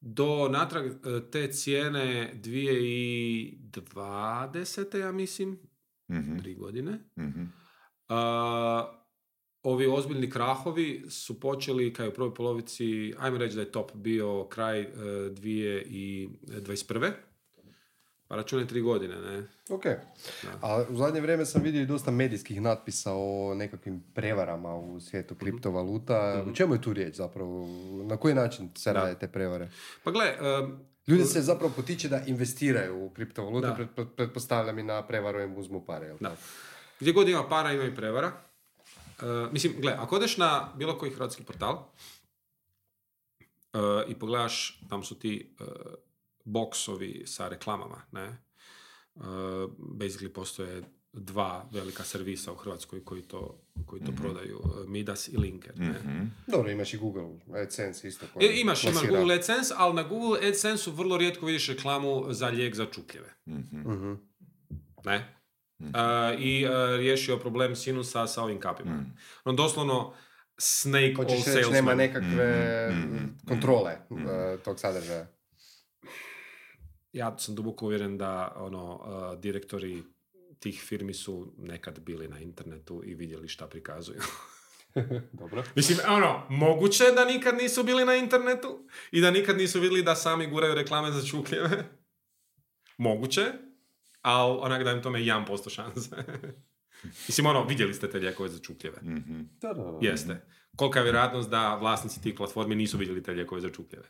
Do 0.00 0.48
natrag 0.48 0.86
e, 0.86 0.90
te 1.30 1.48
cijene 1.48 2.32
2020. 2.34 4.96
ja 4.96 5.12
mislim, 5.12 5.58
Mhm, 6.08 6.38
tri 6.38 6.54
godine. 6.54 6.98
mhm. 7.18 7.44
A, 8.08 8.96
ovi 9.62 9.86
ozbiljni 9.86 10.30
krahovi 10.30 11.04
su 11.08 11.40
počeli 11.40 11.92
kao 11.92 12.08
u 12.08 12.12
prvoj 12.12 12.34
polovici, 12.34 13.14
ajmo 13.18 13.38
reći 13.38 13.54
da 13.54 13.60
je 13.60 13.72
top 13.72 13.90
bio 13.94 14.44
kraj 14.44 14.80
e, 14.80 14.86
2021. 15.30 17.10
Pa 18.30 18.36
računaj 18.36 18.66
tri 18.66 18.80
godine, 18.80 19.16
ne? 19.16 19.42
Ok. 19.68 19.84
A 20.62 20.84
u 20.88 20.96
zadnje 20.96 21.20
vrijeme 21.20 21.46
sam 21.46 21.62
vidio 21.62 21.82
i 21.82 21.86
dosta 21.86 22.10
medijskih 22.10 22.60
natpisa 22.60 23.12
o 23.12 23.54
nekakvim 23.54 24.04
prevarama 24.14 24.74
u 24.74 25.00
svijetu 25.00 25.34
kriptovaluta. 25.34 26.44
U 26.46 26.54
čemu 26.54 26.74
je 26.74 26.82
tu 26.82 26.92
riječ 26.92 27.14
zapravo? 27.14 27.66
Na 28.04 28.16
koji 28.16 28.34
način 28.34 28.70
se 28.74 28.92
rade 28.92 29.14
te 29.14 29.28
prevare? 29.28 29.70
Pa 30.04 30.10
gle, 30.10 30.24
e, 30.26 30.36
Ljudi 31.06 31.24
se 31.24 31.42
zapravo 31.42 31.72
potiče 31.76 32.08
da 32.08 32.20
investiraju 32.20 33.04
u 33.04 33.10
kriptovalute, 33.10 33.66
Da. 33.66 33.76
pretpo- 33.76 34.06
pretpostavljam 34.06 34.78
i 34.78 34.82
na 34.82 35.02
prevaru 35.02 35.40
im 35.40 35.56
uzmu 35.56 35.84
pare, 35.84 36.06
jel 36.06 36.16
Da. 36.20 36.36
gdje 37.00 37.12
god 37.12 37.28
ima 37.28 37.48
para 37.48 37.72
ima 37.72 37.84
i 37.84 37.94
prevara. 37.94 38.32
E, 39.20 39.24
mislim, 39.52 39.72
gle, 39.78 39.92
ako 39.92 40.16
odeš 40.16 40.36
na 40.36 40.72
bilo 40.76 40.98
koji 40.98 41.12
hrvatski 41.12 41.42
portal 41.42 41.84
e, 43.72 43.78
i 44.08 44.14
pogledaš, 44.14 44.80
tam 44.88 45.02
su 45.02 45.14
ti 45.14 45.54
e, 45.60 45.64
boksovi 46.52 47.22
sa 47.26 47.48
reklamama, 47.48 48.02
ne? 48.12 48.22
E, 48.22 48.38
basically 49.78 50.28
postoje 50.28 50.82
dva 51.12 51.68
velika 51.72 52.04
servisa 52.04 52.52
u 52.52 52.56
Hrvatskoj 52.56 53.04
koji 53.04 53.22
to, 53.22 53.60
koji 53.86 54.04
to 54.04 54.12
prodaju, 54.12 54.60
e, 54.64 54.88
Midas 54.88 55.28
i 55.28 55.36
Linker. 55.36 55.78
Ne? 55.78 55.90
Mhm. 55.90 56.26
Dobro, 56.46 56.70
imaš 56.70 56.94
i 56.94 56.98
Google 56.98 57.22
AdSense 57.62 58.08
isto. 58.08 58.26
koji 58.34 58.46
E, 58.46 58.60
imaš, 58.60 58.84
imaš 58.84 58.94
plasira. 58.94 59.18
Google 59.18 59.34
AdSense, 59.34 59.74
ali 59.76 59.94
na 59.94 60.02
Google 60.02 60.48
AdSense-u 60.48 60.92
vrlo 60.92 61.16
rijetko 61.16 61.46
vidiš 61.46 61.68
reklamu 61.68 62.32
za 62.32 62.46
lijek 62.46 62.74
za 62.76 62.86
čukljeve. 62.86 63.34
Mhm. 63.46 63.80
Mhm. 63.80 64.14
Ne? 65.04 65.36
E, 65.80 66.36
I 66.38 66.64
e, 66.64 66.96
riješio 66.96 67.36
problem 67.36 67.76
sinusa 67.76 68.26
sa 68.26 68.42
ovim 68.42 68.60
kapima. 68.60 69.04
On 69.44 69.56
doslovno 69.56 70.14
snake 70.60 71.14
all 71.18 71.24
Hoćeš 71.24 71.54
reći, 71.54 71.70
nema 71.70 71.94
nekakve 71.94 72.88
Mhm, 72.90 73.14
mhm, 73.14 73.24
kontrole 73.48 73.92
eh, 73.92 74.58
tog 74.64 74.80
sadržaja. 74.80 75.26
Ja 77.12 77.38
sam 77.38 77.54
duboko 77.54 77.84
uvjeren 77.86 78.18
da 78.18 78.52
ono, 78.56 79.00
e, 79.32 79.36
direktori 79.36 80.02
tih 80.58 80.82
firmi 80.82 81.14
su 81.14 81.52
nekad 81.58 82.00
bili 82.00 82.28
na 82.28 82.38
internetu 82.38 83.02
i 83.04 83.14
vidjeli 83.14 83.48
šta 83.48 83.66
prikazuju. 83.66 84.20
Dobro. 85.40 85.64
Mislim, 85.74 85.98
ono, 86.08 86.46
moguće 86.48 87.04
je 87.04 87.12
da 87.12 87.24
nikad 87.24 87.54
nisu 87.54 87.82
bili 87.82 88.04
na 88.04 88.16
internetu 88.16 88.88
i 89.10 89.20
da 89.20 89.30
nikad 89.30 89.56
nisu 89.56 89.80
vidjeli 89.80 90.02
da 90.02 90.14
sami 90.14 90.46
guraju 90.46 90.74
reklame 90.74 91.12
za 91.12 91.26
čukljeve. 91.26 91.88
Moguće, 92.98 93.44
ali 94.22 94.58
onak 94.60 94.84
da 94.84 94.92
im 94.92 95.02
tome 95.02 95.18
1% 95.18 95.70
šanse. 95.70 96.16
Mislim, 97.28 97.46
ono, 97.46 97.64
vidjeli 97.64 97.94
ste 97.94 98.10
te 98.10 98.18
lijekove 98.18 98.48
za 98.48 98.58
čukljeve. 98.58 98.98
Mhm. 99.02 99.40
Da, 99.60 99.72
da, 99.72 99.82
da. 99.82 99.98
Jeste. 100.00 100.46
Kolika 100.76 100.98
je 100.98 101.02
vjerojatnost 101.02 101.50
da 101.50 101.74
vlasnici 101.74 102.22
tih 102.22 102.34
platformi 102.36 102.74
nisu 102.74 102.98
vidjeli 102.98 103.22
te 103.22 103.32
lijekove 103.32 103.60
za 103.60 103.70
čukljeve? 103.70 104.08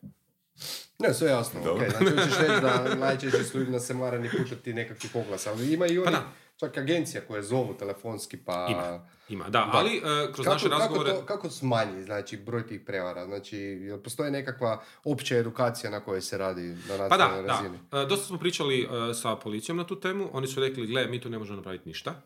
Ne, 0.99 1.15
sve 1.15 1.31
jasno. 1.31 1.61
Dobro. 1.65 1.87
ok. 1.87 1.91
Znači, 1.91 2.17
hoćeš 2.17 2.39
reći 2.39 2.61
da 2.63 2.95
najčešće 2.95 3.45
su 3.45 3.59
ljudi 3.59 3.71
nasemarani 3.71 4.31
puštati 4.39 4.75
nekakvih 4.75 5.15
oglasa. 5.15 5.51
Ali 5.51 5.73
ima 5.73 5.87
i 5.87 5.99
oni, 5.99 6.05
Pa 6.05 6.11
da. 6.11 6.23
čak 6.57 6.79
agencija 6.79 7.23
koje 7.29 7.43
zovu 7.43 7.75
telefonski, 7.75 8.37
pa... 8.37 8.67
Ima. 8.71 9.07
Ima, 9.29 9.49
da, 9.49 9.71
ali 9.73 9.97
e, 9.97 10.33
kroz 10.33 10.47
naše 10.47 10.69
Kako, 10.69 10.81
kako, 10.81 10.95
razgovore... 10.95 11.11
to, 11.11 11.27
kako 11.27 11.51
smanji 11.51 12.03
znači, 12.03 12.37
broj 12.37 12.67
tih 12.67 12.81
prevara? 12.87 13.25
Znači, 13.25 13.79
postoji 14.05 14.31
nekakva 14.31 14.83
opća 15.05 15.37
edukacija 15.37 15.91
na 15.91 16.01
kojoj 16.01 16.21
se 16.21 16.39
radi 16.39 16.63
na 16.63 17.09
Pa 17.09 17.17
da, 17.17 17.29
nacionalnoj 17.29 17.43
da. 17.43 17.49
razini? 17.49 17.79
E, 17.93 18.07
Dosta 18.07 18.27
smo 18.27 18.39
pričali 18.39 18.83
e, 18.83 19.15
sa 19.15 19.37
policijom 19.37 19.79
na 19.79 19.87
tu 19.87 20.01
temu. 20.01 20.29
Oni 20.33 20.47
su 20.47 20.61
rekli, 20.61 20.87
gle, 20.87 21.07
mi 21.07 21.21
tu 21.21 21.31
ne 21.31 21.39
možemo 21.39 21.57
napraviti 21.57 21.89
ništa. 21.89 22.23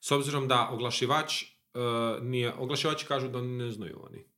S 0.00 0.10
obzirom 0.10 0.48
da 0.48 0.68
oglašivač 0.72 1.44
nije... 2.20 2.52
Oglašivači 2.54 3.06
kažu 3.06 3.28
da 3.28 3.40
ne 3.40 3.70
znaju 3.70 4.00
oni. 4.10 4.31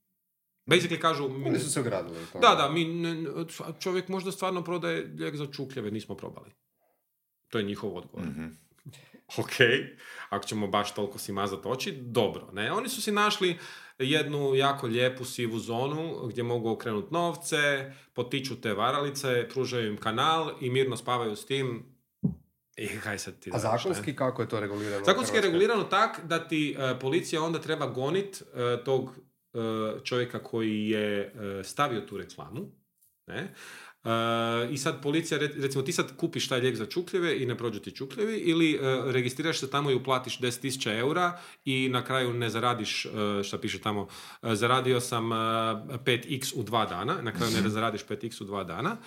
Basically 0.65 0.99
kažu... 0.99 1.29
mi 1.29 1.35
Oni 1.35 1.49
ne- 1.49 1.59
su 1.59 1.71
se 1.71 1.79
ogradili. 1.79 2.17
Da, 2.41 2.55
da, 2.55 2.69
mi 2.69 2.85
ne- 2.85 3.25
čovjek 3.79 4.07
možda 4.07 4.31
stvarno 4.31 4.63
prodaje 4.63 5.13
lijek 5.19 5.35
za 5.35 5.45
čukljeve, 5.45 5.91
nismo 5.91 6.15
probali. 6.15 6.51
To 7.47 7.57
je 7.57 7.63
njihov 7.63 7.97
odgovor. 7.97 8.25
Mhm. 8.27 8.45
Ok, 9.37 9.51
ako 10.29 10.45
ćemo 10.45 10.67
baš 10.67 10.93
toliko 10.93 11.17
si 11.19 11.31
mazati 11.31 11.67
oči, 11.67 11.91
dobro. 11.91 12.49
Ne? 12.53 12.71
Oni 12.71 12.89
su 12.89 13.01
si 13.01 13.11
našli 13.11 13.57
jednu 13.99 14.55
jako 14.55 14.87
lijepu 14.87 15.25
sivu 15.25 15.59
zonu 15.59 16.27
gdje 16.27 16.43
mogu 16.43 16.69
okrenuti 16.69 17.13
novce, 17.13 17.91
potiču 18.13 18.61
te 18.61 18.73
varalice, 18.73 19.47
pružaju 19.49 19.87
im 19.87 19.97
kanal 19.97 20.51
i 20.61 20.69
mirno 20.69 20.97
spavaju 20.97 21.35
s 21.35 21.45
tim. 21.45 21.95
I 22.77 22.87
kaj 22.87 23.19
sad 23.19 23.39
ti 23.39 23.49
A 23.49 23.53
ne? 23.53 23.59
zakonski 23.59 24.15
kako 24.15 24.41
je 24.41 24.49
to 24.49 24.59
regulirano? 24.59 25.05
Zakonski 25.05 25.35
je 25.37 25.41
regulirano 25.41 25.83
tak 25.83 26.19
da 26.23 26.47
ti 26.47 26.75
e, 26.79 26.99
policija 26.99 27.41
onda 27.43 27.59
treba 27.61 27.87
gonit 27.87 28.41
e, 28.41 28.83
tog 28.83 29.11
čovjeka 30.03 30.43
koji 30.43 30.89
je 30.89 31.19
e, 31.21 31.63
stavio 31.63 32.01
tu 32.01 32.17
reklamu. 32.17 32.71
Ne? 33.27 33.53
E, 34.05 34.67
I 34.71 34.77
sad 34.77 35.01
policija, 35.01 35.37
re- 35.37 35.51
recimo 35.57 35.83
ti 35.83 35.91
sad 35.91 36.15
kupiš 36.15 36.47
taj 36.47 36.59
lijek 36.59 36.75
za 36.75 36.85
čukljeve 36.85 37.41
i 37.41 37.45
ne 37.45 37.57
prođu 37.57 37.79
ti 37.79 37.91
čukljevi 37.91 38.37
ili 38.37 38.73
e, 38.73 38.79
registriraš 39.05 39.59
se 39.59 39.69
tamo 39.69 39.91
i 39.91 39.95
uplatiš 39.95 40.39
10.000 40.39 40.99
eura 40.99 41.39
i 41.65 41.89
na 41.89 42.03
kraju 42.03 42.33
ne 42.33 42.49
zaradiš, 42.49 43.05
e, 43.05 43.09
šta 43.43 43.57
piše 43.57 43.79
tamo, 43.79 44.07
zaradio 44.41 45.01
sam 45.01 45.31
e, 45.31 45.35
5x 45.35 46.53
u 46.55 46.63
dva 46.63 46.85
dana, 46.85 47.21
na 47.21 47.31
kraju 47.31 47.51
ne 47.63 47.69
zaradiš 47.69 48.05
5x 48.05 48.41
u 48.41 48.45
dva 48.45 48.63
dana. 48.63 48.97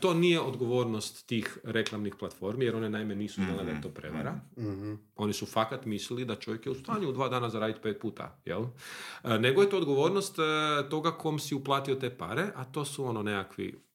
To 0.00 0.14
nije 0.14 0.40
odgovornost 0.40 1.26
tih 1.26 1.58
reklamnih 1.64 2.14
platformi 2.18 2.64
jer 2.64 2.76
one 2.76 2.90
naime 2.90 3.14
nisu 3.14 3.40
znale 3.40 3.64
da 3.64 3.70
je 3.70 3.82
to 3.82 3.88
prevara. 3.88 4.40
Mhm. 4.58 4.94
Oni 5.16 5.32
su 5.32 5.46
fakat 5.46 5.86
mislili 5.86 6.24
da 6.24 6.34
čovjek 6.34 6.66
je 6.66 6.72
u 6.72 6.74
stanju 6.74 7.08
u 7.08 7.12
dva 7.12 7.28
dana 7.28 7.50
zaraditi 7.50 7.80
pet 7.82 8.00
puta, 8.00 8.40
jel? 8.44 8.64
Nego 9.24 9.62
je 9.62 9.70
to 9.70 9.76
odgovornost 9.76 10.36
toga 10.90 11.10
kom 11.10 11.38
si 11.38 11.54
uplatio 11.54 11.94
te 11.94 12.10
pare, 12.10 12.46
a 12.54 12.64
to 12.64 12.84
su 12.84 13.04
ono 13.04 13.22
nekakvi 13.22 13.89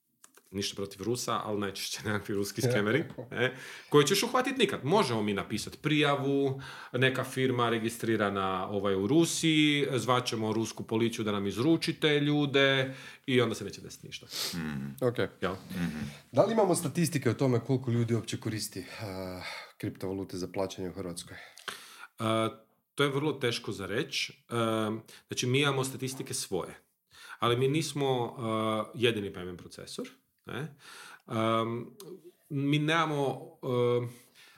ništa 0.55 0.75
protiv 0.75 1.01
Rusa, 1.01 1.41
ali 1.43 1.59
najčešće 1.59 1.99
nekakvi 2.05 2.35
ruski 2.35 2.61
skemeri, 2.61 3.03
e, 3.31 3.55
koji 3.89 4.05
ćeš 4.05 4.23
uhvatiti 4.23 4.59
nikad. 4.59 4.85
Možemo 4.85 5.21
mi 5.21 5.33
napisati 5.33 5.77
prijavu, 5.77 6.61
neka 6.93 7.23
firma 7.23 7.69
registrirana 7.69 8.67
ovaj, 8.69 8.95
u 8.95 9.07
Rusiji, 9.07 9.87
zvaćemo 9.95 10.53
rusku 10.53 10.83
policiju 10.83 11.25
da 11.25 11.31
nam 11.31 11.47
izruči 11.47 11.93
te 11.93 12.19
ljude 12.19 12.95
i 13.25 13.41
onda 13.41 13.55
se 13.55 13.65
neće 13.65 13.81
desiti 13.81 14.07
ništa. 14.07 14.27
Ok. 15.01 15.17
Jel? 15.41 15.55
Da 16.31 16.45
li 16.45 16.53
imamo 16.53 16.75
statistike 16.75 17.29
o 17.29 17.33
tome 17.33 17.59
koliko 17.59 17.91
ljudi 17.91 18.13
uopće 18.15 18.37
koristi 18.37 18.79
uh, 18.79 18.85
kriptovalute 19.77 20.37
za 20.37 20.47
plaćanje 20.47 20.89
u 20.89 20.93
Hrvatskoj? 20.93 21.37
Uh, 22.19 22.25
to 22.95 23.03
je 23.03 23.09
vrlo 23.09 23.33
teško 23.33 23.71
za 23.71 23.85
reći. 23.85 24.43
Uh, 24.49 24.55
znači, 25.27 25.47
mi 25.47 25.61
imamo 25.61 25.83
statistike 25.83 26.33
svoje, 26.33 26.79
ali 27.39 27.57
mi 27.57 27.67
nismo 27.67 28.23
uh, 28.23 29.01
jedini 29.01 29.33
payment 29.33 29.57
procesor. 29.57 30.09
Ne? 30.45 30.75
Um, 31.25 31.95
mi 32.47 32.77
nemamo, 32.77 33.57
uh, 33.61 34.07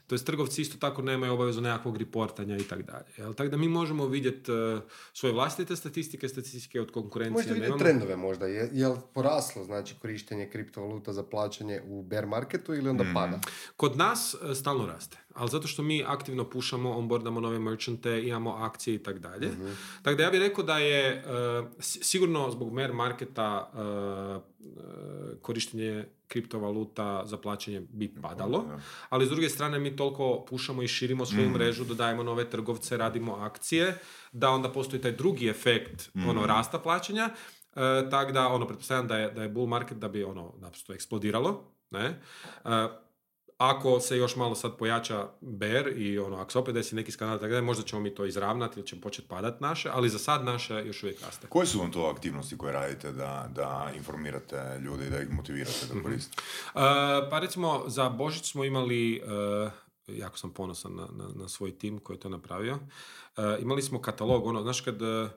to 0.08 0.16
jest 0.16 0.26
trgovci 0.26 0.62
isto 0.62 0.78
tako 0.78 1.02
nemaju 1.02 1.34
obavezu 1.34 1.62
nekakvog 1.62 1.98
reportanja 1.98 2.58
i 2.58 2.64
tako 2.64 2.82
dalje. 2.82 3.06
jel? 3.18 3.34
Tako 3.34 3.50
da 3.50 3.58
mi 3.58 3.68
možemo 3.68 4.06
vidjeti 4.06 4.52
uh, 4.52 4.80
svoje 5.14 5.34
vlastite 5.34 5.76
statistike, 5.76 6.30
statistike 6.30 6.82
od 6.82 6.92
konkurencije. 6.92 7.34
Možete 7.34 7.54
vidjeti 7.54 7.80
trendove 7.80 8.16
možda. 8.16 8.48
Je, 8.48 8.70
je 8.74 8.88
li 8.88 8.98
poraslo 9.14 9.64
znači, 9.64 9.96
korištenje 10.02 10.50
kriptovaluta 10.50 11.14
za 11.14 11.24
plaćanje 11.24 11.82
u 11.88 12.04
bear 12.04 12.26
marketu 12.26 12.74
ili 12.74 12.90
onda 12.90 13.06
pada? 13.14 13.40
Kod 13.78 13.98
nas 13.98 14.36
e, 14.52 14.56
stalno 14.56 14.86
raste, 14.86 15.18
ali 15.34 15.50
zato 15.50 15.68
što 15.68 15.84
mi 15.84 16.04
aktivno 16.08 16.50
pušamo, 16.50 16.98
onboardamo 16.98 17.40
nove 17.40 17.60
merchante, 17.60 18.24
imamo 18.24 18.52
akcije 18.52 18.96
i 18.96 19.04
tako 19.04 19.20
dalje. 19.20 19.50
Tako 20.02 20.18
da 20.18 20.24
ja 20.24 20.32
bih 20.32 20.40
rekao 20.40 20.64
da 20.64 20.78
je 20.78 21.08
e, 21.08 21.24
si- 21.80 22.04
sigurno 22.04 22.52
zbog 22.52 22.74
mer 22.74 22.94
marketa 22.94 23.72
e, 23.74 23.80
e, 23.80 25.42
korištenje 25.42 26.06
kriptovaluta 26.28 27.24
za 27.26 27.38
plaćanje 27.38 27.82
bi 27.90 28.16
padalo, 28.22 28.66
ali 29.10 29.26
s 29.26 29.30
druge 29.30 29.50
strane 29.50 29.80
mi 29.80 29.96
toliko 29.96 30.46
pušamo 30.50 30.84
i 30.84 30.88
širimo 30.88 31.26
svoju 31.26 31.50
mrežu, 31.50 31.84
dodajemo 31.84 32.24
nove 32.24 32.50
trgovce, 32.50 32.98
radimo 32.98 33.36
akcije, 33.36 33.98
da 34.32 34.50
onda 34.50 34.72
postoji 34.72 35.02
taj 35.02 35.12
drugi 35.12 35.50
efekt 35.50 36.10
ono, 36.30 36.46
rasta 36.46 36.80
plaćanja, 36.80 37.30
e, 37.76 38.10
tako 38.10 38.32
da 38.32 38.48
ono, 38.48 38.68
pretpostavljam 38.68 39.08
da 39.08 39.18
je, 39.18 39.32
da 39.32 39.44
je 39.44 39.50
bull 39.50 39.68
market 39.68 39.98
da 39.98 40.08
bi 40.08 40.24
ono 40.24 40.54
naprosto 40.58 40.94
eksplodiralo, 40.94 41.64
ne? 41.92 42.22
E, 42.66 43.07
ako 43.58 44.00
se 44.00 44.18
još 44.18 44.36
malo 44.36 44.56
sad 44.56 44.78
pojača 44.78 45.28
bear 45.42 45.88
i 45.88 46.20
ono, 46.20 46.38
ako 46.38 46.52
se 46.52 46.60
opet 46.60 46.74
desi 46.74 46.96
neki 46.96 47.12
skandal, 47.12 47.40
tako 47.40 47.54
da 47.54 47.62
možda 47.62 47.84
ćemo 47.84 48.02
mi 48.02 48.16
to 48.16 48.26
izravnati 48.26 48.80
ili 48.80 48.88
će 48.88 49.02
početi 49.02 49.28
padati 49.28 49.64
naše, 49.64 49.90
ali 49.94 50.10
za 50.10 50.20
sad 50.20 50.44
naše 50.46 50.74
još 50.86 51.04
uvijek 51.04 51.22
raste. 51.22 51.48
Koje 51.48 51.68
su 51.68 51.80
vam 51.80 51.92
to 51.92 52.06
aktivnosti 52.16 52.58
koje 52.58 52.74
radite 52.74 53.12
da, 53.12 53.50
da 53.56 53.92
informirate 53.96 54.80
ljude 54.84 55.08
i 55.08 55.10
da 55.10 55.22
ih 55.22 55.32
motivirate 55.32 55.86
Mhm. 55.86 55.98
da 55.98 56.04
koriste? 56.04 56.42
Uh, 56.76 56.82
pa 57.30 57.40
recimo 57.40 57.84
za 57.88 58.10
Božić 58.10 58.52
smo 58.52 58.64
imali, 58.64 59.22
uh, 59.66 59.72
jako 60.08 60.38
sam 60.38 60.50
ponosan 60.54 60.96
na, 60.96 61.08
na, 61.12 61.28
na 61.36 61.48
svoj 61.50 61.78
tim 61.78 62.00
koji 62.00 62.16
je 62.16 62.22
to 62.22 62.30
napravio, 62.30 62.74
uh, 62.74 63.44
imali 63.60 63.82
smo 63.82 64.02
katalog, 64.02 64.46
ono, 64.46 64.62
znaš 64.62 64.82
kad, 64.82 65.02
uh, 65.02 65.30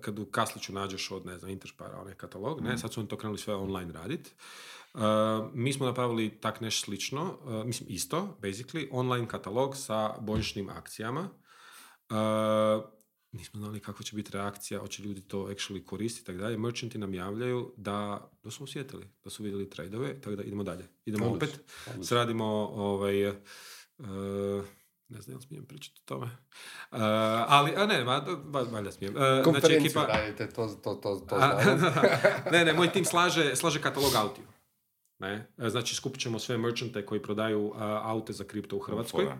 kad 0.00 0.18
u 0.18 0.24
Kasliću 0.24 0.72
nađeš 0.72 1.10
od, 1.10 1.26
ne 1.26 1.38
znam, 1.38 1.50
Interspara 1.50 2.00
onaj 2.00 2.14
katalog, 2.14 2.60
ne, 2.60 2.78
sad 2.78 2.92
su 2.92 3.00
oni 3.00 3.08
to 3.08 3.16
krenuli 3.16 3.38
sve 3.38 3.54
online 3.54 3.92
radit. 3.92 4.34
Uh, 4.94 5.00
mi 5.54 5.72
smo 5.72 5.86
napravili 5.86 6.40
tak 6.40 6.60
nešto 6.60 6.84
slično, 6.84 7.38
uh, 7.44 7.64
mislim 7.64 7.88
isto, 7.90 8.38
basically, 8.42 8.88
online 8.90 9.28
katalog 9.28 9.76
sa 9.76 10.14
božićnim 10.20 10.68
akcijama. 10.68 11.20
Uh, 12.10 12.84
nismo 13.32 13.60
znali 13.60 13.80
kakva 13.80 14.04
će 14.04 14.16
biti 14.16 14.32
reakcija, 14.32 14.80
hoće 14.80 15.02
ljudi 15.02 15.20
to 15.20 15.38
actually 15.38 15.84
koristiti 15.84 16.22
i 16.22 16.26
tako 16.26 16.38
dalje. 16.38 16.58
Merchanti 16.58 16.98
nam 16.98 17.14
javljaju 17.14 17.74
da, 17.76 18.30
da 18.42 18.50
su 18.50 18.64
osjetili, 18.64 19.06
da 19.24 19.30
su 19.30 19.42
vidjeli 19.42 19.70
tradeove, 19.70 20.20
tako 20.20 20.36
da 20.36 20.42
idemo 20.42 20.62
dalje. 20.62 20.88
Idemo 21.04 21.26
Odlično, 21.26 21.58
opet, 21.86 22.06
sradimo 22.06 22.44
ovaj, 22.74 23.28
uh, 23.28 23.36
ne 25.08 25.20
znam 25.20 25.40
smijem 25.40 25.66
pričati 25.66 26.00
o 26.00 26.08
tome. 26.08 26.26
Uh, 26.26 26.98
ali, 27.48 27.72
a 27.76 27.86
ne, 27.86 28.04
va, 28.04 28.26
va- 28.44 28.62
valjda 28.62 28.92
smijem. 28.92 29.14
Uh, 29.14 29.20
znači, 29.20 29.44
Konferenciju 29.44 29.90
ekipa- 29.90 30.06
radite, 30.06 30.48
to, 30.48 30.66
to, 30.84 30.94
to, 30.94 31.26
to 31.28 31.34
a, 31.34 31.60
znamo. 31.78 32.02
ne, 32.52 32.64
ne, 32.64 32.72
moj 32.72 32.92
tim 32.92 33.04
slaže, 33.04 33.56
slaže 33.56 33.82
katalog 33.82 34.14
autiju. 34.14 34.44
Ne? 35.20 35.46
E, 35.58 35.68
Znači, 35.70 35.94
skupit 35.94 36.20
ćemo 36.20 36.38
sve 36.38 36.58
merchante 36.58 37.06
koji 37.06 37.22
prodaju 37.22 37.72
a, 37.76 38.00
aute 38.04 38.32
za 38.32 38.44
kripto 38.44 38.76
u 38.76 38.78
Hrvatskoj. 38.78 39.24
E, 39.24 39.30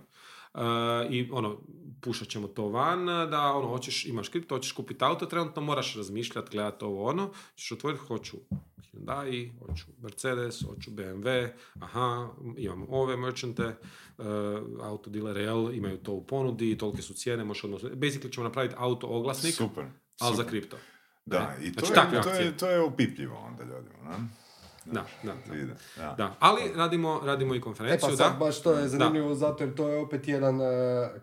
I 1.11 1.29
ono, 1.33 1.61
pušat 2.01 2.29
ćemo 2.29 2.49
to 2.49 2.69
van, 2.69 3.07
da 3.07 3.53
ono, 3.53 3.69
hoćeš, 3.69 4.07
imaš 4.07 4.29
kripto, 4.29 4.55
hoćeš 4.55 4.73
kupiti 4.73 5.05
auto, 5.05 5.27
trenutno 5.27 5.63
moraš 5.63 5.97
razmišljati, 5.97 6.51
gledati 6.51 6.85
ovo 6.85 7.05
ono, 7.05 7.31
ćeš 7.55 7.73
otvoriti, 7.73 8.05
hoću 8.05 8.37
Hyundai, 8.93 9.51
hoću 9.59 9.85
Mercedes, 9.99 10.63
hoću 10.67 10.91
BMW, 10.91 11.49
aha, 11.81 12.29
imam 12.57 12.87
ove 12.89 13.17
merchante, 13.17 13.77
uh, 14.19 14.27
autodilere, 14.83 15.43
jel, 15.43 15.75
imaju 15.75 15.99
to 15.99 16.13
u 16.13 16.27
ponudi, 16.27 16.79
tolike 16.79 17.03
su 17.03 17.15
cijene, 17.15 17.45
možeš 17.45 17.65
odmah, 17.65 17.81
basically 17.81 18.33
ćemo 18.33 18.45
napraviti 18.45 18.75
auto 18.79 19.07
oglasnik, 19.07 19.55
Super. 19.55 19.85
ali 20.21 20.37
za 20.37 20.43
super. 20.43 20.51
kripto. 20.51 20.77
Da, 21.27 21.57
i 21.63 21.73
to, 21.73 21.87
Znači, 21.87 22.17
je, 22.17 22.23
to, 22.23 22.31
je, 22.31 22.57
to 22.57 22.71
je 22.71 22.81
opipljivo 22.81 23.37
onda 23.37 23.65
ljudima, 23.65 23.99
ne? 24.05 24.29
Da, 24.85 25.05
da, 25.23 25.33
da. 25.49 25.55
Ide, 25.55 25.75
da. 25.97 26.15
Da, 26.19 26.37
ali 26.39 26.63
radimo, 26.77 27.21
radimo 27.25 27.55
i 27.55 27.59
E 27.59 27.61
konferenciju, 27.61 28.09
pa 28.11 28.17
sad 28.17 28.33
da. 28.33 28.39
baš 28.39 28.63
to 28.63 28.73
je 28.73 28.89
zanimljivo 28.89 29.35
zato 29.35 29.65
jer 29.65 29.75
to 29.75 29.89
je 29.89 29.99
opet 29.99 30.29
jedan 30.29 30.61
e, 30.61 30.65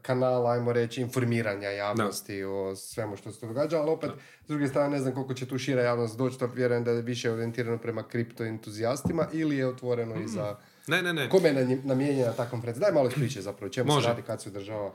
kanal, 0.01 0.47
ajmo 0.47 0.73
reći, 0.73 1.01
informiranja 1.01 1.69
javnosti 1.69 2.43
o 2.43 2.75
svemu 2.75 3.17
što 3.17 3.31
se 3.31 3.47
događa, 3.47 3.81
ali 3.81 3.89
opet, 3.89 4.11
s 4.45 4.47
druge 4.47 4.67
strane, 4.67 4.89
ne 4.89 4.99
znam 4.99 5.13
koliko 5.13 5.33
će 5.33 5.45
tu 5.45 5.57
šira 5.57 5.81
javnost 5.81 6.17
doći, 6.17 6.39
to 6.39 6.47
vjerujem 6.55 6.83
da 6.83 6.91
je 6.91 7.01
više 7.01 7.31
orijentirano 7.31 7.77
prema 7.77 8.03
kripto 8.03 8.45
entuzijastima 8.45 9.27
ili 9.33 9.57
je 9.57 9.67
otvoreno 9.67 10.15
i 10.15 10.27
za... 10.27 10.55
Ne, 10.87 11.01
ne, 11.01 11.13
ne. 11.13 11.29
Kome 11.29 11.49
je 11.49 11.81
namijenjena 11.83 12.31
ta 12.31 12.49
konferencija? 12.49 12.81
Daj 12.81 12.93
malo 12.93 13.07
ispriče 13.07 13.41
zapravo, 13.41 13.69
čemu 13.69 13.93
Može. 13.93 14.01
se 14.01 14.09
radi, 14.09 14.21
kad 14.21 14.41
se 14.41 14.49
održava. 14.49 14.87
Uh, 14.87 14.93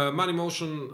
Money 0.00 0.32
Motion 0.32 0.82
uh, 0.82 0.92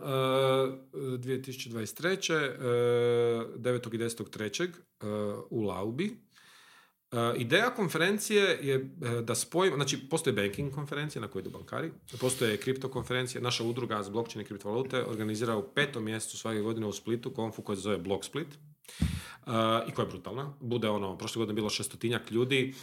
2023. 0.93 2.51
Uh, 2.55 3.61
9. 3.61 3.95
i 3.95 3.99
10. 3.99 4.69
Uh, 5.03 5.45
u 5.51 5.63
Laubi. 5.63 6.17
Uh, 7.13 7.41
ideja 7.41 7.71
konferencije 7.71 8.59
je 8.63 8.77
uh, 8.79 9.21
da 9.21 9.35
spojimo, 9.35 9.77
znači 9.77 10.09
postoje 10.09 10.35
banking 10.35 10.75
konferencija 10.75 11.23
na 11.23 11.29
kojoj 11.29 11.41
idu 11.41 11.51
bankari, 11.51 11.91
postoje 12.21 12.57
kripto 12.57 12.89
konferencija, 12.89 13.41
naša 13.41 13.65
udruga 13.65 14.03
za 14.03 14.11
blockchain 14.11 14.45
i 14.45 14.49
kriptovalute 14.49 15.05
organizira 15.05 15.57
u 15.57 15.69
petom 15.75 16.05
mjesecu 16.05 16.39
svake 16.39 16.61
godine 16.61 16.87
u 16.87 16.93
Splitu 16.93 17.31
konfu 17.31 17.63
koja 17.63 17.77
se 17.77 17.83
zove 17.83 17.99
Block 17.99 18.25
Split 18.25 18.47
uh, 18.47 19.53
i 19.89 19.93
koja 19.93 20.05
je 20.05 20.11
brutalna. 20.11 20.55
Bude 20.61 20.89
ono, 20.89 21.19
prošle 21.19 21.41
godine 21.41 21.55
bilo 21.55 21.71
šestotinjak 21.71 22.31
ljudi, 22.31 22.75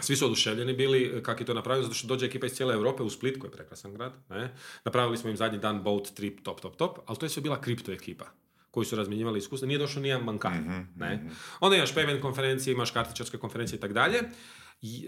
svi 0.00 0.16
su 0.16 0.26
oduševljeni 0.26 0.72
bili 0.72 1.22
kako 1.22 1.42
je 1.42 1.46
to 1.46 1.54
napravljeno, 1.54 1.82
zato 1.86 1.94
što 1.94 2.08
dođe 2.08 2.26
ekipa 2.26 2.46
iz 2.46 2.52
cijele 2.52 2.74
Europe 2.74 3.02
u 3.02 3.10
Split, 3.10 3.38
koji 3.38 3.48
je 3.48 3.52
prekrasan 3.52 3.92
grad. 3.94 4.12
Ne? 4.30 4.54
Napravili 4.84 5.16
smo 5.16 5.30
im 5.30 5.36
zadnji 5.36 5.58
dan 5.58 5.82
boat 5.82 6.10
trip, 6.14 6.40
top, 6.42 6.60
top, 6.60 6.76
top, 6.76 6.98
ali 7.06 7.18
to 7.18 7.26
je 7.26 7.30
sve 7.30 7.42
bila 7.42 7.60
kripto 7.60 7.92
ekipa 7.92 8.43
koji 8.74 8.86
su 8.86 8.96
razmjenjivali 8.96 9.38
iskustva. 9.38 9.68
Nije 9.68 9.78
došao 9.78 10.02
nijedan 10.02 10.26
bankar. 10.26 10.52
ne? 10.96 11.30
Onda 11.60 11.76
imaš 11.76 11.94
payment 11.94 12.20
konferencije, 12.20 12.72
imaš 12.72 12.90
kartičarske 12.90 13.38
konferencije 13.38 13.76
i 13.76 13.80
tako 13.80 13.94
dalje. 13.94 14.22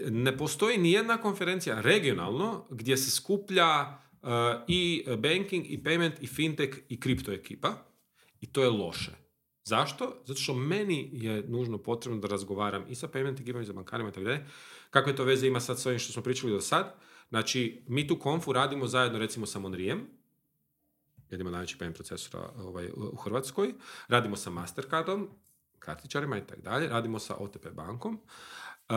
Ne 0.09 0.37
postoji 0.37 0.77
nijedna 0.77 1.17
konferencija 1.17 1.81
regionalno 1.81 2.67
gdje 2.69 2.97
se 2.97 3.11
skuplja 3.11 3.99
uh, 4.21 4.29
i 4.67 5.05
banking, 5.17 5.65
i 5.65 5.83
payment, 5.83 6.11
i 6.21 6.27
fintech, 6.27 6.77
i 6.89 6.99
kripto 6.99 7.31
ekipa. 7.31 7.73
I 8.41 8.51
to 8.51 8.63
je 8.63 8.69
loše. 8.69 9.11
Zašto? 9.63 10.21
Zato 10.25 10.39
što 10.39 10.53
meni 10.53 11.09
je 11.13 11.43
nužno 11.47 11.77
potrebno 11.77 12.19
da 12.19 12.27
razgovaram 12.27 12.85
i 12.89 12.95
sa 12.95 13.07
payment 13.07 13.41
ekipama 13.41 13.63
i 13.63 13.65
sa 13.65 13.73
bankarima 13.73 14.09
i 14.09 14.11
tako 14.11 14.23
dalje. 14.23 14.45
Kakve 14.89 15.15
to 15.15 15.23
veze 15.23 15.47
ima 15.47 15.59
sad 15.59 15.79
s 15.79 15.85
ovim 15.85 15.99
što 15.99 16.13
smo 16.13 16.23
pričali 16.23 16.53
do 16.53 16.61
sad? 16.61 16.95
Znači, 17.29 17.83
mi 17.87 18.07
tu 18.07 18.19
konfu 18.19 18.53
radimo 18.53 18.87
zajedno 18.87 19.19
recimo 19.19 19.45
sa 19.45 19.59
Monrijem, 19.59 20.07
jednim 21.29 21.47
od 21.47 21.53
najvećih 21.53 21.77
payment 21.77 21.93
procesora 21.93 22.49
ovaj, 22.57 22.89
u 22.95 23.15
Hrvatskoj. 23.15 23.73
Radimo 24.07 24.35
sa 24.35 24.49
Mastercardom, 24.49 25.29
kartičarima 25.79 26.37
i 26.37 26.47
tako 26.47 26.61
dalje. 26.61 26.87
Radimo 26.87 27.19
sa 27.19 27.35
OTP 27.35 27.67
bankom. 27.73 28.19
E, 28.89 28.93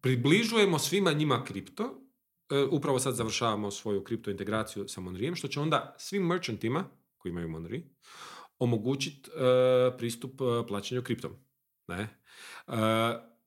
približujemo 0.00 0.78
svima 0.78 1.12
njima 1.12 1.44
kripto. 1.44 2.02
E, 2.50 2.62
upravo 2.70 2.98
sad 2.98 3.14
završavamo 3.14 3.70
svoju 3.70 4.04
kripto 4.04 4.30
integraciju 4.30 4.88
sa 4.88 5.00
Monrijem, 5.00 5.34
što 5.34 5.48
će 5.48 5.60
onda 5.60 5.94
svim 5.98 6.26
merchantima 6.26 6.84
koji 7.18 7.30
imaju 7.30 7.48
Monri 7.48 7.84
omogućiti 8.58 9.30
e, 9.30 9.96
pristup 9.98 10.40
plaćanju 10.68 11.02
kriptom. 11.02 11.32
Ne? 11.88 12.00
E, 12.00 12.72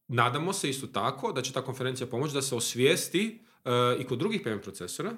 nadamo 0.08 0.54
se 0.54 0.70
isto 0.70 0.88
tako 0.88 1.32
da 1.32 1.42
će 1.42 1.54
ta 1.54 1.62
konferencija 1.62 2.08
pomoći 2.08 2.34
da 2.34 2.42
se 2.42 2.56
osvijesti 2.56 3.46
i 4.00 4.04
kod 4.04 4.20
drugih 4.20 4.42
payment 4.44 4.62
procesora 4.62 5.12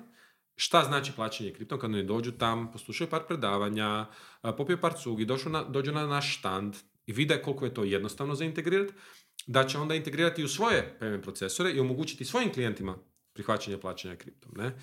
šta 0.62 0.84
znači 0.84 1.12
plaćanje 1.12 1.54
kriptom 1.54 1.80
kad 1.80 1.90
oni 1.90 2.04
dođu 2.04 2.32
tam, 2.32 2.72
poslušaju 2.72 3.10
par 3.10 3.22
predavanja, 3.28 4.06
popiju 4.58 4.82
par 4.82 4.94
cugi, 4.94 5.28
na, 5.46 5.64
dođu 5.64 5.92
na 5.92 6.08
naš 6.08 6.38
štand 6.38 6.76
i 7.06 7.14
vide 7.14 7.42
koliko 7.42 7.66
je 7.66 7.74
to 7.74 7.84
jednostavno 7.84 8.36
za 8.36 8.46
integrirati, 8.46 8.94
da 9.48 9.68
će 9.68 9.78
onda 9.78 9.96
integrirati 9.96 10.44
u 10.44 10.48
svoje 10.48 10.98
payment 11.00 11.22
procesore 11.22 11.72
i 11.72 11.80
omogućiti 11.80 12.26
svojim 12.26 12.54
klijentima 12.54 12.98
prihvaćanje 13.34 13.78
plaćanja 13.78 14.16
kriptom. 14.16 14.52
Ne? 14.56 14.78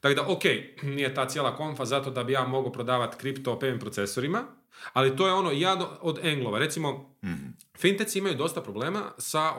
Tako 0.00 0.14
da, 0.14 0.28
ok, 0.28 0.42
nije 0.96 1.14
ta 1.14 1.28
cijela 1.28 1.56
konfa 1.56 1.84
zato 1.84 2.10
da 2.10 2.24
bi 2.24 2.32
ja 2.32 2.46
mogao 2.46 2.72
prodavati 2.72 3.16
kripto 3.16 3.58
payment 3.62 3.80
procesorima, 3.80 4.44
ali 4.92 5.16
to 5.16 5.26
je 5.26 5.32
ono 5.32 5.50
jedan 5.50 5.86
od 6.00 6.18
englova. 6.22 6.58
Recimo, 6.58 7.16
mm 7.24 7.52
fintechs 7.82 8.16
imaju 8.16 8.36
dosta 8.36 8.62
problema 8.62 9.10
sa, 9.18 9.52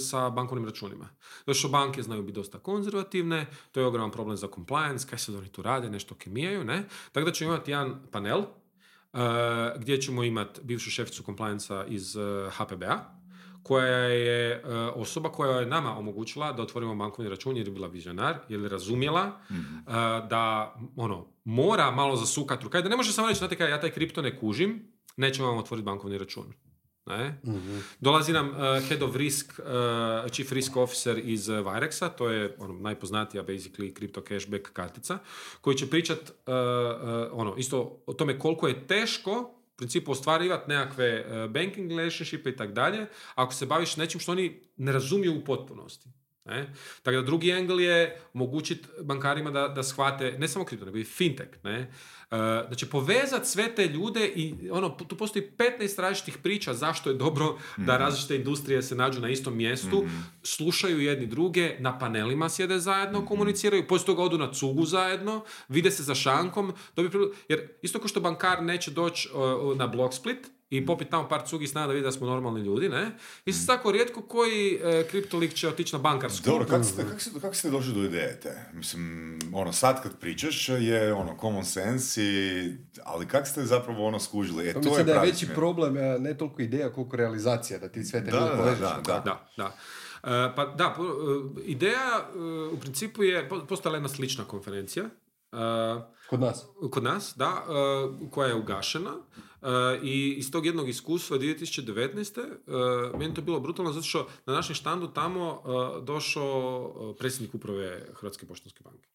sa 0.00 0.30
bankovnim 0.30 0.66
računima. 0.66 1.08
Zato 1.38 1.54
što 1.54 1.68
banke 1.68 2.02
znaju 2.02 2.22
biti 2.22 2.34
dosta 2.34 2.58
konzervativne, 2.58 3.46
to 3.72 3.80
je 3.80 3.86
ogroman 3.86 4.10
problem 4.10 4.36
za 4.36 4.48
compliance, 4.54 5.06
kaj 5.10 5.18
se 5.18 5.36
oni 5.36 5.48
tu 5.48 5.62
rade, 5.62 5.90
nešto 5.90 6.14
kemijaju, 6.14 6.64
ne? 6.64 6.84
Tako 7.12 7.26
da 7.26 7.32
ćemo 7.32 7.52
imati 7.52 7.70
jedan 7.70 8.02
panel 8.10 8.38
uh, 8.38 9.20
gdje 9.76 10.00
ćemo 10.00 10.24
imati 10.24 10.60
bivšu 10.62 10.90
šeficu 10.90 11.22
compliance 11.22 11.84
iz 11.88 12.16
uh, 12.16 12.22
eh, 12.22 12.50
HPB-a, 12.50 13.19
koja 13.70 13.96
je 13.96 14.50
e, 14.52 14.60
osoba 14.94 15.28
koja 15.32 15.60
je 15.60 15.66
nama 15.66 15.98
omogućila 15.98 16.52
da 16.52 16.62
otvorimo 16.62 16.94
bankovni 16.94 17.30
račun 17.30 17.56
jer 17.56 17.66
je 17.66 17.72
bila 17.72 17.88
vizionar, 17.88 18.38
jer 18.48 18.60
je 18.60 18.68
razumjela 18.68 19.40
mhm. 19.50 19.60
e, 19.60 19.92
da 20.30 20.74
ono, 20.96 21.26
mora 21.44 21.90
malo 21.90 22.16
zasukati 22.16 22.64
rukaj, 22.64 22.82
da 22.82 22.88
ne 22.88 22.96
može 22.96 23.12
samo 23.12 23.28
reći, 23.28 23.38
znate 23.38 23.56
kaj, 23.56 23.70
ja 23.70 23.80
taj 23.80 23.90
kripto 23.90 24.22
ne 24.22 24.38
kužim, 24.38 24.92
nećemo 25.16 25.48
vam 25.48 25.58
otvoriti 25.58 25.84
bankovni 25.84 26.18
račun. 26.18 26.52
Ne? 27.06 27.40
mm 27.44 27.80
Dolazi 28.00 28.32
nam 28.32 28.48
uh, 28.48 28.88
head 28.88 29.02
of 29.02 29.16
risk, 29.16 29.58
uh, 29.58 30.30
chief 30.30 30.52
risk 30.52 30.76
officer 30.76 31.20
iz 31.24 31.48
uh, 31.48 31.56
Virexa, 31.56 32.08
to 32.08 32.28
je 32.30 32.56
ono, 32.58 32.74
najpoznatija 32.74 33.44
basically 33.44 33.92
crypto 33.92 34.28
cashback 34.28 34.72
kartica, 34.72 35.18
koji 35.60 35.76
će 35.76 35.90
pričat 35.90 36.18
ono, 37.32 37.54
isto 37.56 38.02
o 38.06 38.12
tome 38.12 38.38
koliko 38.38 38.68
je 38.68 38.86
teško 38.86 39.59
principu 39.80 40.12
ostvarivati 40.12 40.68
nekakve 40.68 41.06
e, 41.06 41.48
banking 41.48 41.90
relationship 41.90 42.46
i 42.46 42.56
tako 42.56 42.72
dalje, 42.72 43.06
ako 43.34 43.54
se 43.54 43.66
baviš 43.66 43.96
nečim 43.96 44.20
što 44.20 44.32
oni 44.32 44.60
ne 44.76 44.92
razumiju 44.92 45.38
u 45.38 45.44
potpunosti. 45.44 46.08
Ne? 46.44 46.66
Tako 47.02 47.16
da 47.16 47.22
drugi 47.22 47.52
angle 47.52 47.84
je 47.84 48.20
omogućiti 48.34 48.88
bankarima 49.02 49.50
da, 49.50 49.68
da 49.68 49.82
shvate 49.82 50.32
ne 50.38 50.48
samo 50.48 50.64
kripto, 50.64 50.86
nego 50.86 50.98
i 50.98 51.04
fintech. 51.04 51.64
Ne? 51.64 51.92
Uh, 52.30 52.36
da 52.70 52.74
će 52.74 52.86
povezati 52.86 53.48
sve 53.48 53.74
te 53.74 53.86
ljude 53.86 54.26
i 54.26 54.70
ono, 54.70 54.88
tu 54.88 55.16
postoji 55.16 55.50
15 55.58 56.00
različitih 56.00 56.38
priča 56.38 56.74
zašto 56.74 57.10
je 57.10 57.16
dobro 57.16 57.58
da 57.76 57.92
mhm. 57.92 58.02
različite 58.02 58.36
industrije 58.36 58.82
se 58.82 58.94
nađu 58.94 59.20
na 59.20 59.28
istom 59.28 59.56
mjestu, 59.56 60.02
mhm. 60.02 60.16
slušaju 60.42 61.00
jedni 61.00 61.26
druge, 61.26 61.76
na 61.78 61.98
panelima 61.98 62.48
sjede 62.48 62.78
zajedno, 62.78 63.20
mm 63.20 63.26
komuniciraju, 63.30 63.86
poslije 63.86 64.06
toga 64.06 64.22
odu 64.22 64.38
na 64.38 64.52
cugu 64.52 64.84
zajedno, 64.84 65.44
vide 65.68 65.90
se 65.90 66.02
za 66.02 66.14
šankom, 66.14 66.72
jer 67.48 67.68
isto 67.82 67.98
kao 67.98 68.08
što 68.08 68.20
bankar 68.20 68.62
neće 68.62 68.90
doći 68.90 69.28
uh, 69.34 69.76
na 69.76 69.86
blog 69.86 70.14
split, 70.14 70.46
i 70.70 70.86
popit 70.86 71.10
tamo 71.10 71.28
par 71.28 71.42
cugi 71.46 71.66
sna 71.66 71.86
da 71.86 71.92
vidi 71.92 72.04
da 72.04 72.12
smo 72.12 72.26
normalni 72.26 72.60
ljudi, 72.60 72.88
ne? 72.88 73.10
I 73.44 73.52
se 73.52 73.66
tako 73.66 73.92
rijetko 73.92 74.22
koji 74.22 74.74
e, 74.74 75.04
kriptolik 75.10 75.54
će 75.54 75.68
otići 75.68 75.96
na 75.96 75.98
bankarsku. 75.98 76.44
Dobro, 76.44 76.66
kako 76.66 76.84
ste, 76.84 77.02
kako, 77.02 77.20
ste, 77.20 77.40
kako 77.40 77.54
ste 77.54 77.70
došli 77.70 77.94
do 77.94 78.04
ideje 78.04 78.40
te? 78.40 78.70
Mislim, 78.72 79.38
ono, 79.52 79.72
sad 79.72 80.02
kad 80.02 80.18
pričaš 80.18 80.68
je 80.68 81.12
ono, 81.14 81.36
common 81.40 81.64
sense 81.64 82.19
i, 82.20 82.76
ali 83.04 83.28
kako 83.28 83.46
ste 83.46 83.62
zapravo 83.62 84.06
ono 84.06 84.18
skužili? 84.18 84.68
E, 84.68 84.72
to 84.72 84.78
Mislim 84.78 84.98
je 84.98 85.04
da 85.04 85.12
je 85.12 85.20
veći 85.20 85.48
problem, 85.54 85.96
e, 85.96 86.18
ne 86.18 86.38
toliko 86.38 86.62
ideja 86.62 86.92
koliko 86.92 87.16
realizacija, 87.16 87.78
da 87.78 87.88
ti 87.88 88.04
sve 88.04 88.24
te 88.24 88.30
da, 88.30 88.40
da, 88.40 88.46
da, 88.46 89.00
da, 89.06 89.22
da, 89.24 89.48
da. 89.56 89.76
Uh, 90.22 90.30
pa 90.56 90.66
da, 90.66 90.96
uh, 90.98 91.50
ideja 91.64 92.28
uh, 92.34 92.72
u 92.72 92.80
principu 92.80 93.22
je, 93.22 93.48
postala 93.68 93.96
jedna 93.96 94.08
slična 94.08 94.44
konferencija. 94.44 95.04
kod 96.30 96.40
nas? 96.40 96.66
Kod 96.90 97.02
nas, 97.02 97.32
da, 97.36 97.64
koja 98.30 98.48
je 98.48 98.54
ugašena. 98.54 99.12
Uh, 99.62 99.68
I 100.02 100.34
iz 100.38 100.50
tog 100.50 100.66
jednog 100.66 100.88
iskustva 100.88 101.38
2019. 101.38 102.40
Uh, 102.40 103.18
meni 103.18 103.34
to 103.34 103.42
bilo 103.42 103.60
brutalno 103.60 103.92
zato 103.92 104.06
što 104.06 104.28
na 104.46 104.52
našem 104.52 104.74
štandu 104.74 105.08
tamo 105.08 105.62
uh, 105.64 106.04
došao 106.04 107.14
predsjednik 107.18 107.54
uprave 107.54 108.06
Hrvatske 108.14 108.46
poštanske 108.46 108.80
banke. 108.84 109.08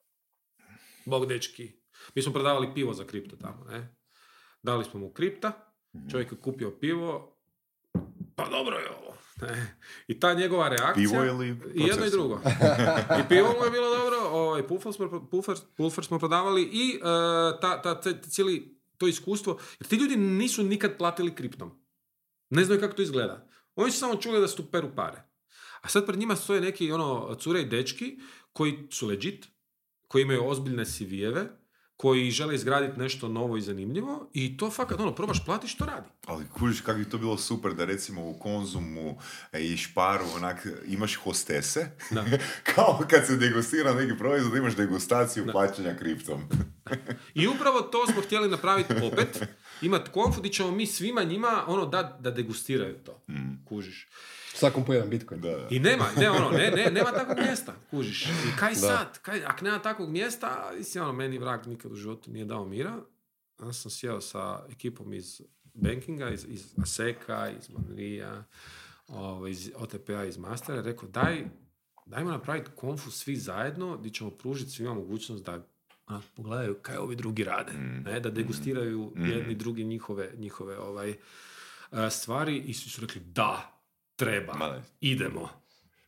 Bog 1.06 1.26
dečki. 1.26 1.72
Mi 2.16 2.22
smo 2.22 2.34
prodavali 2.34 2.74
pivo 2.74 2.93
za 2.93 3.03
kripto 3.03 3.36
tamo, 3.36 3.64
ne? 3.64 3.95
Dali 4.64 4.86
smo 4.86 4.99
mu 4.99 5.14
kripta, 5.14 5.74
mhm. 5.95 6.10
čovjek 6.10 6.32
je 6.32 6.38
kupio 6.38 6.72
pivo, 6.72 7.38
pa 8.36 8.49
dobro 8.49 8.78
je 8.78 8.89
ovo. 8.89 9.16
Ne. 9.41 9.78
I 10.08 10.20
ta 10.20 10.34
njegova 10.34 10.68
reakcija... 10.68 10.93
Pivo 10.93 11.26
ili 11.26 11.47
I 11.76 11.82
jedno 11.82 12.06
i 12.06 12.10
drugo. 12.10 12.41
I 13.20 13.28
pivo 13.30 13.56
mu 13.60 13.66
je 13.66 13.72
bilo 13.72 13.97
dobro, 13.97 14.18
ovaj, 14.32 14.68
pulfer, 14.68 14.93
smo, 14.93 15.28
pulfer, 15.32 15.56
pulfer 15.78 16.06
smo 16.06 16.20
prodavali 16.20 16.64
i 16.64 16.95
uh, 16.95 17.01
ta, 17.62 17.82
ta, 17.82 18.01
ta, 18.01 18.22
cijeli 18.22 18.80
to 18.97 19.08
iskustvo, 19.08 19.60
jer 19.80 19.88
ti 19.88 19.95
ljudi 19.95 20.16
nisu 20.16 20.64
nikad 20.64 20.97
platili 20.97 21.36
kriptom. 21.36 21.72
Ne 22.49 22.64
znaju 22.64 22.82
kako 22.82 22.93
to 22.93 23.01
izgleda. 23.01 23.47
Oni 23.76 23.91
su 23.91 23.99
samo 23.99 24.16
čuli 24.16 24.41
da 24.41 24.47
su 24.47 24.58
tu 24.58 24.72
peru 24.72 24.89
pare. 24.95 25.24
A 25.82 25.88
sad 25.89 26.06
pred 26.06 26.20
njima 26.20 26.36
stoje 26.36 26.62
neki 26.62 26.91
ono, 26.91 27.36
cure 27.36 27.62
i 27.62 27.66
dečki 27.66 28.20
koji 28.53 28.88
su 28.91 29.08
legit, 29.08 29.47
koji 30.08 30.22
imaju 30.22 30.47
ozbiljne 30.47 30.86
CV-eve, 30.86 31.47
koji 31.98 32.32
žele 32.32 32.56
izgraditi 32.56 33.00
nešto 33.00 33.28
novo 33.28 33.58
i 33.58 33.62
zanimljivo 33.62 34.30
i 34.34 34.58
to 34.58 34.72
fakat, 34.72 35.00
ono, 35.00 35.16
probaš 35.16 35.46
platiš, 35.46 35.76
to 35.76 35.86
radi. 35.86 36.08
Ali 36.26 36.46
kužiš 36.50 36.82
kako 36.82 37.00
bi 37.00 37.10
to 37.10 37.18
bilo 37.18 37.38
super 37.38 37.74
da 37.74 37.86
recimo 37.86 38.30
u 38.30 38.39
Konzumu 38.39 39.18
e, 39.52 39.64
i 39.64 39.78
Šparu 39.78 40.26
onak 40.36 40.68
imaš 40.88 41.16
hostese, 41.16 41.91
da. 42.12 42.26
kao 42.76 43.00
kad 43.10 43.28
se 43.28 43.36
degustira 43.36 43.93
neki 43.93 44.18
proizvod 44.18 44.58
imaš 44.58 44.76
degustaciju 44.76 45.46
da. 45.46 45.52
plaćanja 45.52 45.96
kriptom. 45.96 46.41
I 47.34 47.48
upravo 47.48 47.82
to 47.82 48.08
smo 48.08 48.22
htjeli 48.22 48.50
napraviti 48.50 48.93
opet, 49.14 49.43
imati 49.82 50.12
konfu 50.12 50.39
gdje 50.39 50.52
ćemo 50.52 50.72
mi 50.72 50.88
svima 50.88 51.24
njima 51.24 51.64
ono 51.68 51.86
da, 51.86 52.18
da 52.22 52.32
degustiraju 52.32 52.96
to, 53.04 53.24
mm. 53.30 53.66
kužiš. 53.66 54.08
Svakom 54.56 54.86
po 54.86 54.93
jedan 54.93 55.10
bitcoin. 55.10 55.41
Da. 55.41 55.68
I 55.70 55.80
nema, 55.80 56.06
ne, 56.18 56.30
ono, 56.30 56.49
ne, 56.49 56.72
ne, 56.72 56.91
nema 56.91 57.12
takvog 57.12 57.38
mjesta, 57.38 57.76
kužiš. 57.89 58.26
I 58.26 58.58
kaj 58.60 58.76
sad? 58.76 59.20
Kaj, 59.22 59.45
ako 59.45 59.66
nema 59.66 59.80
takvog 59.80 60.10
mjesta, 60.10 60.72
si 60.84 60.99
ono, 60.99 61.14
meni 61.14 61.38
vrag 61.38 61.68
nikad 61.68 61.91
u 61.91 61.95
životu 61.95 62.32
nije 62.32 62.45
dao 62.45 62.66
mira. 62.66 62.95
Ja 63.62 63.74
sam 63.74 63.91
sjeo 63.91 64.22
sa 64.22 64.66
ekipom 64.72 65.14
iz 65.14 65.41
bankinga, 65.74 66.30
iz, 66.30 66.45
iz 66.49 66.74
Aseka, 66.78 67.51
iz 67.60 67.70
Manrija, 67.70 68.43
ovaj, 69.08 69.51
iz 69.51 69.72
OTP-a, 69.76 70.24
iz 70.24 70.38
Mastera, 70.38 70.82
rekao, 70.82 71.10
daj, 71.10 71.45
dajmo 72.06 72.32
napraviti 72.32 72.72
konfu 72.76 73.12
svi 73.12 73.36
zajedno, 73.36 73.97
gdje 73.97 74.12
ćemo 74.12 74.30
pružiti 74.30 74.72
svima 74.72 74.93
mogućnost 74.93 75.45
da 75.45 75.68
a, 76.08 76.20
pogledaju 76.36 76.76
kaj 76.82 76.97
ovi 76.97 77.16
drugi 77.16 77.43
rade, 77.43 77.74
mm. 77.74 78.03
ne, 78.06 78.20
da 78.20 78.30
degustiraju 78.30 79.12
mm. 79.16 79.26
jedni 79.26 79.56
drugi 79.56 79.84
njihove, 79.84 80.32
njihove 80.38 80.80
ovaj, 80.80 81.16
stvari 82.10 82.58
i 82.58 82.74
svi 82.74 82.89
su 82.89 83.01
rekli 83.01 83.22
da, 83.22 83.75
treba, 84.16 84.82
idemo. 84.99 85.49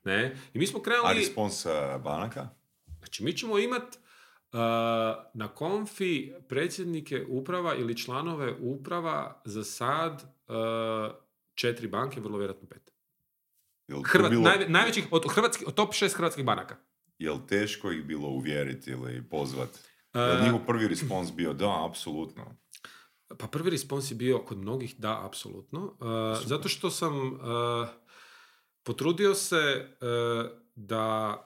Ne? 0.04 0.36
I 0.54 0.60
mi 0.60 0.68
smo 0.68 0.80
krenuli... 0.80 1.10
A 1.10 1.14
respons 1.14 1.66
banaka? 2.04 2.50
Znači, 2.98 3.24
mi 3.24 3.38
ćemo 3.38 3.60
imati 3.60 3.98
uh, 3.98 4.60
na 5.34 5.48
konfi 5.56 6.32
predsjednike 6.50 7.26
uprava 7.30 7.76
ili 7.76 7.98
članove 7.98 8.56
uprava 8.60 9.42
za 9.46 9.64
sad 9.64 10.24
uh, 10.48 11.16
četiri 11.56 11.88
banke, 11.88 12.20
vrlo 12.20 12.38
vjerojatno 12.38 12.68
pet. 12.68 12.94
Hrvat, 14.06 14.30
bilo... 14.30 14.42
naj, 14.42 14.70
najvećih, 14.70 15.08
od, 15.12 15.26
hrvatski, 15.32 15.66
od 15.68 15.74
top 15.74 15.94
šest 15.94 16.16
hrvatskih 16.16 16.46
banaka. 16.46 16.76
Je 17.20 17.32
li 17.32 17.48
teško 17.48 17.92
ih 17.92 18.04
bilo 18.04 18.28
uvjeriti 18.28 18.92
ili 18.92 19.24
pozvati? 19.30 19.80
Njihov 20.44 20.60
prvi 20.66 20.88
respons 20.88 21.34
bio 21.34 21.54
da, 21.54 21.86
apsolutno? 21.90 22.56
Pa 23.38 23.48
prvi 23.48 23.70
respons 23.70 24.12
je 24.12 24.16
bio 24.16 24.40
kod 24.40 24.58
mnogih 24.58 24.96
da, 24.98 25.26
apsolutno. 25.26 25.84
Uh, 25.86 26.48
zato 26.48 26.70
što 26.70 26.90
sam 26.90 27.34
uh, 27.34 27.40
potrudio 28.84 29.36
se 29.36 29.88
uh, 30.02 30.52
da 30.76 31.44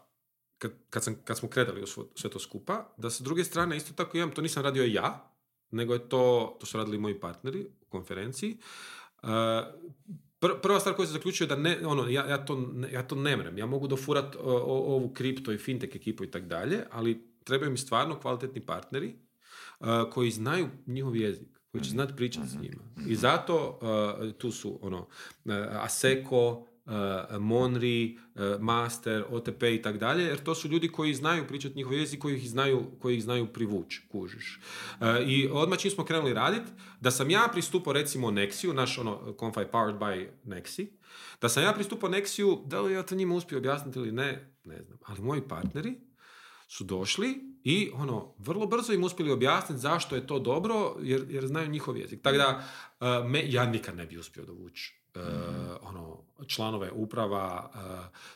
kad, 0.57 0.71
kad, 0.89 1.03
sam, 1.03 1.15
kad 1.23 1.37
smo 1.37 1.49
kretali 1.49 1.83
u 1.83 1.85
sve 2.15 2.29
to 2.29 2.39
skupa, 2.39 2.93
da 2.97 3.09
sa 3.09 3.23
druge 3.23 3.43
strane 3.43 3.77
isto 3.77 3.93
tako 3.93 4.17
imam, 4.17 4.31
to 4.31 4.41
nisam 4.41 4.63
radio 4.63 4.83
ja, 4.83 5.33
nego 5.71 5.93
je 5.93 6.09
to, 6.09 6.57
to 6.59 6.65
su 6.65 6.77
radili 6.77 6.97
moji 6.97 7.19
partneri 7.19 7.67
u 7.81 7.85
konferenciji. 7.89 8.57
Uh, 9.23 9.29
prva 10.61 10.79
stvar 10.79 10.95
koju 10.95 11.05
se 11.07 11.13
zaključio 11.13 11.45
je 11.45 11.47
da 11.47 11.55
ne, 11.55 11.87
ono, 11.87 12.09
ja, 12.09 12.25
ja, 12.27 12.45
to, 12.45 12.71
ja 12.91 13.07
to 13.07 13.15
ne 13.15 13.37
mrem. 13.37 13.57
Ja 13.57 13.65
mogu 13.65 13.87
dofurat 13.87 14.35
ovu 14.39 15.13
kripto 15.13 15.51
i 15.51 15.57
fintech 15.57 15.95
ekipu 15.95 16.23
i 16.23 16.31
tak 16.31 16.45
dalje, 16.45 16.83
ali 16.91 17.37
trebaju 17.43 17.71
mi 17.71 17.77
stvarno 17.77 18.19
kvalitetni 18.19 18.65
partneri 18.65 19.15
uh, 19.79 19.87
koji 20.11 20.31
znaju 20.31 20.69
njihov 20.85 21.15
jezik 21.15 21.60
koji 21.71 21.83
će 21.83 21.89
mhm. 21.89 21.95
znati 21.95 22.15
pričati 22.15 22.47
s 22.47 22.53
mhm. 22.53 22.63
njima. 22.63 22.83
I 23.07 23.15
zato 23.15 23.79
uh, 23.81 24.31
tu 24.33 24.51
su 24.51 24.79
ono 24.81 24.99
uh, 24.99 25.53
Aseko, 25.71 26.67
uh, 26.85 26.93
Monri, 27.39 28.17
uh, 28.35 28.61
Master, 28.61 29.23
OTP 29.29 29.63
i 29.63 29.81
tak 29.81 29.97
dalje, 29.97 30.23
jer 30.23 30.43
to 30.43 30.55
su 30.55 30.67
ljudi 30.67 30.87
koji 30.87 31.13
znaju 31.13 31.47
pričati 31.47 31.75
njihov 31.75 31.93
jezik, 31.93 32.19
koji 32.19 32.35
ih 32.35 32.49
znaju, 32.49 32.85
koji 32.99 33.15
ih 33.15 33.23
znaju 33.23 33.47
privući, 33.53 34.01
kužiš. 34.11 34.59
Uh, 34.99 35.07
I 35.27 35.49
odmah 35.51 35.79
čim 35.79 35.91
smo 35.91 36.05
krenuli 36.05 36.33
raditi, 36.33 36.71
da 36.99 37.11
sam 37.11 37.29
ja 37.29 37.49
pristupao 37.51 37.93
recimo 37.93 38.31
Nexiju, 38.31 38.73
naš 38.73 38.97
ono, 38.97 39.35
Confy 39.39 39.65
powered 39.71 39.97
by 39.97 40.27
Nexi, 40.45 40.87
da 41.41 41.49
sam 41.49 41.63
ja 41.63 41.73
pristupao 41.73 42.09
Nexiju, 42.09 42.67
da 42.67 42.81
li 42.81 42.93
ja 42.93 43.03
to 43.03 43.15
njima 43.15 43.35
uspio 43.35 43.57
objasniti 43.57 43.99
ili 43.99 44.11
ne, 44.11 44.55
ne 44.63 44.83
znam. 44.83 44.97
Ali 45.05 45.21
moji 45.21 45.41
partneri 45.41 45.95
su 46.67 46.83
došli 46.83 47.50
i 47.63 47.91
ono, 47.93 48.33
vrlo 48.37 48.67
brzo 48.67 48.93
im 48.93 49.03
uspjeli 49.03 49.31
objasniti 49.31 49.81
zašto 49.81 50.15
je 50.15 50.27
to 50.27 50.39
dobro, 50.39 50.95
jer, 51.01 51.25
jer 51.29 51.47
znaju 51.47 51.69
njihov 51.69 51.97
jezik. 51.97 52.21
Tako 52.21 52.37
da, 52.37 52.63
me, 53.23 53.43
ja 53.51 53.65
nikad 53.65 53.95
ne 53.95 54.05
bi 54.05 54.17
uspio 54.17 54.45
dovući 54.45 55.01
uh, 55.15 55.21
ono, 55.81 56.17
članove 56.47 56.91
uprava 56.91 57.71
uh, 57.73 57.81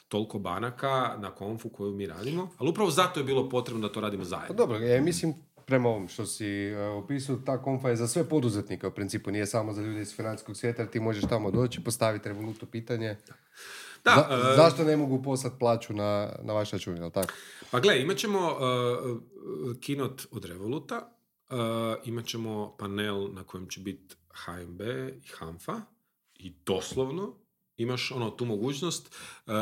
toliko 0.07 0.39
banaka 0.39 1.15
na 1.19 1.31
konfu 1.31 1.69
koju 1.69 1.91
mi 1.91 2.07
radimo, 2.07 2.49
ali 2.57 2.69
upravo 2.69 2.91
zato 2.91 3.19
je 3.19 3.23
bilo 3.23 3.49
potrebno 3.49 3.87
da 3.87 3.93
to 3.93 4.01
radimo 4.01 4.23
zajedno. 4.23 4.47
Pa 4.47 4.53
dobro, 4.53 4.77
ja 4.77 5.01
mislim 5.01 5.33
prema 5.65 5.89
ovom 5.89 6.07
što 6.07 6.25
si 6.25 6.71
uh, 6.73 7.03
opisao, 7.03 7.35
ta 7.35 7.61
konfa 7.61 7.89
je 7.89 7.95
za 7.95 8.07
sve 8.07 8.29
poduzetnike 8.29 8.87
u 8.87 8.91
principu, 8.91 9.31
nije 9.31 9.45
samo 9.45 9.73
za 9.73 9.81
ljude 9.81 10.01
iz 10.01 10.15
financijskog 10.15 10.57
svijeta, 10.57 10.81
jer 10.81 10.91
ti 10.91 10.99
možeš 10.99 11.23
tamo 11.29 11.51
doći, 11.51 11.83
postaviti 11.83 12.29
revolutu 12.29 12.65
pitanje. 12.65 13.17
Da, 14.05 14.27
Za, 14.43 14.55
zašto 14.55 14.83
ne 14.83 14.97
mogu 14.97 15.23
poslati 15.23 15.55
plaću 15.59 15.93
na, 15.93 16.35
na 16.43 16.53
vaš 16.53 16.71
račun, 16.71 16.97
jel 16.97 17.11
tako? 17.11 17.33
Pa 17.71 17.79
gle, 17.79 18.01
imat 18.01 18.17
ćemo 18.17 18.39
uh, 18.39 19.79
kinot 19.79 20.27
od 20.31 20.45
Revoluta, 20.45 21.11
uh, 21.49 21.57
imat 22.05 22.25
ćemo 22.25 22.75
panel 22.77 23.33
na 23.33 23.43
kojem 23.43 23.67
će 23.67 23.79
biti 23.79 24.15
HMB 24.29 24.81
i 25.23 25.27
HANFA, 25.37 25.81
i 26.35 26.53
doslovno 26.65 27.33
imaš 27.77 28.11
ono 28.11 28.29
tu 28.29 28.45
mogućnost 28.45 29.15
uh, 29.45 29.53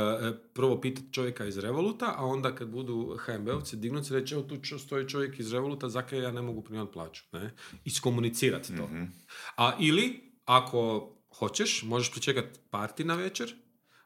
prvo 0.54 0.82
pitati 0.82 1.14
čovjeka 1.14 1.46
iz 1.46 1.58
Revoluta, 1.58 2.14
a 2.18 2.26
onda 2.26 2.56
kad 2.56 2.68
budu 2.68 3.18
HMB-ovci 3.26 3.76
dignuti 3.76 4.08
se 4.08 4.14
reći, 4.14 4.34
evo 4.34 4.44
tu 4.44 4.80
stoji 4.80 5.10
čovjek 5.10 5.40
iz 5.40 5.54
Revoluta, 5.54 5.90
zakaj 5.90 6.20
ja 6.20 6.32
ne 6.32 6.42
mogu 6.42 6.62
primati 6.62 6.94
plaću, 6.94 7.24
ne? 7.32 7.54
Iskomunicirati 7.86 8.78
to. 8.78 8.88
mm 8.88 9.12
A 9.58 9.78
ili, 9.80 10.34
ako 10.46 11.10
hoćeš, 11.38 11.84
možeš 11.84 12.12
pričekati 12.12 12.60
parti 12.70 13.04
na 13.04 13.16
večer, 13.16 13.56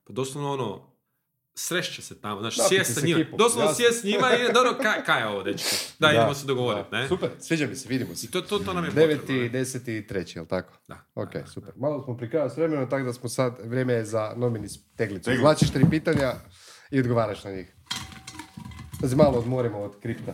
pa 0.03 0.13
doslovno 0.13 0.53
ono, 0.53 0.96
srešće 1.57 2.01
se 2.01 2.21
tamo, 2.21 2.41
znači 2.41 2.59
sjest 2.69 2.93
sa 2.93 3.05
njima, 3.05 3.25
doslovno 3.37 3.73
sjest 3.73 4.01
s 4.01 4.03
njima 4.03 4.27
i 4.33 4.53
dobro, 4.53 4.77
kaj, 4.81 5.03
kaj 5.05 5.21
je 5.21 5.27
ovo, 5.27 5.43
dečki? 5.43 5.75
Da, 5.99 6.11
idemo 6.11 6.33
se 6.33 6.47
dogovoriti, 6.47 6.89
ne? 6.91 7.07
Super, 7.07 7.29
sviđa 7.39 7.67
mi 7.67 7.75
se, 7.75 7.89
vidimo 7.89 8.15
se. 8.15 8.27
I 8.27 8.31
to, 8.31 8.41
to, 8.41 8.59
to 8.59 8.73
nam 8.73 8.85
je 8.85 8.91
9. 8.91 9.19
potrebno. 9.19 9.59
10. 9.59 9.91
i 9.91 10.07
3. 10.07 10.35
jel 10.35 10.45
tako? 10.45 10.73
Da. 10.87 10.97
Ok, 11.15 11.29
super. 11.53 11.73
Malo 11.75 12.03
smo 12.03 12.17
pri 12.17 12.29
s 12.53 12.57
vremenom, 12.57 12.89
tako 12.89 13.05
da 13.05 13.13
smo 13.13 13.29
sad, 13.29 13.57
vrijeme 13.63 13.93
je 13.93 14.05
za 14.05 14.33
nominis 14.35 14.79
teglicu. 14.95 15.31
Izvlačiš 15.31 15.71
tri 15.71 15.85
pitanja 15.89 16.33
i 16.91 16.99
odgovaraš 16.99 17.43
na 17.43 17.51
njih. 17.51 17.75
Da 19.01 19.09
se 19.09 19.15
malo 19.15 19.37
odmorimo 19.37 19.79
od 19.79 19.99
kripta 20.01 20.33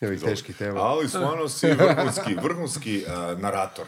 i 0.00 0.06
ovih 0.06 0.20
teških 0.20 0.56
tema. 0.56 0.80
Ali 0.80 1.08
stvarno 1.08 1.48
si 1.48 1.66
vrhunski, 1.66 2.34
vrhunski 2.42 3.04
uh, 3.06 3.40
narator. 3.40 3.86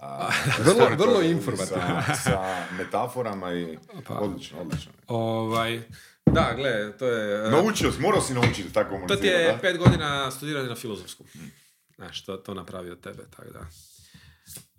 A, 0.00 0.30
vrlo, 0.64 0.88
vrlo 0.96 1.22
informativno. 1.22 2.02
Sa, 2.06 2.14
sa 2.24 2.66
metaforama 2.78 3.52
i 3.54 3.78
pa, 4.06 4.14
odlično, 4.14 4.60
odlično. 4.60 4.92
Ovaj, 5.06 5.82
da, 6.26 6.52
gle, 6.56 6.96
to 6.98 7.06
je... 7.06 7.46
E, 7.46 7.50
Naučio 7.50 7.92
si, 7.92 8.00
morao 8.00 8.20
si 8.20 8.34
naučiti 8.34 8.72
tako. 8.72 9.00
To 9.08 9.16
ti 9.16 9.26
je 9.26 9.52
da? 9.52 9.58
pet 9.58 9.78
godina 9.78 10.30
studiranja 10.30 10.68
na 10.68 10.74
filozofskom. 10.74 11.26
Hmm. 11.32 11.52
Znaš, 11.94 12.24
to, 12.24 12.36
to 12.36 12.54
napravi 12.54 12.90
od 12.90 13.00
tebe, 13.00 13.22
tako 13.36 13.48
da. 13.50 13.66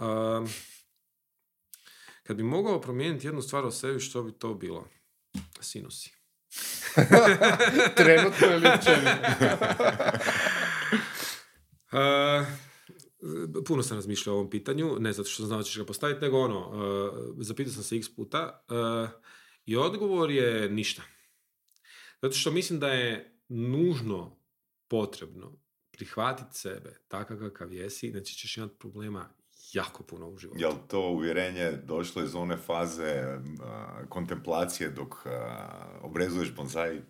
Um, 0.06 0.50
kad 2.24 2.38
bi 2.38 2.44
mogao 2.44 2.82
promijeniti 2.82 3.28
jednu 3.28 3.42
stvar 3.42 3.66
o 3.66 3.72
sebi, 3.72 4.00
što 4.00 4.24
bi 4.24 4.32
to 4.32 4.54
bilo? 4.54 4.88
Sinusi. 5.60 6.14
Trenutno 7.96 8.48
je 8.48 8.58
uh, 11.92 12.48
puno 13.68 13.84
sam 13.84 13.98
razmišljao 13.98 14.36
o 14.36 14.40
ovom 14.40 14.50
pitanju, 14.50 14.96
ne 15.00 15.14
zato 15.14 15.30
što 15.30 15.46
znam 15.46 15.60
da 15.60 15.64
ćeš 15.64 15.78
ga 15.78 15.86
postaviti, 15.86 16.22
nego 16.22 16.40
ono, 16.40 16.70
uh, 16.70 17.36
zapitao 17.38 17.74
sam 17.74 17.84
se 17.84 17.98
x 17.98 18.16
puta 18.16 18.66
uh, 18.70 19.10
i 19.66 19.76
odgovor 19.76 20.32
je 20.32 20.70
ništa. 20.70 21.04
Zato 22.22 22.36
što 22.36 22.52
mislim 22.52 22.80
da 22.80 22.88
je 22.88 23.40
nužno 23.50 24.38
potrebno 24.88 25.60
prihvatiti 25.92 26.58
sebe 26.58 27.00
takav 27.08 27.38
kakav 27.38 27.74
jesi, 27.74 28.12
znači 28.12 28.36
ćeš 28.36 28.58
imati 28.58 28.76
problema 28.80 29.30
jako 29.74 30.04
puno 30.04 30.28
u 30.28 30.38
životu. 30.38 30.60
Jel 30.60 30.74
to 30.88 31.10
uvjerenje 31.10 31.72
došlo 31.72 32.24
iz 32.24 32.36
one 32.36 32.58
faze 32.58 33.38
kontemplacije 34.10 34.90
dok 34.90 35.14
uh, 35.14 35.32
obrezuješ 36.02 36.56
bonsai? 36.56 37.02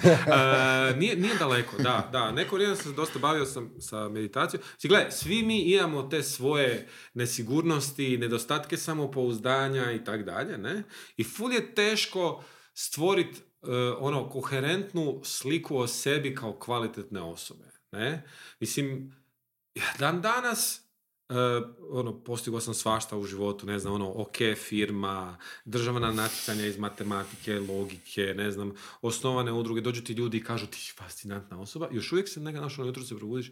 nije, 1.00 1.16
nije 1.16 1.34
daleko, 1.38 1.76
da. 1.78 2.08
da. 2.12 2.32
Neko 2.32 2.54
vrijeme 2.54 2.76
sam 2.76 2.84
se 2.84 2.96
dosta 2.96 3.18
bavio 3.18 3.46
sam 3.46 3.74
sa 3.80 4.08
meditacijom. 4.08 4.62
Si, 4.78 4.88
gledaj, 4.88 5.10
svi 5.10 5.42
mi 5.42 5.60
imamo 5.60 6.02
te 6.02 6.22
svoje 6.22 6.88
nesigurnosti, 7.14 8.18
nedostatke 8.18 8.76
samopouzdanja 8.76 9.92
i 9.92 10.04
tak 10.04 10.24
dalje, 10.24 10.58
ne? 10.58 10.82
I 11.16 11.24
ful 11.24 11.52
je 11.52 11.74
teško 11.74 12.44
stvoriti 12.74 13.40
uh, 13.62 13.68
ono 13.98 14.28
koherentnu 14.28 15.20
sliku 15.24 15.76
o 15.76 15.86
sebi 15.86 16.34
kao 16.34 16.58
kvalitetne 16.58 17.20
osobe, 17.22 17.70
ne? 17.92 18.22
Mislim, 18.60 19.16
dan 19.98 20.22
danas 20.22 20.89
Uh, 21.30 21.36
ono, 21.90 22.20
postigao 22.24 22.60
sam 22.60 22.74
svašta 22.74 23.16
u 23.16 23.24
životu, 23.24 23.66
ne 23.66 23.78
znam, 23.78 23.94
ono, 23.94 24.12
ok 24.16 24.36
firma, 24.56 25.38
državna 25.64 26.12
natjecanja 26.12 26.66
iz 26.66 26.78
matematike, 26.78 27.58
logike, 27.58 28.34
ne 28.36 28.50
znam, 28.50 28.72
osnovane 29.02 29.52
udruge, 29.52 29.80
dođu 29.80 30.04
ti 30.04 30.12
ljudi 30.12 30.36
i 30.36 30.44
kažu 30.44 30.66
ti 30.66 30.78
si 30.78 30.92
fascinantna 30.92 31.60
osoba, 31.60 31.88
još 31.92 32.12
uvijek 32.12 32.28
se 32.28 32.40
neka 32.40 32.60
našo 32.60 32.84
jutro 32.84 33.02
se 33.02 33.16
probudiš, 33.16 33.48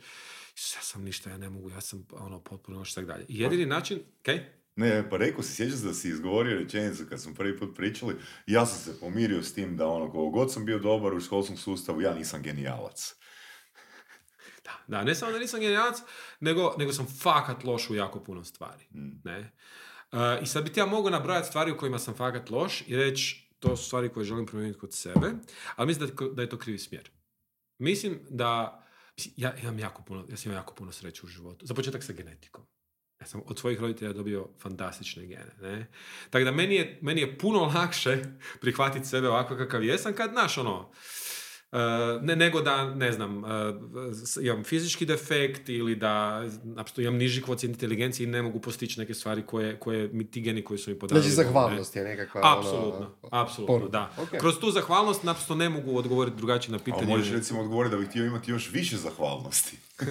ja 0.77 0.83
sam 0.83 1.05
ništa, 1.05 1.31
ja 1.31 1.39
ne 1.39 1.51
mogu, 1.51 1.71
ja 1.71 1.81
sam 1.81 2.07
ono, 2.13 2.41
potpuno 2.41 2.79
još 2.79 2.95
tako 2.95 3.07
dalje. 3.07 3.25
I 3.29 3.41
jedini 3.41 3.67
način, 3.67 3.99
okay? 4.23 4.41
Ne, 4.77 5.11
pa 5.11 5.17
rekao 5.17 5.43
si, 5.43 5.55
sjećaš 5.55 5.79
da 5.79 5.95
si 5.95 6.09
izgovorio 6.09 6.59
rečenicu 6.59 7.05
kad 7.09 7.21
smo 7.21 7.35
prvi 7.35 7.59
put 7.59 7.77
pričali, 7.77 8.15
ja 8.47 8.67
sam 8.67 8.79
se 8.79 9.01
pomirio 9.01 9.43
s 9.43 9.55
tim 9.55 9.77
da 9.77 9.87
ono, 9.87 10.11
koliko 10.11 10.31
god 10.31 10.53
sam 10.53 10.65
bio 10.65 10.79
dobar 10.79 11.15
u 11.15 11.21
školskom 11.21 11.57
sustavu, 11.57 12.01
ja 12.01 12.15
nisam 12.15 12.43
genijalac. 12.43 13.15
Da, 14.87 15.05
ne 15.05 15.15
samo 15.15 15.33
da 15.33 15.39
nisam 15.39 15.61
genijalac, 15.61 15.97
nego, 16.41 16.75
nego 16.79 16.93
sam 16.93 17.07
fakat 17.23 17.65
loš 17.65 17.91
u 17.91 17.95
jako 17.95 18.25
puno 18.25 18.45
stvari. 18.45 18.85
Mm. 18.91 19.21
Ne? 19.25 19.53
Uh, 20.13 20.19
I 20.43 20.47
sad 20.47 20.65
bi 20.65 20.73
ti 20.73 20.81
ja 20.81 20.87
mogao 20.87 21.11
nabrojati 21.11 21.49
stvari 21.49 21.73
u 21.73 21.77
kojima 21.77 21.99
sam 21.99 22.15
fakat 22.15 22.51
loš 22.51 22.85
i 22.87 22.97
reći 22.97 23.49
to 23.59 23.77
su 23.77 23.85
stvari 23.85 24.09
koje 24.09 24.25
želim 24.25 24.47
promijeniti 24.47 24.79
kod 24.79 24.95
sebe, 24.95 25.31
ali 25.77 25.87
mislim 25.87 26.09
da, 26.09 26.27
da 26.35 26.43
je 26.43 26.49
to 26.49 26.59
krivi 26.59 26.79
smjer. 26.79 27.11
Mislim 27.79 28.21
da 28.31 28.83
ja 29.37 29.57
imam 29.57 29.79
jako 29.79 30.03
puno, 30.03 30.27
ja 30.31 30.37
sam 30.37 30.51
imao 30.51 30.61
jako 30.61 30.75
puno 30.75 30.93
sreće 30.93 31.27
u 31.27 31.29
životu. 31.29 31.67
Za 31.67 31.75
početak 31.75 32.03
sa 32.03 32.13
genetikom. 32.13 32.67
Ja 33.21 33.27
sam 33.27 33.43
od 33.47 33.59
svojih 33.59 33.81
roditelja 33.81 34.13
dobio 34.13 34.49
fantastične 34.61 35.27
gene. 35.27 35.53
Ne? 35.61 35.91
Tako 36.31 36.45
da 36.45 36.53
meni 36.53 36.75
je, 36.75 36.99
meni 37.03 37.21
je 37.21 37.39
puno 37.39 37.73
lakše 37.75 38.25
prihvatiti 38.61 39.07
sebe 39.07 39.29
ovako 39.29 39.57
kakav 39.57 39.85
jesam 39.85 40.13
kad, 40.13 40.31
znaš, 40.31 40.59
ono, 40.59 40.91
Uh, 40.91 40.95
ne, 42.23 42.37
nego 42.37 42.61
da, 42.61 42.95
ne 42.95 43.13
znam, 43.13 43.45
uh, 43.45 43.51
imam 44.43 44.65
fizički 44.65 45.07
defekt 45.07 45.69
ili 45.69 45.97
da 45.97 46.43
naprosto 46.65 47.01
imam 47.01 47.17
niži 47.17 47.43
kvocijent 47.43 47.77
inteligencije 47.77 48.25
i 48.25 48.31
ne 48.31 48.43
mogu 48.43 48.61
postići 48.61 49.01
neke 49.01 49.15
stvari 49.15 49.43
koje, 49.47 49.77
koje 49.77 50.09
mi 50.13 50.31
ti 50.31 50.41
geni 50.41 50.65
koji 50.65 50.79
su 50.79 50.91
mi 50.91 50.99
podali. 50.99 51.21
Znači 51.21 51.35
zahvalnost 51.35 51.97
je 51.97 52.05
nekakva... 52.05 52.41
Ono, 52.41 52.59
apsolutno, 52.59 53.11
ono, 53.23 53.43
apsolutno, 53.43 53.89
da. 53.89 54.11
Okay. 54.19 54.39
Kroz 54.39 54.59
tu 54.59 54.71
zahvalnost 54.71 55.23
naprosto 55.23 55.55
ne 55.55 55.69
mogu 55.69 55.99
odgovoriti 55.99 56.37
drugačije 56.37 56.73
na 56.73 56.79
pitanje. 56.79 57.13
A 57.13 57.17
možeš 57.17 57.33
recimo 57.33 57.61
odgovoriti 57.61 57.95
da 57.95 58.01
bih 58.01 58.09
htio 58.09 58.27
imati 58.27 58.51
još 58.51 58.71
više 58.73 58.97
zahvalnosti. 58.97 59.77
mm. 60.03 60.09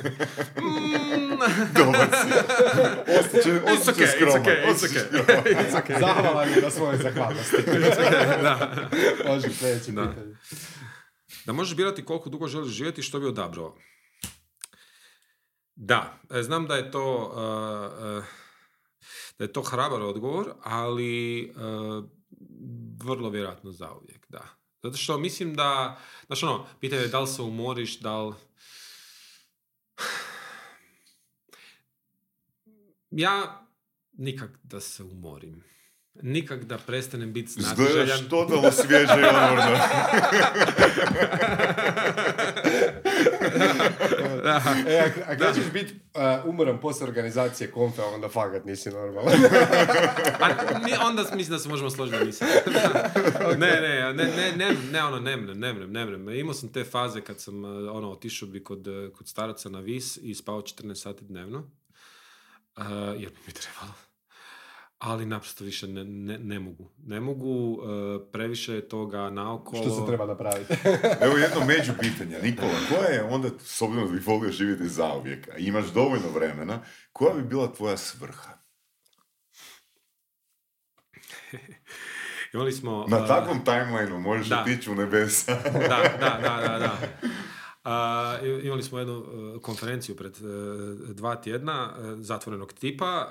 Dobar 1.78 2.08
si. 2.12 2.34
Ostaće, 3.20 3.62
ostaće 3.74 4.02
okay, 4.02 4.16
skroman. 4.16 4.44
It's 4.44 4.48
okay, 4.48 5.12
it's 5.12 5.26
okay. 5.26 5.56
it's 5.56 5.74
okay. 5.74 6.00
Zahvalan 6.00 6.50
je 6.50 6.62
na 6.62 6.70
svojoj 6.72 6.98
zahvalnosti. 6.98 7.56
okay, 7.56 8.42
da. 8.48 8.90
Može 9.28 9.48
pitanje 9.50 10.14
da 11.48 11.54
možeš 11.54 11.76
birati 11.76 12.06
koliko 12.06 12.30
dugo 12.30 12.48
želiš 12.48 12.74
živjeti 12.74 13.02
što 13.02 13.20
bi 13.20 13.26
odabrao. 13.26 13.76
Da, 15.76 16.20
e, 16.30 16.44
znam 16.44 16.68
da 16.68 16.76
je 16.76 16.92
to 16.92 17.34
e, 17.36 17.40
e, 18.08 18.22
da 19.38 19.44
je 19.44 19.54
to 19.54 19.62
hrabar 19.62 20.02
odgovor, 20.02 20.54
ali 20.64 21.54
vrlo 23.04 23.30
vjerojatno 23.30 23.72
zauvijek, 23.72 24.26
da. 24.30 24.48
Zato 24.84 24.98
što 24.98 25.18
mislim 25.18 25.56
da, 25.56 26.00
znaš 26.26 26.44
ono, 26.44 26.66
pitanje 26.80 27.02
je 27.02 27.08
da 27.08 27.20
li 27.20 27.28
se 27.28 27.42
umoriš, 27.42 28.00
da 28.00 28.22
li... 28.22 28.36
ja 33.12 33.68
nikak 34.12 34.60
da 34.64 34.80
se 34.80 35.04
umorim. 35.04 35.77
Nikak 36.22 36.66
da 36.66 36.78
prestanem 36.78 37.34
biti 37.34 37.52
znatiželjan. 37.52 38.30
totalno 38.30 38.72
svježe 38.72 39.14
i 39.14 39.26
odmorno. 39.26 39.78
E, 44.88 45.00
ako, 45.00 45.20
ako 45.32 45.44
nećeš 45.44 45.72
biti 45.74 45.94
uh, 45.94 46.50
umoran 46.50 46.80
poslije 46.80 47.08
organizacije 47.08 47.72
konfe, 47.72 48.02
onda 48.02 48.30
fakat 48.30 48.66
nisi 48.66 48.90
normalan. 48.90 49.34
A 50.42 50.48
mi, 50.86 50.92
onda 51.08 51.22
mislim 51.22 51.58
da 51.58 51.60
se 51.60 51.70
možemo 51.70 51.90
složiti 51.90 52.18
da 52.18 52.26
nisam. 52.26 52.48
ne, 53.58 53.82
ne, 53.82 54.14
ne, 54.14 54.24
ne, 54.24 54.52
ne, 54.58 54.76
ne, 54.92 55.04
ono, 55.04 55.20
ne 55.20 55.38
mrem, 55.38 55.60
ne 55.60 55.74
mrem, 55.74 55.92
ne 55.92 56.06
mrem. 56.06 56.30
Imao 56.30 56.54
sam 56.54 56.70
te 56.70 56.84
faze 56.84 57.22
kad 57.22 57.42
sam, 57.42 57.66
uh, 57.66 57.96
ono, 57.96 58.12
otišao 58.12 58.50
bi 58.50 58.64
kod, 58.64 58.88
uh, 58.88 59.14
kod 59.18 59.28
staraca 59.28 59.70
na 59.70 59.80
vis 59.80 60.18
i 60.22 60.36
spao 60.36 60.62
14 60.62 60.96
sati 60.96 61.26
dnevno. 61.26 61.60
Uh, 62.78 62.84
jer 63.18 63.30
bi 63.30 63.38
mi 63.48 63.54
trebalo. 63.54 64.07
Ali 64.98 65.26
naprosto 65.26 65.64
više 65.64 65.88
ne, 65.88 66.04
ne, 66.04 66.38
ne 66.38 66.60
mogu. 66.60 66.92
Ne 67.06 67.20
mogu, 67.20 67.50
uh, 67.50 67.82
previše 68.32 68.74
je 68.74 68.90
toga 68.90 69.30
naokolo. 69.30 69.82
Što 69.82 70.00
se 70.00 70.06
treba 70.08 70.26
napraviti? 70.26 70.74
Evo 71.26 71.38
jedno 71.38 71.66
među 71.66 71.92
pitanja. 72.00 72.40
Nikola, 72.44 72.72
koja 72.90 73.10
je 73.10 73.24
onda, 73.24 73.50
s 73.60 73.82
obzirom 73.82 74.08
da 74.08 74.14
bi 74.14 74.20
volio 74.26 74.52
živjeti 74.52 74.90
zauvijek, 74.90 75.48
a 75.48 75.58
imaš 75.58 75.86
dovoljno 75.94 76.30
vremena, 76.36 76.80
koja 77.12 77.34
bi 77.34 77.44
bila 77.44 77.74
tvoja 77.74 77.98
svrha? 77.98 78.58
Imali 82.54 82.72
smo... 82.72 83.06
Na 83.08 83.22
uh, 83.22 83.28
takvom 83.28 83.66
timelineu 83.66 84.20
možeš 84.20 84.48
da. 84.48 84.62
otići 84.62 84.92
u 84.92 84.96
nebesa. 84.96 85.56
da, 85.64 85.80
da, 85.80 86.40
da, 86.42 86.68
da, 86.68 86.80
da. 86.80 86.98
A, 87.90 88.38
imali 88.64 88.84
smo 88.84 89.00
jednu 89.00 89.18
uh, 89.18 89.62
konferenciju 89.62 90.16
pred 90.16 90.34
uh, 90.42 91.10
dva 91.10 91.36
tjedna 91.36 91.94
uh, 91.98 92.20
zatvorenog 92.20 92.74
tipa 92.74 93.30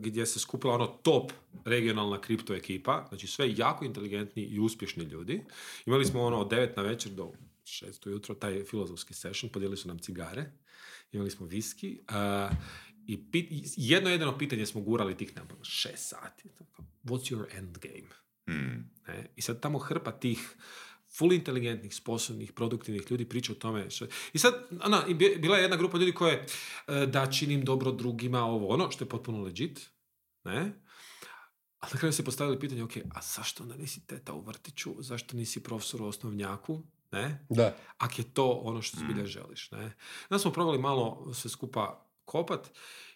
gdje 0.00 0.26
se 0.26 0.38
skupila 0.38 0.74
ono 0.74 0.86
top 0.86 1.32
regionalna 1.64 2.20
kripto 2.20 2.54
ekipa, 2.54 3.06
znači 3.08 3.26
sve 3.26 3.54
jako 3.56 3.84
inteligentni 3.84 4.42
i 4.42 4.60
uspješni 4.60 5.04
ljudi. 5.04 5.44
Imali 5.86 6.04
smo 6.04 6.22
ono 6.22 6.40
od 6.40 6.50
9 6.50 6.68
na 6.76 6.82
večer 6.82 7.12
do 7.12 7.32
6 7.64 8.08
ujutro 8.08 8.34
taj 8.34 8.64
filozofski 8.64 9.14
session, 9.14 9.52
podijelili 9.52 9.76
su 9.76 9.88
nam 9.88 9.98
cigare, 9.98 10.44
imali 11.12 11.30
smo 11.30 11.46
viski 11.46 12.00
uh, 12.08 12.56
i 13.06 13.18
pit- 13.32 13.74
jedno 13.76 14.10
jedino 14.10 14.38
pitanje 14.38 14.66
smo 14.66 14.80
gurali 14.80 15.16
tih 15.16 15.36
nema, 15.36 15.48
šest 15.62 16.08
sati. 16.08 16.48
What's 17.04 17.34
your 17.34 17.58
end 17.58 17.78
game? 17.78 18.08
Hmm. 18.46 18.90
Ne? 19.08 19.30
I 19.36 19.42
sad 19.42 19.60
tamo 19.60 19.78
hrpa 19.78 20.12
tih 20.12 20.56
full 21.18 21.32
inteligentnih, 21.32 21.94
sposobnih, 21.94 22.52
produktivnih 22.52 23.10
ljudi 23.10 23.28
priča 23.28 23.52
o 23.52 23.54
tome. 23.54 23.90
Što... 23.90 24.06
I 24.32 24.38
sad, 24.38 24.54
i 25.08 25.14
bi- 25.14 25.36
bila 25.38 25.56
je 25.56 25.62
jedna 25.62 25.76
grupa 25.76 25.98
ljudi 25.98 26.12
koje 26.12 26.46
e, 26.88 27.06
da 27.06 27.30
činim 27.30 27.64
dobro 27.64 27.92
drugima, 27.92 28.44
ovo 28.44 28.68
ono, 28.68 28.90
što 28.90 29.04
je 29.04 29.08
potpuno 29.08 29.42
legit. 29.42 29.90
Ne? 30.44 30.72
A 31.78 31.86
na 31.92 31.98
kraju 31.98 32.12
se 32.12 32.24
postavili 32.24 32.60
pitanje, 32.60 32.82
ok, 32.82 32.96
a 32.96 33.22
zašto 33.22 33.62
onda 33.62 33.76
nisi 33.76 34.06
teta 34.06 34.32
u 34.32 34.40
vrtiću? 34.40 34.94
Zašto 34.98 35.36
nisi 35.36 35.62
profesor 35.62 36.02
u 36.02 36.06
osnovnjaku? 36.06 36.82
Ne? 37.12 37.46
da. 37.50 37.76
Ako 37.98 38.14
je 38.18 38.34
to 38.34 38.50
ono 38.50 38.82
što 38.82 38.98
zbilja 38.98 39.26
želiš. 39.26 39.70
Ne? 39.70 39.92
Onda 40.30 40.38
smo 40.38 40.52
probali 40.52 40.78
malo 40.78 41.34
sve 41.34 41.50
skupa 41.50 42.10
kopat. 42.24 42.70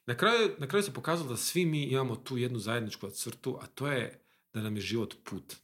Na 0.06 0.16
kraju, 0.16 0.54
na 0.58 0.66
kraju 0.68 0.82
se 0.82 0.94
pokazalo 0.94 1.30
da 1.30 1.36
svi 1.36 1.66
mi 1.66 1.82
imamo 1.82 2.16
tu 2.16 2.36
jednu 2.38 2.58
zajedničku 2.58 3.10
crtu, 3.10 3.58
a 3.62 3.66
to 3.66 3.88
je 3.88 4.24
da 4.52 4.62
nam 4.62 4.76
je 4.76 4.80
život 4.80 5.14
put. 5.24 5.56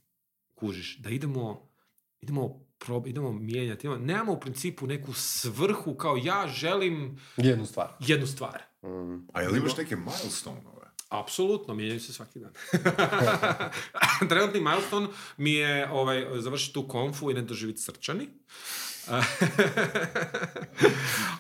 Kužiš, 0.55 0.99
da 0.99 1.11
idemo, 1.11 1.74
idemo, 2.25 2.61
prob, 2.79 3.07
idemo 3.07 3.33
mijenjati. 3.33 3.87
Idemo, 3.87 3.97
nemamo 4.05 4.33
u 4.33 4.41
principu 4.41 4.87
neku 4.87 5.13
svrhu 5.13 5.95
kao 5.95 6.17
ja 6.17 6.47
želim 6.49 7.19
Jednu 7.37 7.67
stvar. 7.67 7.89
jednu 8.01 8.27
stvar. 8.27 8.63
Mm. 8.83 9.29
A 9.33 9.43
jel 9.43 9.57
imaš 9.57 9.77
neke 9.77 9.97
milestone-ove? 9.97 10.85
Apsolutno, 11.09 11.75
mijenjaju 11.75 12.01
se 12.01 12.13
svaki 12.13 12.39
dan. 12.41 12.53
Trenutni 14.29 14.61
milestone 14.61 15.09
mi 15.37 15.53
je 15.53 15.91
ovaj, 15.91 16.27
završiti 16.41 16.75
tu 16.75 16.89
konfu 16.89 17.31
i 17.31 17.35
ne 17.35 17.43
doživjeti 17.43 17.81
srčani. 17.83 18.29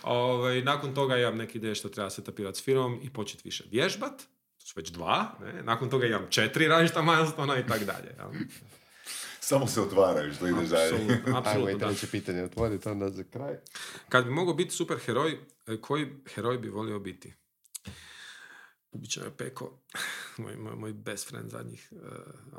ovaj, 0.02 0.62
nakon 0.62 0.94
toga 0.94 1.16
imam 1.18 1.36
neke 1.36 1.58
ideje 1.58 1.74
što 1.74 1.88
treba 1.88 2.10
setapirati 2.10 2.58
s 2.58 2.64
firmom 2.64 3.00
i 3.02 3.10
početi 3.10 3.42
više 3.44 3.64
vježbat. 3.70 4.18
To 4.58 4.66
su 4.66 4.72
već 4.76 4.90
dva. 4.90 5.38
Ne? 5.40 5.62
Nakon 5.62 5.90
toga 5.90 6.06
imam 6.06 6.26
četiri 6.30 6.68
različita 6.68 7.02
milestona 7.02 7.58
i 7.58 7.66
tak 7.66 7.84
dalje. 7.84 8.14
Samo 9.46 9.66
se 9.66 9.80
otvaraju 9.80 10.34
što 10.34 10.46
ideš 10.46 10.68
dalje. 10.68 11.22
Apsolutno, 11.38 11.70
i 11.70 11.78
treće 11.78 12.06
pitanje 12.06 12.42
otvoriti 12.42 12.88
onda 12.88 13.10
za 13.10 13.24
kraj. 13.24 13.54
Kad 14.08 14.24
bi 14.24 14.30
mogao 14.30 14.54
biti 14.54 14.70
super 14.70 14.98
heroj, 14.98 15.38
e, 15.66 15.80
koji 15.80 16.06
heroj 16.34 16.58
bi 16.58 16.68
volio 16.68 16.98
biti? 16.98 17.34
Bit 18.92 19.10
će 19.10 19.20
me 19.20 19.36
Peko, 19.36 19.80
moj, 20.38 20.56
moj, 20.56 20.76
moj 20.76 20.92
best 20.92 21.28
friend 21.28 21.50
zadnjih 21.50 21.92
uh, 21.92 22.00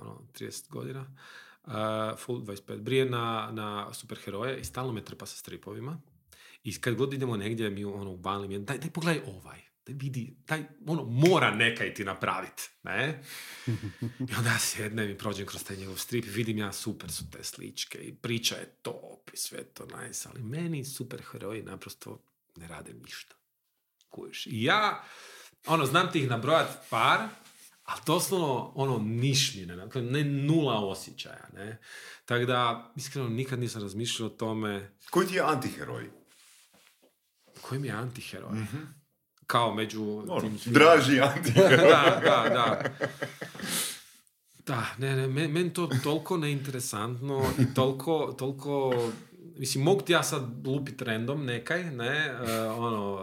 ono, 0.02 0.22
30 0.34 0.70
godina. 0.70 1.16
Uh, 1.64 1.74
full 2.18 2.42
25. 2.42 2.78
Brije 2.78 3.06
na, 3.06 3.50
na 3.52 3.94
super 3.94 4.18
heroje 4.26 4.60
i 4.60 4.66
stalno 4.66 4.94
me 4.94 5.06
trpa 5.06 5.26
sa 5.26 5.38
stripovima. 5.38 6.02
I 6.64 6.82
kad 6.82 6.96
god 6.96 7.14
idemo 7.14 7.38
negdje, 7.38 7.70
mi 7.70 7.86
ono, 7.86 8.12
ubalim, 8.12 8.52
je, 8.52 8.60
daj, 8.60 8.78
daj 8.78 8.90
pogledaj 8.90 9.22
ovaj. 9.28 9.62
Vidi, 9.88 10.38
daj, 10.48 10.64
ono, 10.88 11.04
mora 11.04 11.52
nekaj 11.52 11.94
ti 11.94 12.04
napraviti, 12.04 12.64
ne? 12.84 13.24
I 14.30 14.36
onda 14.38 14.50
ja 14.50 14.60
sjednem 14.60 15.10
i 15.10 15.18
prođem 15.18 15.46
kroz 15.46 15.64
taj 15.64 15.78
njegov 15.78 15.98
strip 15.98 16.26
i 16.26 16.30
vidim 16.30 16.58
ja 16.58 16.72
super 16.72 17.12
su 17.12 17.30
te 17.32 17.44
sličke 17.44 17.98
i 17.98 18.16
priča 18.16 18.56
je 18.56 18.76
top 18.82 19.30
i 19.34 19.38
sve 19.38 19.64
to 19.64 19.86
nice, 19.86 20.30
ali 20.32 20.44
meni 20.44 20.86
super 20.86 21.22
heroji 21.32 21.64
naprosto 21.64 22.24
ne 22.56 22.68
rade 22.68 22.94
ništa. 22.94 23.36
Kužiš. 24.10 24.46
I 24.46 24.64
ja, 24.64 25.04
ono, 25.66 25.86
znam 25.86 26.12
ti 26.12 26.20
ih 26.20 26.30
nabrojat 26.30 26.90
par, 26.90 27.20
ali 27.84 28.02
doslovno, 28.06 28.72
ono, 28.76 28.98
nišmine, 29.00 29.76
dakle, 29.76 30.02
ne 30.02 30.24
nula 30.24 30.86
osjećaja, 30.86 31.50
ne. 31.54 31.82
Tako 32.26 32.46
da, 32.46 32.92
iskreno, 32.96 33.30
nikad 33.30 33.60
nisam 33.60 33.82
razmišljao 33.82 34.28
o 34.28 34.32
tome 34.32 34.92
Koji 35.10 35.28
ti 35.28 35.36
je 35.36 35.42
antiheroj? 35.42 36.10
koji 37.62 37.82
mi 37.82 37.88
je 37.88 37.94
antiheroj. 37.94 38.66
Kao 39.48 39.74
među 39.74 40.04
Ono, 40.28 40.40
tim 40.64 40.74
draži 40.74 41.22
antiheroj. 41.22 41.78
da, 41.92 42.22
da, 42.24 42.50
da. 42.50 42.84
Da, 44.66 44.86
ne, 44.98 45.16
ne, 45.16 45.28
men, 45.28 45.52
meni 45.52 45.74
to 45.74 45.90
toliko 46.04 46.38
neinteresantno 46.38 47.44
i 47.60 47.74
toliko, 47.74 48.36
toliko, 48.38 48.94
mislim, 49.58 49.84
mogu 49.84 50.02
ti 50.02 50.14
ja 50.14 50.24
sad 50.24 50.68
lupit 50.68 51.02
random 51.02 51.46
nekaj, 51.46 51.84
ne, 51.84 52.36
e, 52.48 52.62
ono, 52.62 53.20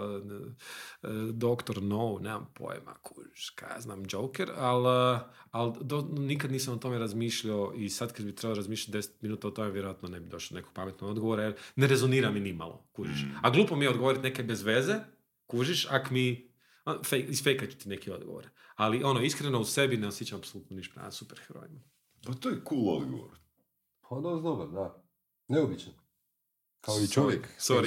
e, 1.03 1.09
doktor 1.33 1.83
No, 1.83 2.19
nemam 2.21 2.47
pojma, 2.55 2.95
kuž, 3.03 3.51
kaj 3.55 3.69
ja 3.75 3.81
znam, 3.81 4.03
Joker, 4.11 4.51
ali 4.57 5.19
al 5.51 5.77
do, 5.81 6.09
nikad 6.13 6.53
nisam 6.53 6.75
o 6.75 6.77
tome 6.77 6.99
razmišljao 6.99 7.73
i 7.77 7.89
sad 7.89 8.13
kad 8.13 8.27
bi 8.27 8.35
trebao 8.35 8.57
razmišljati 8.57 8.99
10 8.99 9.11
minuta 9.21 9.49
o 9.49 9.51
tome, 9.51 9.71
vjerojatno 9.71 10.09
ne 10.09 10.21
bi 10.21 10.29
došlo 10.29 10.55
do 10.55 10.59
nekog 10.59 10.73
pametnog 10.75 11.11
odgovora, 11.11 11.43
jer 11.43 11.55
ne 11.77 11.87
rezonira 11.87 12.31
mi 12.31 12.41
ni 12.41 12.53
malo, 12.53 12.85
kužiš. 12.93 13.25
A 13.43 13.51
glupo 13.51 13.77
mi 13.77 13.85
je 13.85 13.91
odgovoriti 13.91 14.23
neke 14.23 14.43
bez 14.43 14.63
veze, 14.63 14.95
kužiš, 15.53 15.87
ak 15.91 16.11
mi 16.11 16.53
fake, 17.05 17.27
isfejkat 17.29 17.71
ću 17.71 17.79
ti 17.79 17.89
neki 17.89 18.11
odgovor. 18.11 18.49
Ali 18.77 19.05
ono, 19.05 19.21
iskreno 19.21 19.61
u 19.61 19.65
sebi 19.65 19.97
ne 19.97 20.09
osjećam 20.09 20.39
apsolutno 20.39 20.77
ništa 20.77 20.95
prema 20.95 21.11
superherojima. 21.11 21.81
Pa 22.27 22.33
to 22.33 22.49
je 22.49 22.61
cool 22.69 22.97
odgovor. 22.97 23.31
Pa 24.09 24.21
dosta 24.21 24.43
dobar, 24.43 24.69
da. 24.69 25.03
Neobičan. 25.49 25.93
Kao 26.81 26.95
i 26.95 26.99
Sorry. 26.99 27.13
čovjek. 27.15 27.49
Sorry. 27.59 27.87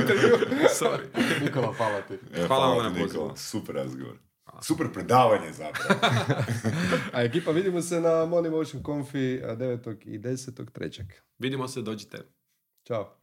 Intervju. 0.00 0.36
Sorry. 0.80 1.42
Nikola, 1.44 1.72
hvala 1.72 2.00
ti. 2.02 2.14
E, 2.34 2.46
Hvala 2.46 2.66
vam 2.66 2.84
na 2.84 2.94
ti, 2.94 3.00
Nikola. 3.02 3.28
pozivu. 3.28 3.36
Super 3.36 3.74
razgovor. 3.74 4.18
Super 4.62 4.92
predavanje 4.92 5.52
zapravo. 5.52 6.00
A 7.14 7.22
ekipa, 7.22 7.50
vidimo 7.50 7.82
se 7.82 8.00
na 8.00 8.08
Money 8.08 8.50
Motion 8.50 8.82
Confi 8.82 9.40
a, 9.44 9.56
9. 9.56 10.06
i 10.06 10.18
10. 10.18 10.70
trećeg. 10.72 11.06
Vidimo 11.38 11.68
se, 11.68 11.82
dođite. 11.82 12.18
Ćao. 12.86 13.20